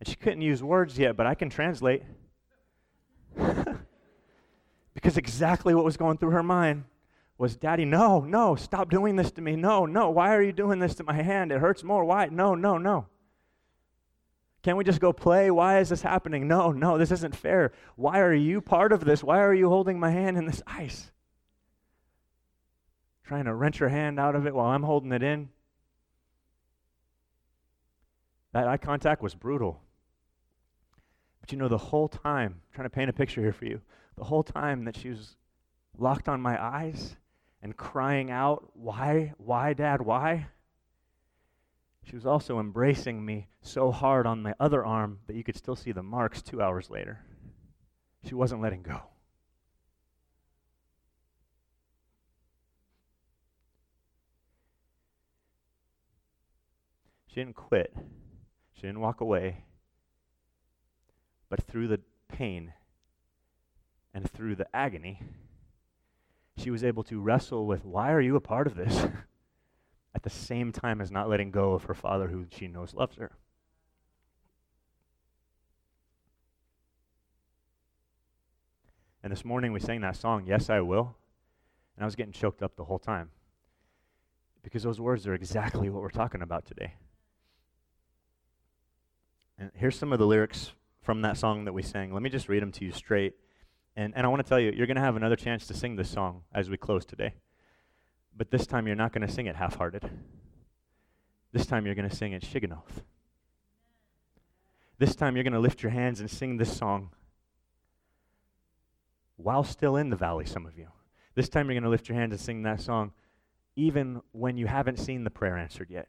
And 0.00 0.08
she 0.08 0.16
couldn't 0.16 0.42
use 0.42 0.60
words 0.60 0.98
yet, 0.98 1.16
but 1.16 1.26
I 1.26 1.36
can 1.36 1.50
translate. 1.50 2.02
because 4.94 5.16
exactly 5.16 5.72
what 5.72 5.84
was 5.84 5.96
going 5.96 6.18
through 6.18 6.30
her 6.30 6.42
mind 6.42 6.82
was, 7.38 7.56
Daddy, 7.56 7.84
no, 7.84 8.20
no, 8.20 8.56
stop 8.56 8.90
doing 8.90 9.14
this 9.14 9.30
to 9.32 9.40
me. 9.40 9.54
No, 9.54 9.86
no, 9.86 10.10
why 10.10 10.34
are 10.34 10.42
you 10.42 10.52
doing 10.52 10.80
this 10.80 10.96
to 10.96 11.04
my 11.04 11.22
hand? 11.22 11.52
It 11.52 11.60
hurts 11.60 11.84
more. 11.84 12.04
Why? 12.04 12.26
No, 12.26 12.56
no, 12.56 12.76
no. 12.76 13.06
Can't 14.62 14.76
we 14.76 14.84
just 14.84 15.00
go 15.00 15.12
play? 15.12 15.50
Why 15.50 15.78
is 15.78 15.88
this 15.88 16.02
happening? 16.02 16.46
No, 16.46 16.70
no, 16.70 16.98
this 16.98 17.10
isn't 17.10 17.34
fair. 17.34 17.72
Why 17.96 18.20
are 18.20 18.34
you 18.34 18.60
part 18.60 18.92
of 18.92 19.04
this? 19.04 19.24
Why 19.24 19.40
are 19.40 19.54
you 19.54 19.68
holding 19.68 19.98
my 19.98 20.10
hand 20.10 20.36
in 20.36 20.44
this 20.44 20.62
ice? 20.66 21.10
Trying 23.24 23.44
to 23.44 23.54
wrench 23.54 23.80
your 23.80 23.88
hand 23.88 24.20
out 24.20 24.34
of 24.34 24.46
it 24.46 24.54
while 24.54 24.66
I'm 24.66 24.82
holding 24.82 25.12
it 25.12 25.22
in. 25.22 25.48
That 28.52 28.68
eye 28.68 28.76
contact 28.76 29.22
was 29.22 29.34
brutal. 29.34 29.80
But 31.40 31.52
you 31.52 31.58
know, 31.58 31.68
the 31.68 31.78
whole 31.78 32.08
time, 32.08 32.56
I'm 32.56 32.74
trying 32.74 32.86
to 32.86 32.94
paint 32.94 33.08
a 33.08 33.14
picture 33.14 33.40
here 33.40 33.52
for 33.52 33.64
you, 33.64 33.80
the 34.16 34.24
whole 34.24 34.42
time 34.42 34.84
that 34.84 34.96
she 34.96 35.08
was 35.08 35.36
locked 35.96 36.28
on 36.28 36.40
my 36.40 36.62
eyes 36.62 37.16
and 37.62 37.76
crying 37.76 38.30
out, 38.30 38.70
Why, 38.74 39.32
why, 39.38 39.72
Dad, 39.72 40.02
why? 40.02 40.48
She 42.02 42.16
was 42.16 42.26
also 42.26 42.58
embracing 42.58 43.24
me 43.24 43.48
so 43.62 43.92
hard 43.92 44.26
on 44.26 44.42
my 44.42 44.54
other 44.58 44.84
arm 44.84 45.20
that 45.26 45.36
you 45.36 45.44
could 45.44 45.56
still 45.56 45.76
see 45.76 45.92
the 45.92 46.02
marks 46.02 46.42
two 46.42 46.60
hours 46.60 46.90
later. 46.90 47.20
She 48.24 48.34
wasn't 48.34 48.62
letting 48.62 48.82
go. 48.82 49.02
She 57.28 57.36
didn't 57.36 57.54
quit. 57.54 57.94
She 58.74 58.82
didn't 58.82 59.00
walk 59.00 59.20
away. 59.20 59.64
But 61.48 61.62
through 61.62 61.88
the 61.88 62.00
pain 62.28 62.72
and 64.12 64.28
through 64.28 64.56
the 64.56 64.66
agony, 64.74 65.22
she 66.56 66.70
was 66.70 66.82
able 66.82 67.04
to 67.04 67.20
wrestle 67.20 67.66
with 67.66 67.84
why 67.84 68.12
are 68.12 68.20
you 68.20 68.34
a 68.34 68.40
part 68.40 68.66
of 68.66 68.74
this? 68.74 69.06
At 70.14 70.22
the 70.22 70.30
same 70.30 70.72
time 70.72 71.00
as 71.00 71.10
not 71.10 71.28
letting 71.28 71.50
go 71.50 71.72
of 71.72 71.84
her 71.84 71.94
father, 71.94 72.28
who 72.28 72.46
she 72.50 72.66
knows 72.66 72.94
loves 72.94 73.16
her. 73.16 73.32
And 79.22 79.30
this 79.30 79.44
morning 79.44 79.72
we 79.72 79.80
sang 79.80 80.00
that 80.00 80.16
song, 80.16 80.44
Yes, 80.46 80.70
I 80.70 80.80
Will. 80.80 81.14
And 81.96 82.02
I 82.02 82.06
was 82.06 82.16
getting 82.16 82.32
choked 82.32 82.62
up 82.62 82.76
the 82.76 82.84
whole 82.84 82.98
time. 82.98 83.30
Because 84.62 84.82
those 84.82 85.00
words 85.00 85.26
are 85.26 85.34
exactly 85.34 85.90
what 85.90 86.02
we're 86.02 86.10
talking 86.10 86.42
about 86.42 86.64
today. 86.64 86.94
And 89.58 89.70
here's 89.74 89.98
some 89.98 90.12
of 90.12 90.18
the 90.18 90.26
lyrics 90.26 90.72
from 91.02 91.22
that 91.22 91.36
song 91.36 91.66
that 91.66 91.72
we 91.72 91.82
sang. 91.82 92.12
Let 92.12 92.22
me 92.22 92.30
just 92.30 92.48
read 92.48 92.62
them 92.62 92.72
to 92.72 92.84
you 92.84 92.92
straight. 92.92 93.34
And, 93.94 94.14
and 94.16 94.24
I 94.24 94.28
want 94.30 94.42
to 94.44 94.48
tell 94.48 94.60
you, 94.60 94.72
you're 94.74 94.86
going 94.86 94.96
to 94.96 95.02
have 95.02 95.16
another 95.16 95.36
chance 95.36 95.66
to 95.66 95.74
sing 95.74 95.96
this 95.96 96.08
song 96.08 96.42
as 96.54 96.70
we 96.70 96.76
close 96.76 97.04
today. 97.04 97.34
But 98.36 98.50
this 98.50 98.66
time, 98.66 98.86
you're 98.86 98.96
not 98.96 99.12
going 99.12 99.26
to 99.26 99.32
sing 99.32 99.46
it 99.46 99.56
half 99.56 99.76
hearted. 99.76 100.08
This 101.52 101.66
time, 101.66 101.86
you're 101.86 101.94
going 101.94 102.08
to 102.08 102.14
sing 102.14 102.32
it 102.32 102.42
Shigionoth. 102.42 103.02
This 104.98 105.14
time, 105.14 105.36
you're 105.36 105.44
going 105.44 105.52
to 105.52 105.60
lift 105.60 105.82
your 105.82 105.92
hands 105.92 106.20
and 106.20 106.30
sing 106.30 106.56
this 106.56 106.76
song 106.76 107.10
while 109.36 109.64
still 109.64 109.96
in 109.96 110.10
the 110.10 110.16
valley, 110.16 110.44
some 110.44 110.66
of 110.66 110.76
you. 110.76 110.88
This 111.34 111.48
time, 111.48 111.66
you're 111.66 111.74
going 111.74 111.84
to 111.84 111.90
lift 111.90 112.08
your 112.08 112.18
hands 112.18 112.32
and 112.32 112.40
sing 112.40 112.62
that 112.62 112.80
song 112.80 113.12
even 113.76 114.20
when 114.32 114.56
you 114.56 114.66
haven't 114.66 114.98
seen 114.98 115.24
the 115.24 115.30
prayer 115.30 115.56
answered 115.56 115.90
yet. 115.90 116.08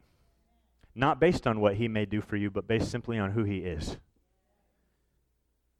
Not 0.94 1.20
based 1.20 1.48
on 1.48 1.62
what 1.62 1.76
he 1.76 1.88
may 1.88 2.06
do 2.06 2.22
for 2.22 2.36
you, 2.36 2.50
but 2.50 2.68
based 2.68 2.92
simply 2.92 3.18
on 3.18 3.32
who 3.32 3.44
he 3.44 3.60
is. 3.60 3.98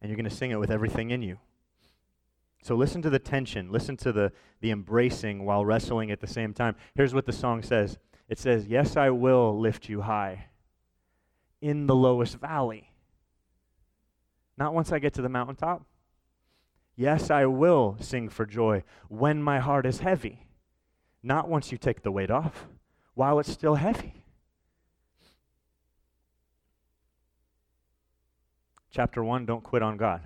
And 0.02 0.10
you're 0.10 0.16
going 0.16 0.30
to 0.30 0.36
sing 0.36 0.52
it 0.52 0.60
with 0.60 0.72
everything 0.72 1.12
in 1.12 1.22
you. 1.22 1.38
So 2.62 2.76
listen 2.76 3.02
to 3.02 3.10
the 3.10 3.20
tension, 3.20 3.72
listen 3.72 3.98
to 3.98 4.12
the, 4.12 4.32
the 4.60 4.72
embracing 4.72 5.46
while 5.46 5.66
wrestling 5.66 6.12
at 6.12 6.20
the 6.20 6.28
same 6.28 6.54
time. 6.54 6.76
Here's 6.96 7.14
what 7.14 7.26
the 7.26 7.34
song 7.34 7.64
says 7.64 7.98
it 8.30 8.40
says, 8.40 8.68
Yes, 8.68 8.96
I 8.96 9.10
will 9.10 9.60
lift 9.60 9.90
you 9.90 10.02
high 10.02 10.46
in 11.60 11.88
the 11.88 11.96
lowest 11.96 12.40
valley. 12.40 12.92
Not 14.58 14.74
once 14.74 14.92
I 14.92 15.00
get 15.00 15.14
to 15.16 15.22
the 15.22 15.30
mountaintop. 15.30 15.84
Yes, 16.96 17.32
I 17.32 17.46
will 17.46 17.98
sing 18.00 18.30
for 18.30 18.46
joy 18.46 18.84
when 19.08 19.42
my 19.42 19.60
heart 19.60 19.86
is 19.86 20.02
heavy. 20.02 20.46
Not 21.24 21.50
once 21.50 21.72
you 21.72 21.78
take 21.78 22.04
the 22.04 22.12
weight 22.12 22.30
off, 22.30 22.68
while 23.16 23.40
it's 23.40 23.52
still 23.52 23.76
heavy. 23.76 24.24
Chapter 28.92 29.24
1, 29.24 29.46
don't 29.46 29.64
quit 29.64 29.82
on 29.82 29.98
God. 29.98 30.22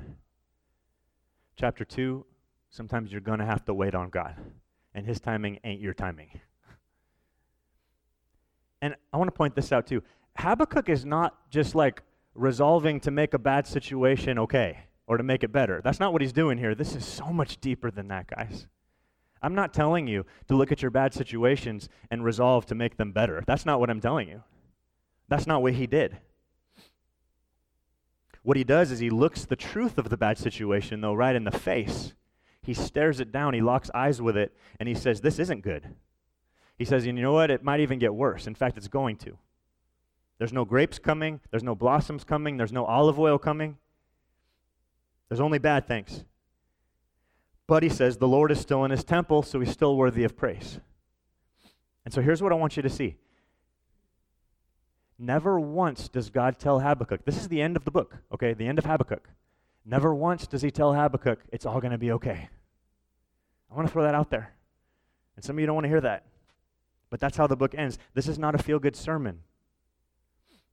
Chapter 1.55 1.85
2, 1.85 2.25
sometimes 2.69 3.11
you're 3.11 3.21
going 3.21 3.39
to 3.39 3.45
have 3.45 3.65
to 3.65 3.73
wait 3.73 3.95
on 3.95 4.09
God, 4.09 4.35
and 4.93 5.05
His 5.05 5.19
timing 5.19 5.59
ain't 5.63 5.81
your 5.81 5.93
timing. 5.93 6.39
And 8.81 8.95
I 9.13 9.17
want 9.17 9.29
to 9.29 9.31
point 9.31 9.55
this 9.55 9.71
out 9.71 9.87
too. 9.87 10.03
Habakkuk 10.37 10.89
is 10.89 11.05
not 11.05 11.49
just 11.49 11.75
like 11.75 12.03
resolving 12.35 12.99
to 12.99 13.11
make 13.11 13.33
a 13.33 13.39
bad 13.39 13.65
situation 13.65 14.37
okay 14.37 14.79
or 15.07 15.17
to 15.17 15.23
make 15.23 15.43
it 15.43 15.51
better. 15.51 15.81
That's 15.83 15.99
not 15.99 16.13
what 16.13 16.21
he's 16.21 16.33
doing 16.33 16.57
here. 16.57 16.75
This 16.75 16.95
is 16.95 17.05
so 17.05 17.27
much 17.27 17.59
deeper 17.61 17.89
than 17.89 18.09
that, 18.09 18.27
guys. 18.27 18.67
I'm 19.41 19.55
not 19.55 19.73
telling 19.73 20.07
you 20.07 20.25
to 20.47 20.55
look 20.55 20.71
at 20.71 20.81
your 20.81 20.91
bad 20.91 21.13
situations 21.13 21.87
and 22.09 22.23
resolve 22.23 22.65
to 22.67 22.75
make 22.75 22.97
them 22.97 23.11
better. 23.11 23.43
That's 23.47 23.65
not 23.65 23.79
what 23.79 23.89
I'm 23.89 24.01
telling 24.01 24.27
you. 24.27 24.43
That's 25.29 25.47
not 25.47 25.61
what 25.61 25.73
he 25.73 25.87
did. 25.87 26.17
What 28.45 28.57
he 28.57 28.63
does 28.63 28.91
is 28.91 28.99
he 28.99 29.09
looks 29.09 29.43
the 29.43 29.55
truth 29.55 29.97
of 29.97 30.09
the 30.09 30.17
bad 30.17 30.37
situation, 30.37 31.01
though, 31.01 31.15
right 31.15 31.35
in 31.35 31.45
the 31.45 31.51
face. 31.51 32.13
He 32.61 32.75
stares 32.75 33.19
it 33.19 33.31
down, 33.31 33.55
he 33.55 33.61
locks 33.61 33.89
eyes 33.95 34.21
with 34.21 34.37
it, 34.37 34.55
and 34.79 34.87
he 34.87 34.93
says, 34.93 35.19
This 35.19 35.39
isn't 35.39 35.63
good. 35.63 35.95
He 36.77 36.85
says, 36.85 37.07
And 37.07 37.17
you 37.17 37.23
know 37.23 37.33
what? 37.33 37.49
It 37.49 37.63
might 37.63 37.79
even 37.79 37.97
get 37.97 38.13
worse. 38.13 38.45
In 38.45 38.53
fact, 38.53 38.77
it's 38.77 38.87
going 38.87 39.17
to. 39.17 39.39
There's 40.37 40.53
no 40.53 40.63
grapes 40.63 40.99
coming, 40.99 41.39
there's 41.49 41.63
no 41.63 41.73
blossoms 41.73 42.23
coming, 42.23 42.57
there's 42.57 42.71
no 42.71 42.85
olive 42.85 43.17
oil 43.19 43.39
coming. 43.39 43.77
There's 45.27 45.41
only 45.41 45.57
bad 45.57 45.87
things. 45.87 46.23
But 47.65 47.81
he 47.81 47.89
says, 47.89 48.17
The 48.17 48.27
Lord 48.27 48.51
is 48.51 48.59
still 48.59 48.85
in 48.85 48.91
his 48.91 49.03
temple, 49.03 49.41
so 49.41 49.59
he's 49.59 49.71
still 49.71 49.97
worthy 49.97 50.23
of 50.23 50.37
praise. 50.37 50.79
And 52.05 52.13
so 52.13 52.21
here's 52.21 52.43
what 52.43 52.51
I 52.51 52.55
want 52.55 52.77
you 52.77 52.83
to 52.83 52.89
see 52.91 53.15
Never 55.17 55.59
once 55.59 56.09
does 56.09 56.29
God 56.29 56.59
tell 56.59 56.81
Habakkuk, 56.81 57.23
this 57.25 57.37
is 57.37 57.47
the 57.47 57.61
end 57.61 57.77
of 57.77 57.85
the 57.85 57.91
book, 57.91 58.17
okay, 58.33 58.53
the 58.53 58.67
end 58.67 58.79
of 58.79 58.85
Habakkuk. 58.85 59.29
Never 59.85 60.13
once 60.13 60.45
does 60.45 60.61
he 60.61 60.71
tell 60.71 60.93
Habakkuk, 60.93 61.39
it's 61.51 61.65
all 61.65 61.79
going 61.79 61.91
to 61.91 61.97
be 61.97 62.11
okay. 62.11 62.49
I 63.71 63.75
want 63.75 63.87
to 63.87 63.91
throw 63.93 64.03
that 64.03 64.15
out 64.15 64.29
there. 64.29 64.53
And 65.35 65.45
some 65.45 65.55
of 65.55 65.59
you 65.59 65.65
don't 65.65 65.75
want 65.75 65.85
to 65.85 65.89
hear 65.89 66.01
that. 66.01 66.25
But 67.09 67.19
that's 67.19 67.37
how 67.37 67.47
the 67.47 67.55
book 67.55 67.73
ends. 67.75 67.97
This 68.13 68.27
is 68.27 68.37
not 68.37 68.55
a 68.55 68.57
feel 68.57 68.79
good 68.79 68.95
sermon, 68.95 69.39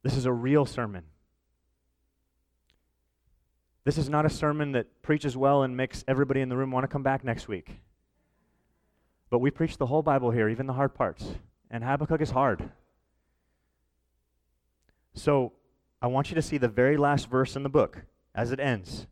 this 0.02 0.16
is 0.16 0.26
a 0.26 0.33
real 0.33 0.66
sermon. 0.66 1.05
This 3.85 3.98
is 3.98 4.09
not 4.09 4.24
a 4.24 4.31
sermon 4.31 4.72
that 4.72 5.02
preaches 5.02 5.37
well 5.37 5.64
and 5.64 5.76
makes 5.76 6.05
everybody 6.07 6.40
in 6.40 6.48
the 6.48 6.57
room 6.57 6.70
want 6.70 6.85
to 6.85 6.88
come 6.88 7.02
back 7.02 7.24
next 7.24 7.48
week. 7.48 7.81
But 9.28 9.40
we 9.40 9.50
preach 9.50 9.76
the 9.76 9.87
whole 9.87 10.02
Bible 10.02 10.31
here, 10.31 10.48
even 10.48 10.66
the 10.66 10.74
hard 10.74 10.94
parts. 10.94 11.24
And 11.68 11.83
Habakkuk 11.83 12.20
is 12.20 12.31
hard. 12.31 12.70
So 15.14 15.53
I 16.01 16.07
want 16.07 16.31
you 16.31 16.35
to 16.35 16.42
see 16.42 16.59
the 16.59 16.68
very 16.68 16.96
last 16.96 17.29
verse 17.29 17.57
in 17.57 17.62
the 17.62 17.68
book 17.68 18.03
as 18.35 18.53
it 18.53 18.61
ends. 18.61 19.07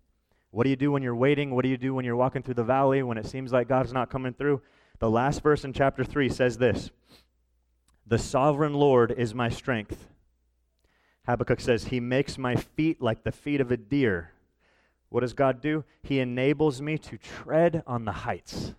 What 0.51 0.65
do 0.65 0.71
you 0.71 0.77
do 0.77 0.91
when 0.91 1.03
you're 1.03 1.15
waiting? 1.15 1.55
What 1.55 1.63
do 1.63 1.69
you 1.69 1.77
do 1.77 1.95
when 1.95 2.05
you're 2.05 2.17
walking 2.17 2.43
through 2.43 2.55
the 2.55 2.65
valley 2.65 3.03
when 3.03 3.19
it 3.19 3.27
seems 3.27 3.53
like 3.53 3.69
God's 3.69 3.93
not 3.93 4.11
coming 4.11 4.35
through? 4.35 4.63
The 4.99 5.11
last 5.11 5.43
verse 5.43 5.65
in 5.65 5.73
chapter 5.73 6.05
3 6.05 6.29
says 6.29 6.59
this 6.59 6.91
The 8.07 8.19
sovereign 8.19 8.75
Lord 8.75 9.13
is 9.13 9.35
my 9.35 9.49
strength. 9.49 10.09
Habakkuk 11.27 11.61
says, 11.61 11.85
He 11.85 12.01
makes 12.01 12.37
my 12.39 12.57
feet 12.57 13.01
like 13.01 13.23
the 13.23 13.33
feet 13.33 13.61
of 13.61 13.71
a 13.71 13.77
deer. 13.77 14.33
What 15.11 15.21
does 15.21 15.33
God 15.33 15.61
do? 15.61 15.85
He 16.03 16.21
enables 16.21 16.83
me 16.83 16.99
to 16.99 17.19
tread 17.19 17.83
on 17.87 18.05
the 18.05 18.13
heights. 18.13 18.75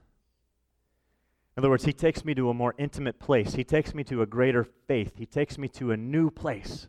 In 1.56 1.62
other 1.62 1.70
words, 1.70 1.86
He 1.86 1.94
takes 1.94 2.26
me 2.26 2.34
to 2.36 2.50
a 2.50 2.54
more 2.54 2.76
intimate 2.78 3.20
place. 3.20 3.54
He 3.54 3.64
takes 3.64 3.94
me 3.94 4.04
to 4.06 4.22
a 4.22 4.26
greater 4.26 4.64
faith. 4.64 5.14
He 5.16 5.26
takes 5.26 5.58
me 5.58 5.68
to 5.70 5.92
a 5.92 5.98
new 5.98 6.30
place. 6.30 6.88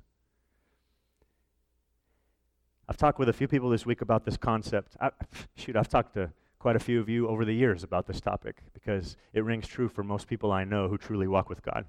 I've 2.92 2.98
talked 2.98 3.18
with 3.18 3.30
a 3.30 3.32
few 3.32 3.48
people 3.48 3.70
this 3.70 3.86
week 3.86 4.02
about 4.02 4.26
this 4.26 4.36
concept. 4.36 4.98
I, 5.00 5.08
shoot, 5.56 5.76
I've 5.76 5.88
talked 5.88 6.12
to 6.12 6.30
quite 6.58 6.76
a 6.76 6.78
few 6.78 7.00
of 7.00 7.08
you 7.08 7.26
over 7.26 7.46
the 7.46 7.54
years 7.54 7.82
about 7.82 8.06
this 8.06 8.20
topic 8.20 8.58
because 8.74 9.16
it 9.32 9.42
rings 9.44 9.66
true 9.66 9.88
for 9.88 10.02
most 10.02 10.28
people 10.28 10.52
I 10.52 10.64
know 10.64 10.88
who 10.88 10.98
truly 10.98 11.26
walk 11.26 11.48
with 11.48 11.62
God. 11.62 11.86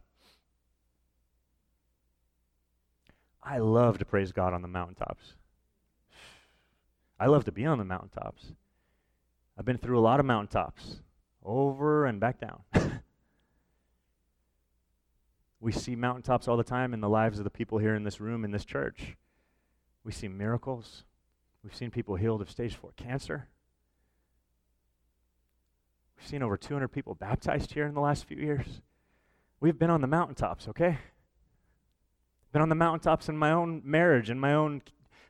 I 3.43 3.57
love 3.57 3.97
to 3.97 4.05
praise 4.05 4.31
God 4.31 4.53
on 4.53 4.61
the 4.61 4.69
mountaintops. 4.69 5.33
I 7.19 7.25
love 7.25 7.43
to 7.43 7.51
be 7.51 7.65
on 7.65 7.79
the 7.79 7.83
mountaintops. 7.83 8.53
I've 9.59 9.65
been 9.65 9.79
through 9.79 9.99
a 9.99 10.07
lot 10.07 10.21
of 10.21 10.25
mountaintops, 10.25 11.01
over 11.43 12.05
and 12.05 12.21
back 12.21 12.39
down. 12.39 12.61
we 15.59 15.73
see 15.73 15.97
mountaintops 15.97 16.47
all 16.47 16.55
the 16.55 16.63
time 16.63 16.93
in 16.93 17.01
the 17.01 17.09
lives 17.09 17.39
of 17.39 17.43
the 17.43 17.49
people 17.49 17.79
here 17.79 17.93
in 17.93 18.05
this 18.05 18.21
room, 18.21 18.45
in 18.45 18.51
this 18.51 18.63
church. 18.63 19.17
We 20.03 20.11
see 20.11 20.27
miracles. 20.27 21.03
We've 21.63 21.75
seen 21.75 21.91
people 21.91 22.15
healed 22.15 22.41
of 22.41 22.49
stage 22.49 22.75
four 22.75 22.91
cancer. 22.97 23.47
We've 26.17 26.27
seen 26.27 26.43
over 26.43 26.57
200 26.57 26.89
people 26.89 27.15
baptized 27.15 27.73
here 27.73 27.85
in 27.85 27.93
the 27.93 28.01
last 28.01 28.25
few 28.25 28.37
years. 28.37 28.81
We've 29.59 29.77
been 29.77 29.89
on 29.89 30.01
the 30.01 30.07
mountaintops, 30.07 30.67
okay? 30.67 30.97
Been 32.51 32.61
on 32.61 32.69
the 32.69 32.75
mountaintops 32.75 33.29
in 33.29 33.37
my 33.37 33.51
own 33.51 33.81
marriage, 33.83 34.29
in 34.29 34.39
my 34.39 34.53
own 34.53 34.81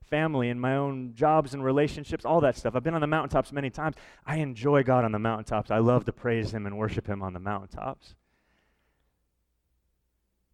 family, 0.10 0.50
in 0.50 0.60
my 0.60 0.76
own 0.76 1.14
jobs 1.16 1.54
and 1.54 1.64
relationships, 1.64 2.26
all 2.26 2.41
that 2.41 2.58
stuff. 2.58 2.76
I've 2.76 2.84
been 2.84 2.95
on 2.95 3.02
the 3.02 3.08
mountaintops 3.08 3.52
many 3.52 3.70
times. 3.70 3.95
I 4.26 4.38
enjoy 4.38 4.84
God 4.84 5.06
on 5.06 5.12
the 5.12 5.20
mountaintops. 5.20 5.72
I 5.72 5.78
love 5.78 6.06
to 6.06 6.14
praise 6.14 6.54
Him 6.54 6.66
and 6.66 6.78
worship 6.78 7.08
Him 7.08 7.24
on 7.24 7.34
the 7.34 7.39
mountaintops. 7.39 8.16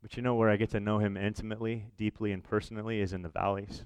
But 0.02 0.16
you 0.16 0.24
know 0.24 0.36
where 0.36 0.50
I 0.50 0.56
get 0.56 0.70
to 0.72 0.80
know 0.80 1.00
Him 1.00 1.18
intimately, 1.18 1.88
deeply, 1.98 2.32
and 2.32 2.44
personally 2.44 3.02
is 3.02 3.12
in 3.12 3.22
the 3.22 3.30
valleys. 3.30 3.84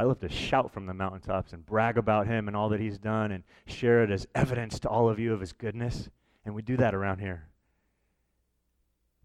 I 0.00 0.04
love 0.04 0.20
to 0.20 0.30
shout 0.30 0.72
from 0.72 0.86
the 0.86 0.94
mountaintops 0.94 1.52
and 1.52 1.66
brag 1.66 1.98
about 1.98 2.26
him 2.26 2.48
and 2.48 2.56
all 2.56 2.70
that 2.70 2.80
he's 2.80 2.96
done 2.96 3.32
and 3.32 3.44
share 3.66 4.02
it 4.02 4.10
as 4.10 4.26
evidence 4.34 4.80
to 4.80 4.88
all 4.88 5.10
of 5.10 5.18
you 5.18 5.34
of 5.34 5.40
his 5.40 5.52
goodness. 5.52 6.08
And 6.42 6.54
we 6.54 6.62
do 6.62 6.78
that 6.78 6.94
around 6.94 7.18
here. 7.18 7.48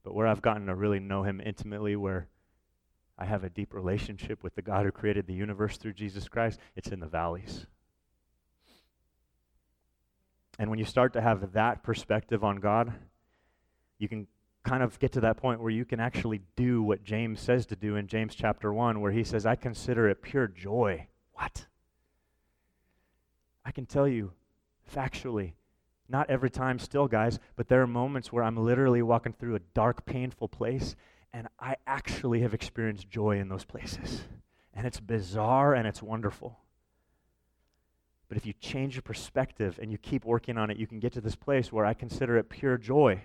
But 0.03 0.13
where 0.13 0.27
I've 0.27 0.41
gotten 0.41 0.65
to 0.65 0.75
really 0.75 0.99
know 0.99 1.23
him 1.23 1.39
intimately, 1.39 1.95
where 1.95 2.27
I 3.17 3.23
have 3.23 3.45
a 3.45 3.49
deep 3.49 3.73
relationship 3.73 4.43
with 4.43 4.55
the 4.55 4.61
God 4.61 4.83
who 4.83 4.91
created 4.91 5.27
the 5.27 5.33
universe 5.33 5.77
through 5.77 5.93
Jesus 5.93 6.27
Christ, 6.27 6.59
it's 6.75 6.89
in 6.89 6.99
the 6.99 7.07
valleys. 7.07 7.67
And 10.59 10.69
when 10.69 10.77
you 10.77 10.83
start 10.83 11.13
to 11.13 11.21
have 11.21 11.53
that 11.53 11.83
perspective 11.83 12.43
on 12.43 12.57
God, 12.57 12.91
you 13.97 14.09
can 14.09 14.27
kind 14.65 14.83
of 14.83 14.99
get 14.99 15.11
to 15.13 15.21
that 15.21 15.37
point 15.37 15.61
where 15.61 15.69
you 15.69 15.85
can 15.85 15.99
actually 15.99 16.41
do 16.55 16.81
what 16.81 17.03
James 17.03 17.39
says 17.39 17.65
to 17.67 17.75
do 17.75 17.95
in 17.95 18.07
James 18.07 18.35
chapter 18.35 18.73
1, 18.73 18.99
where 18.99 19.11
he 19.11 19.23
says, 19.23 19.45
I 19.45 19.55
consider 19.55 20.09
it 20.09 20.21
pure 20.21 20.47
joy. 20.47 21.07
What? 21.33 21.67
I 23.63 23.71
can 23.71 23.85
tell 23.85 24.07
you 24.07 24.31
factually, 24.93 25.53
not 26.09 26.29
every 26.29 26.49
time 26.49 26.79
still, 26.79 27.07
guys, 27.07 27.39
but 27.55 27.67
there 27.67 27.81
are 27.81 27.87
moments 27.87 28.33
where 28.33 28.43
I'm 28.43 28.57
literally 28.57 29.01
walking 29.01 29.33
through 29.33 29.55
a 29.55 29.59
dark, 29.73 30.05
painful 30.05 30.47
place, 30.47 30.95
and 31.31 31.47
I 31.59 31.75
actually 31.85 32.41
have 32.41 32.53
experienced 32.53 33.09
joy 33.09 33.39
in 33.39 33.49
those 33.49 33.65
places. 33.65 34.23
And 34.73 34.87
it's 34.87 34.99
bizarre 34.99 35.73
and 35.73 35.87
it's 35.87 36.01
wonderful. 36.01 36.59
But 38.27 38.37
if 38.37 38.45
you 38.45 38.53
change 38.59 38.95
your 38.95 39.03
perspective 39.03 39.79
and 39.81 39.91
you 39.91 39.97
keep 39.97 40.25
working 40.25 40.57
on 40.57 40.71
it, 40.71 40.77
you 40.77 40.87
can 40.87 40.99
get 40.99 41.13
to 41.13 41.21
this 41.21 41.35
place 41.35 41.71
where 41.71 41.85
I 41.85 41.93
consider 41.93 42.37
it 42.37 42.49
pure 42.49 42.77
joy. 42.77 43.21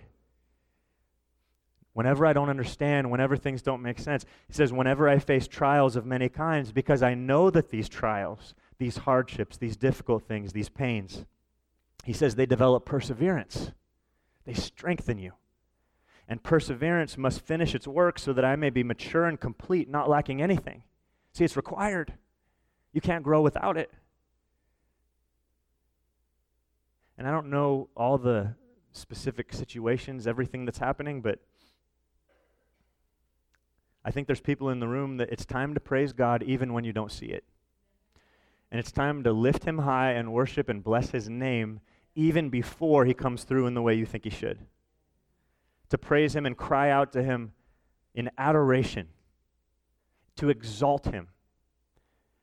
Whenever 1.93 2.25
I 2.25 2.33
don't 2.33 2.49
understand, 2.49 3.11
whenever 3.11 3.35
things 3.35 3.61
don't 3.61 3.81
make 3.81 3.99
sense, 3.99 4.25
he 4.47 4.53
says, 4.53 4.71
whenever 4.71 5.09
I 5.09 5.19
face 5.19 5.47
trials 5.47 5.95
of 5.95 6.05
many 6.05 6.29
kinds, 6.29 6.71
because 6.71 7.03
I 7.03 7.15
know 7.15 7.49
that 7.49 7.69
these 7.69 7.89
trials, 7.89 8.55
these 8.77 8.97
hardships, 8.97 9.57
these 9.57 9.75
difficult 9.75 10.23
things, 10.23 10.53
these 10.53 10.69
pains, 10.69 11.25
he 12.05 12.13
says 12.13 12.35
they 12.35 12.45
develop 12.45 12.85
perseverance. 12.85 13.71
They 14.45 14.53
strengthen 14.53 15.17
you. 15.17 15.33
And 16.27 16.41
perseverance 16.41 17.17
must 17.17 17.41
finish 17.41 17.75
its 17.75 17.87
work 17.87 18.17
so 18.17 18.31
that 18.31 18.45
I 18.45 18.55
may 18.55 18.69
be 18.69 18.83
mature 18.83 19.25
and 19.25 19.39
complete, 19.39 19.89
not 19.89 20.09
lacking 20.09 20.41
anything. 20.41 20.83
See, 21.33 21.43
it's 21.43 21.57
required. 21.57 22.13
You 22.93 23.01
can't 23.01 23.23
grow 23.23 23.41
without 23.41 23.75
it. 23.75 23.91
And 27.17 27.27
I 27.27 27.31
don't 27.31 27.49
know 27.49 27.89
all 27.95 28.17
the 28.17 28.55
specific 28.93 29.53
situations, 29.53 30.25
everything 30.25 30.65
that's 30.65 30.79
happening, 30.79 31.21
but 31.21 31.39
I 34.03 34.11
think 34.11 34.27
there's 34.27 34.41
people 34.41 34.69
in 34.69 34.79
the 34.79 34.87
room 34.87 35.17
that 35.17 35.29
it's 35.31 35.45
time 35.45 35.73
to 35.73 35.79
praise 35.79 36.13
God 36.13 36.43
even 36.43 36.73
when 36.73 36.83
you 36.83 36.93
don't 36.93 37.11
see 37.11 37.27
it. 37.27 37.43
And 38.71 38.79
it's 38.79 38.91
time 38.91 39.23
to 39.23 39.31
lift 39.31 39.65
him 39.65 39.79
high 39.79 40.11
and 40.13 40.33
worship 40.33 40.69
and 40.69 40.83
bless 40.83 41.11
his 41.11 41.29
name 41.29 41.81
even 42.15 42.49
before 42.49 43.05
he 43.05 43.13
comes 43.13 43.43
through 43.43 43.67
in 43.67 43.73
the 43.73 43.81
way 43.81 43.93
you 43.93 44.05
think 44.05 44.23
he 44.23 44.29
should. 44.29 44.59
To 45.89 45.97
praise 45.97 46.35
him 46.35 46.45
and 46.45 46.57
cry 46.57 46.89
out 46.89 47.11
to 47.13 47.23
him 47.23 47.51
in 48.15 48.29
adoration, 48.37 49.07
to 50.37 50.49
exalt 50.49 51.05
him, 51.05 51.27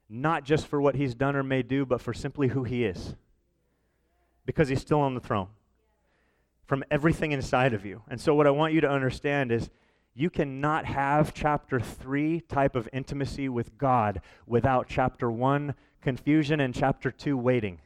not 0.09 0.45
just 0.45 0.67
for 0.67 0.81
what 0.81 0.95
he's 0.95 1.15
done 1.15 1.35
or 1.35 1.43
may 1.43 1.63
do, 1.63 1.85
but 1.85 2.01
for 2.01 2.13
simply 2.13 2.49
who 2.49 2.65
he 2.65 2.85
is. 2.85 3.15
Because 4.47 4.69
he's 4.69 4.81
still 4.81 5.01
on 5.01 5.15
the 5.15 5.21
throne 5.21 5.49
from 6.67 6.85
everything 6.91 7.33
inside 7.33 7.73
of 7.73 7.85
you. 7.85 8.03
And 8.09 8.21
so, 8.21 8.35
what 8.35 8.47
I 8.47 8.51
want 8.51 8.75
you 8.75 8.81
to 8.83 8.91
understand 8.91 9.51
is 9.51 9.71
you 10.19 10.31
cannot 10.31 10.85
have 10.85 11.33
chapter 11.33 11.79
3 11.79 12.41
type 12.41 12.75
of 12.75 12.89
intimacy 12.93 13.49
with 13.49 13.79
God 13.79 14.21
without 14.49 14.89
chapter 14.89 15.31
1 15.31 15.77
confusion 16.03 16.59
and 16.59 16.75
chapter 16.75 17.13
2 17.13 17.37
waiting. 17.37 17.79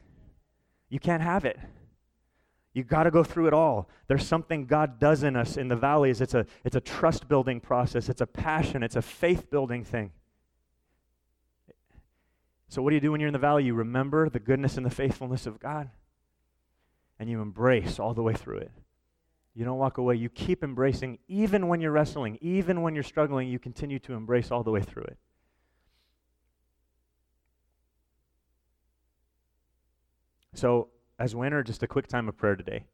You 0.89 0.99
can't 0.99 1.21
have 1.21 1.45
it. 1.45 1.59
You 2.73 2.83
got 2.83 3.03
to 3.03 3.11
go 3.11 3.23
through 3.23 3.45
it 3.45 3.53
all. 3.53 3.87
There's 4.07 4.25
something 4.25 4.65
God 4.65 4.97
does 4.97 5.21
in 5.21 5.35
us 5.35 5.57
in 5.57 5.67
the 5.67 5.75
valleys. 5.75 6.21
It's 6.21 6.33
a, 6.33 6.47
it's 6.63 6.75
a 6.75 6.81
trust 6.81 7.27
building 7.27 7.59
process, 7.59 8.09
it's 8.09 8.21
a 8.21 8.25
passion, 8.25 8.81
it's 8.81 8.95
a 8.95 9.03
faith 9.03 9.51
building 9.51 9.83
thing. 9.83 10.11
So, 12.67 12.81
what 12.81 12.89
do 12.89 12.95
you 12.95 13.01
do 13.01 13.11
when 13.11 13.21
you're 13.21 13.27
in 13.27 13.33
the 13.33 13.37
valley? 13.39 13.63
You 13.63 13.75
remember 13.75 14.27
the 14.27 14.39
goodness 14.39 14.75
and 14.75 14.83
the 14.83 14.89
faithfulness 14.89 15.45
of 15.45 15.59
God, 15.59 15.91
and 17.19 17.29
you 17.29 17.41
embrace 17.41 17.99
all 17.99 18.15
the 18.15 18.23
way 18.23 18.33
through 18.33 18.57
it. 18.57 18.71
You 19.55 19.65
don't 19.65 19.77
walk 19.77 19.99
away. 19.99 20.15
You 20.15 20.29
keep 20.29 20.63
embracing, 20.63 21.19
even 21.27 21.67
when 21.67 21.79
you're 21.79 21.91
wrestling, 21.91 22.39
even 22.41 22.81
when 22.81 22.95
you're 22.95 23.03
struggling, 23.03 23.49
you 23.49 23.59
continue 23.59 23.99
to 23.99 24.13
embrace 24.13 24.49
all 24.49 24.63
the 24.63 24.71
way 24.71 24.81
through 24.81 25.03
it. 25.03 25.17
So, 30.55 30.89
as 31.19 31.35
winner, 31.35 31.63
just 31.63 31.83
a 31.83 31.87
quick 31.87 32.07
time 32.07 32.27
of 32.27 32.37
prayer 32.37 32.55
today. 32.55 32.85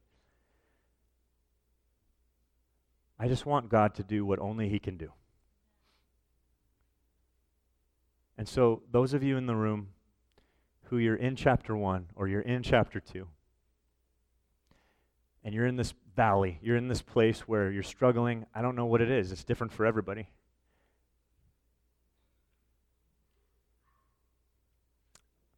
I 3.18 3.28
just 3.28 3.46
want 3.46 3.70
God 3.70 3.96
to 3.96 4.04
do 4.04 4.26
what 4.26 4.40
only 4.40 4.70
He 4.70 4.80
can 4.80 4.98
do. 4.98 5.12
And 8.38 8.48
so, 8.48 8.84
those 8.90 9.14
of 9.14 9.24
you 9.24 9.38
in 9.38 9.46
the 9.46 9.56
room 9.56 9.90
who 10.86 10.98
you're 10.98 11.16
in 11.16 11.36
chapter 11.36 11.76
1 11.76 12.08
or 12.16 12.28
you're 12.28 12.42
in 12.42 12.64
chapter 12.64 13.00
2, 13.00 13.28
and 15.44 15.54
you're 15.54 15.66
in 15.66 15.76
this 15.76 15.94
valley, 16.16 16.60
you're 16.62 16.78
in 16.78 16.88
this 16.88 17.02
place 17.02 17.42
where 17.42 17.72
you're 17.72 17.84
struggling, 17.84 18.46
I 18.54 18.62
don't 18.62 18.76
know 18.76 18.86
what 18.86 19.02
it 19.02 19.10
is, 19.10 19.32
it's 19.32 19.44
different 19.44 19.74
for 19.74 19.86
everybody. 19.86 20.28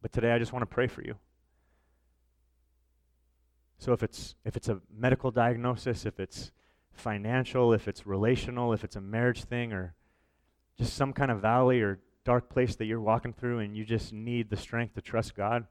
But 0.00 0.12
today 0.12 0.32
I 0.32 0.38
just 0.38 0.52
want 0.52 0.62
to 0.62 0.74
pray 0.74 0.88
for 0.88 1.02
you. 1.02 1.14
So 3.78 3.92
if 3.92 4.02
it's 4.02 4.36
if 4.44 4.56
it's 4.56 4.68
a 4.68 4.80
medical 4.96 5.30
diagnosis, 5.30 6.06
if 6.06 6.20
it's 6.20 6.52
financial, 6.92 7.72
if 7.72 7.88
it's 7.88 8.06
relational, 8.06 8.72
if 8.72 8.84
it's 8.84 8.96
a 8.96 9.00
marriage 9.00 9.44
thing 9.44 9.72
or 9.72 9.94
just 10.78 10.94
some 10.94 11.12
kind 11.12 11.30
of 11.30 11.40
valley 11.40 11.80
or 11.80 11.98
dark 12.24 12.48
place 12.48 12.76
that 12.76 12.84
you're 12.84 13.00
walking 13.00 13.32
through 13.32 13.58
and 13.58 13.76
you 13.76 13.84
just 13.84 14.12
need 14.12 14.50
the 14.50 14.56
strength 14.56 14.94
to 14.94 15.00
trust 15.00 15.34
God, 15.34 15.66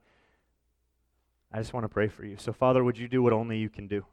I 1.52 1.58
just 1.58 1.72
want 1.72 1.84
to 1.84 1.88
pray 1.88 2.08
for 2.08 2.24
you. 2.24 2.36
So 2.38 2.52
Father, 2.52 2.82
would 2.82 2.96
you 2.96 3.08
do 3.08 3.22
what 3.22 3.32
only 3.32 3.58
you 3.58 3.68
can 3.68 3.86
do? 3.86 4.04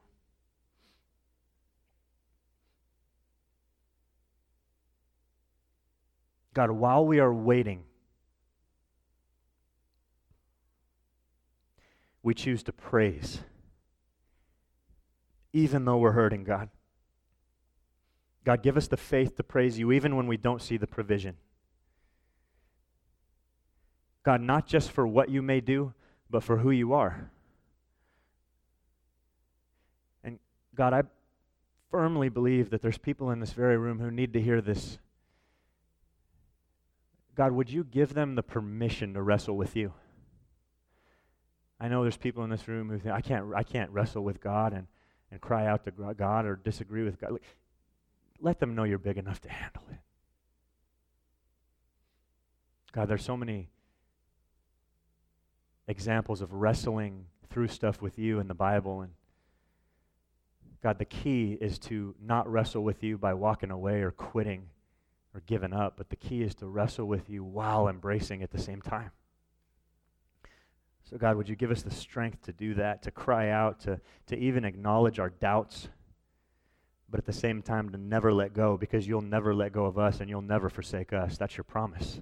God, 6.53 6.71
while 6.71 7.05
we 7.05 7.19
are 7.19 7.33
waiting, 7.33 7.83
we 12.21 12.33
choose 12.33 12.63
to 12.63 12.73
praise 12.73 13.39
even 15.53 15.85
though 15.85 15.97
we're 15.97 16.11
hurting, 16.11 16.43
God. 16.43 16.69
God, 18.45 18.63
give 18.63 18.77
us 18.77 18.87
the 18.87 18.97
faith 18.97 19.35
to 19.37 19.43
praise 19.43 19.79
you 19.79 19.91
even 19.91 20.15
when 20.15 20.27
we 20.27 20.37
don't 20.37 20.61
see 20.61 20.77
the 20.77 20.87
provision. 20.87 21.37
God, 24.23 24.41
not 24.41 24.67
just 24.67 24.91
for 24.91 25.07
what 25.07 25.29
you 25.29 25.41
may 25.41 25.59
do, 25.61 25.93
but 26.29 26.43
for 26.43 26.57
who 26.57 26.71
you 26.71 26.93
are. 26.93 27.31
And 30.23 30.39
God, 30.75 30.93
I 30.93 31.03
firmly 31.91 32.29
believe 32.29 32.69
that 32.69 32.81
there's 32.81 32.97
people 32.97 33.31
in 33.31 33.39
this 33.39 33.53
very 33.53 33.77
room 33.77 33.99
who 33.99 34.11
need 34.11 34.33
to 34.33 34.41
hear 34.41 34.61
this. 34.61 34.99
God, 37.35 37.51
would 37.53 37.69
you 37.69 37.83
give 37.83 38.13
them 38.13 38.35
the 38.35 38.43
permission 38.43 39.13
to 39.13 39.21
wrestle 39.21 39.55
with 39.55 39.75
you? 39.75 39.93
I 41.79 41.87
know 41.87 42.01
there's 42.01 42.17
people 42.17 42.43
in 42.43 42.49
this 42.49 42.67
room 42.67 42.89
who 42.89 42.99
think, 42.99 43.15
I 43.15 43.21
can't, 43.21 43.53
I 43.55 43.63
can't 43.63 43.89
wrestle 43.91 44.23
with 44.23 44.41
God, 44.41 44.73
and 44.73 44.87
and 45.31 45.41
cry 45.41 45.67
out 45.67 45.85
to 45.85 45.91
God 45.91 46.45
or 46.45 46.55
disagree 46.55 47.03
with 47.03 47.19
God. 47.19 47.39
Let 48.39 48.59
them 48.59 48.75
know 48.75 48.83
you're 48.83 48.97
big 48.97 49.17
enough 49.17 49.41
to 49.41 49.49
handle 49.49 49.83
it. 49.91 49.99
God, 52.91 53.07
there's 53.07 53.23
so 53.23 53.37
many 53.37 53.69
examples 55.89 56.41
of 56.41 56.53
wrestling 56.53 57.25
through 57.49 57.67
stuff 57.67 58.01
with 58.01 58.17
you 58.17 58.39
in 58.39 58.47
the 58.47 58.53
Bible. 58.53 59.01
And 59.01 59.11
God, 60.83 60.99
the 60.99 61.05
key 61.05 61.57
is 61.59 61.79
to 61.79 62.15
not 62.21 62.49
wrestle 62.49 62.83
with 62.83 63.03
you 63.03 63.17
by 63.17 63.33
walking 63.33 63.71
away 63.71 64.01
or 64.01 64.11
quitting 64.11 64.67
or 65.33 65.41
giving 65.47 65.73
up, 65.73 65.95
but 65.97 66.09
the 66.09 66.15
key 66.15 66.43
is 66.43 66.55
to 66.55 66.67
wrestle 66.67 67.05
with 67.05 67.29
you 67.29 67.43
while 67.43 67.87
embracing 67.87 68.43
at 68.43 68.51
the 68.51 68.61
same 68.61 68.81
time. 68.81 69.11
So, 71.09 71.17
God, 71.17 71.37
would 71.37 71.49
you 71.49 71.55
give 71.55 71.71
us 71.71 71.81
the 71.81 71.91
strength 71.91 72.43
to 72.43 72.53
do 72.53 72.75
that, 72.75 73.01
to 73.03 73.11
cry 73.11 73.49
out, 73.49 73.79
to, 73.81 73.99
to 74.27 74.37
even 74.37 74.63
acknowledge 74.63 75.19
our 75.19 75.31
doubts, 75.31 75.89
but 77.09 77.17
at 77.19 77.25
the 77.25 77.33
same 77.33 77.63
time 77.63 77.89
to 77.89 77.97
never 77.97 78.31
let 78.31 78.53
go 78.53 78.77
because 78.77 79.07
you'll 79.07 79.21
never 79.21 79.55
let 79.55 79.71
go 79.71 79.85
of 79.85 79.97
us 79.97 80.19
and 80.19 80.29
you'll 80.29 80.43
never 80.43 80.69
forsake 80.69 81.13
us. 81.13 81.35
That's 81.35 81.57
your 81.57 81.63
promise. 81.63 82.21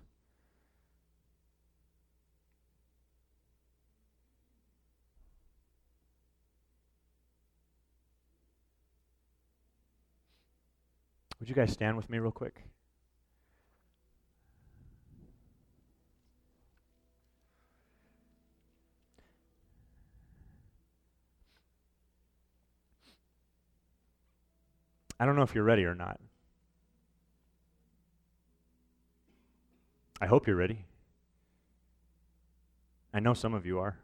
Would 11.48 11.56
you 11.56 11.64
guys 11.64 11.72
stand 11.72 11.96
with 11.96 12.10
me 12.10 12.20
real 12.20 12.30
quick? 12.30 12.62
I 25.18 25.26
don't 25.26 25.38
know 25.38 25.44
if 25.44 25.56
you're 25.56 25.64
ready 25.64 25.86
or 25.86 25.96
not. 25.96 26.20
I 30.20 30.26
hope 30.26 30.48
you're 30.48 30.58
ready. 30.58 30.84
I 33.14 33.22
know 33.22 33.34
some 33.34 33.54
of 33.54 33.66
you 33.66 33.80
are. 33.80 33.98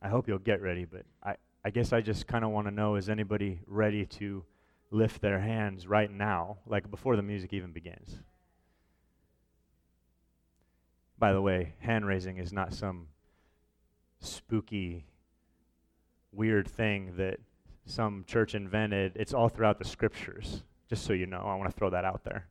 I 0.00 0.06
hope 0.06 0.28
you'll 0.28 0.38
get 0.38 0.62
ready, 0.62 0.84
but 0.84 1.02
I, 1.24 1.34
I 1.64 1.70
guess 1.70 1.92
I 1.92 2.00
just 2.00 2.26
kind 2.26 2.44
of 2.44 2.50
want 2.50 2.66
to 2.66 2.70
know 2.70 2.96
is 2.96 3.08
anybody 3.08 3.60
ready 3.66 4.04
to 4.06 4.44
lift 4.90 5.22
their 5.22 5.40
hands 5.40 5.86
right 5.86 6.10
now, 6.10 6.58
like 6.66 6.90
before 6.90 7.16
the 7.16 7.22
music 7.22 7.52
even 7.52 7.72
begins? 7.72 8.18
By 11.18 11.32
the 11.32 11.40
way, 11.40 11.74
hand 11.78 12.06
raising 12.06 12.36
is 12.36 12.52
not 12.52 12.74
some 12.74 13.08
spooky, 14.20 15.06
weird 16.32 16.68
thing 16.68 17.14
that 17.16 17.38
some 17.86 18.24
church 18.26 18.54
invented. 18.54 19.12
It's 19.14 19.32
all 19.32 19.48
throughout 19.48 19.78
the 19.78 19.84
scriptures, 19.86 20.64
just 20.88 21.04
so 21.04 21.12
you 21.12 21.26
know. 21.26 21.42
I 21.46 21.54
want 21.54 21.70
to 21.70 21.76
throw 21.76 21.90
that 21.90 22.04
out 22.04 22.24
there. 22.24 22.48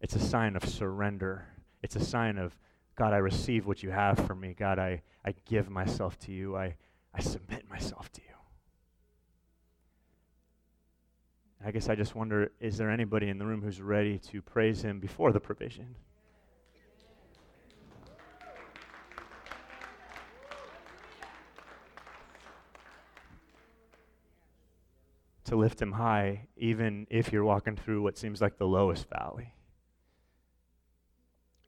It's 0.00 0.16
a 0.16 0.20
sign 0.20 0.56
of 0.56 0.64
surrender. 0.64 1.46
It's 1.82 1.94
a 1.94 2.04
sign 2.04 2.38
of, 2.38 2.56
God, 2.96 3.12
I 3.12 3.18
receive 3.18 3.66
what 3.66 3.82
you 3.84 3.90
have 3.90 4.18
for 4.18 4.34
me. 4.34 4.54
God, 4.58 4.80
I, 4.80 5.02
I 5.24 5.34
give 5.48 5.70
myself 5.70 6.18
to 6.20 6.32
you. 6.32 6.56
I, 6.56 6.74
I 7.14 7.20
submit 7.20 7.68
myself 7.68 8.10
to 8.12 8.20
you. 8.22 8.28
I 11.64 11.70
guess 11.70 11.88
I 11.88 11.94
just 11.94 12.14
wonder 12.14 12.50
is 12.60 12.76
there 12.76 12.90
anybody 12.90 13.28
in 13.28 13.38
the 13.38 13.46
room 13.46 13.62
who's 13.62 13.80
ready 13.80 14.18
to 14.30 14.42
praise 14.42 14.82
him 14.82 14.98
before 14.98 15.32
the 15.32 15.40
provision? 15.40 15.94
to 25.52 25.58
lift 25.58 25.82
him 25.82 25.92
high, 25.92 26.48
even 26.56 27.06
if 27.10 27.30
you're 27.30 27.44
walking 27.44 27.76
through 27.76 28.00
what 28.00 28.16
seems 28.16 28.40
like 28.40 28.56
the 28.56 28.66
lowest 28.66 29.06
valley. 29.10 29.52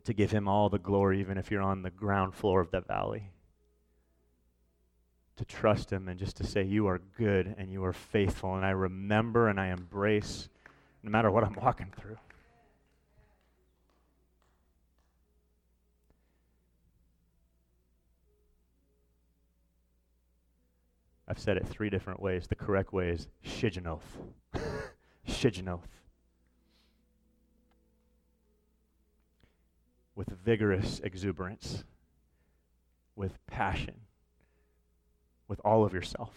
To 0.05 0.14
give 0.14 0.30
him 0.30 0.49
all 0.49 0.70
the 0.70 0.78
glory, 0.78 1.20
even 1.20 1.36
if 1.36 1.51
you're 1.51 1.61
on 1.61 1.82
the 1.82 1.90
ground 1.90 2.34
floor 2.34 2.62
of 2.62 2.70
that 2.70 2.86
valley. 2.86 3.34
To 5.37 5.45
trust 5.45 5.93
him 5.93 6.09
and 6.09 6.18
just 6.18 6.37
to 6.37 6.47
say, 6.47 6.62
You 6.62 6.87
are 6.87 7.01
good 7.18 7.55
and 7.59 7.72
you 7.72 7.85
are 7.85 7.93
faithful, 7.93 8.55
and 8.55 8.64
I 8.64 8.70
remember 8.70 9.49
and 9.49 9.59
I 9.59 9.68
embrace 9.68 10.49
no 11.03 11.11
matter 11.11 11.30
what 11.30 11.45
I'm 11.45 11.55
walking 11.55 11.93
through. 11.99 12.16
I've 21.26 21.39
said 21.39 21.57
it 21.57 21.66
three 21.66 21.91
different 21.91 22.20
ways. 22.20 22.47
The 22.47 22.55
correct 22.55 22.93
way 22.93 23.09
is 23.09 23.28
shigionoth. 23.45 24.03
shigionoth. 25.28 25.80
With 30.14 30.28
vigorous 30.28 31.01
exuberance, 31.03 31.85
with 33.16 33.45
passion, 33.47 33.95
with 35.49 35.61
all 35.64 35.84
of 35.84 35.92
yourself. 35.92 36.30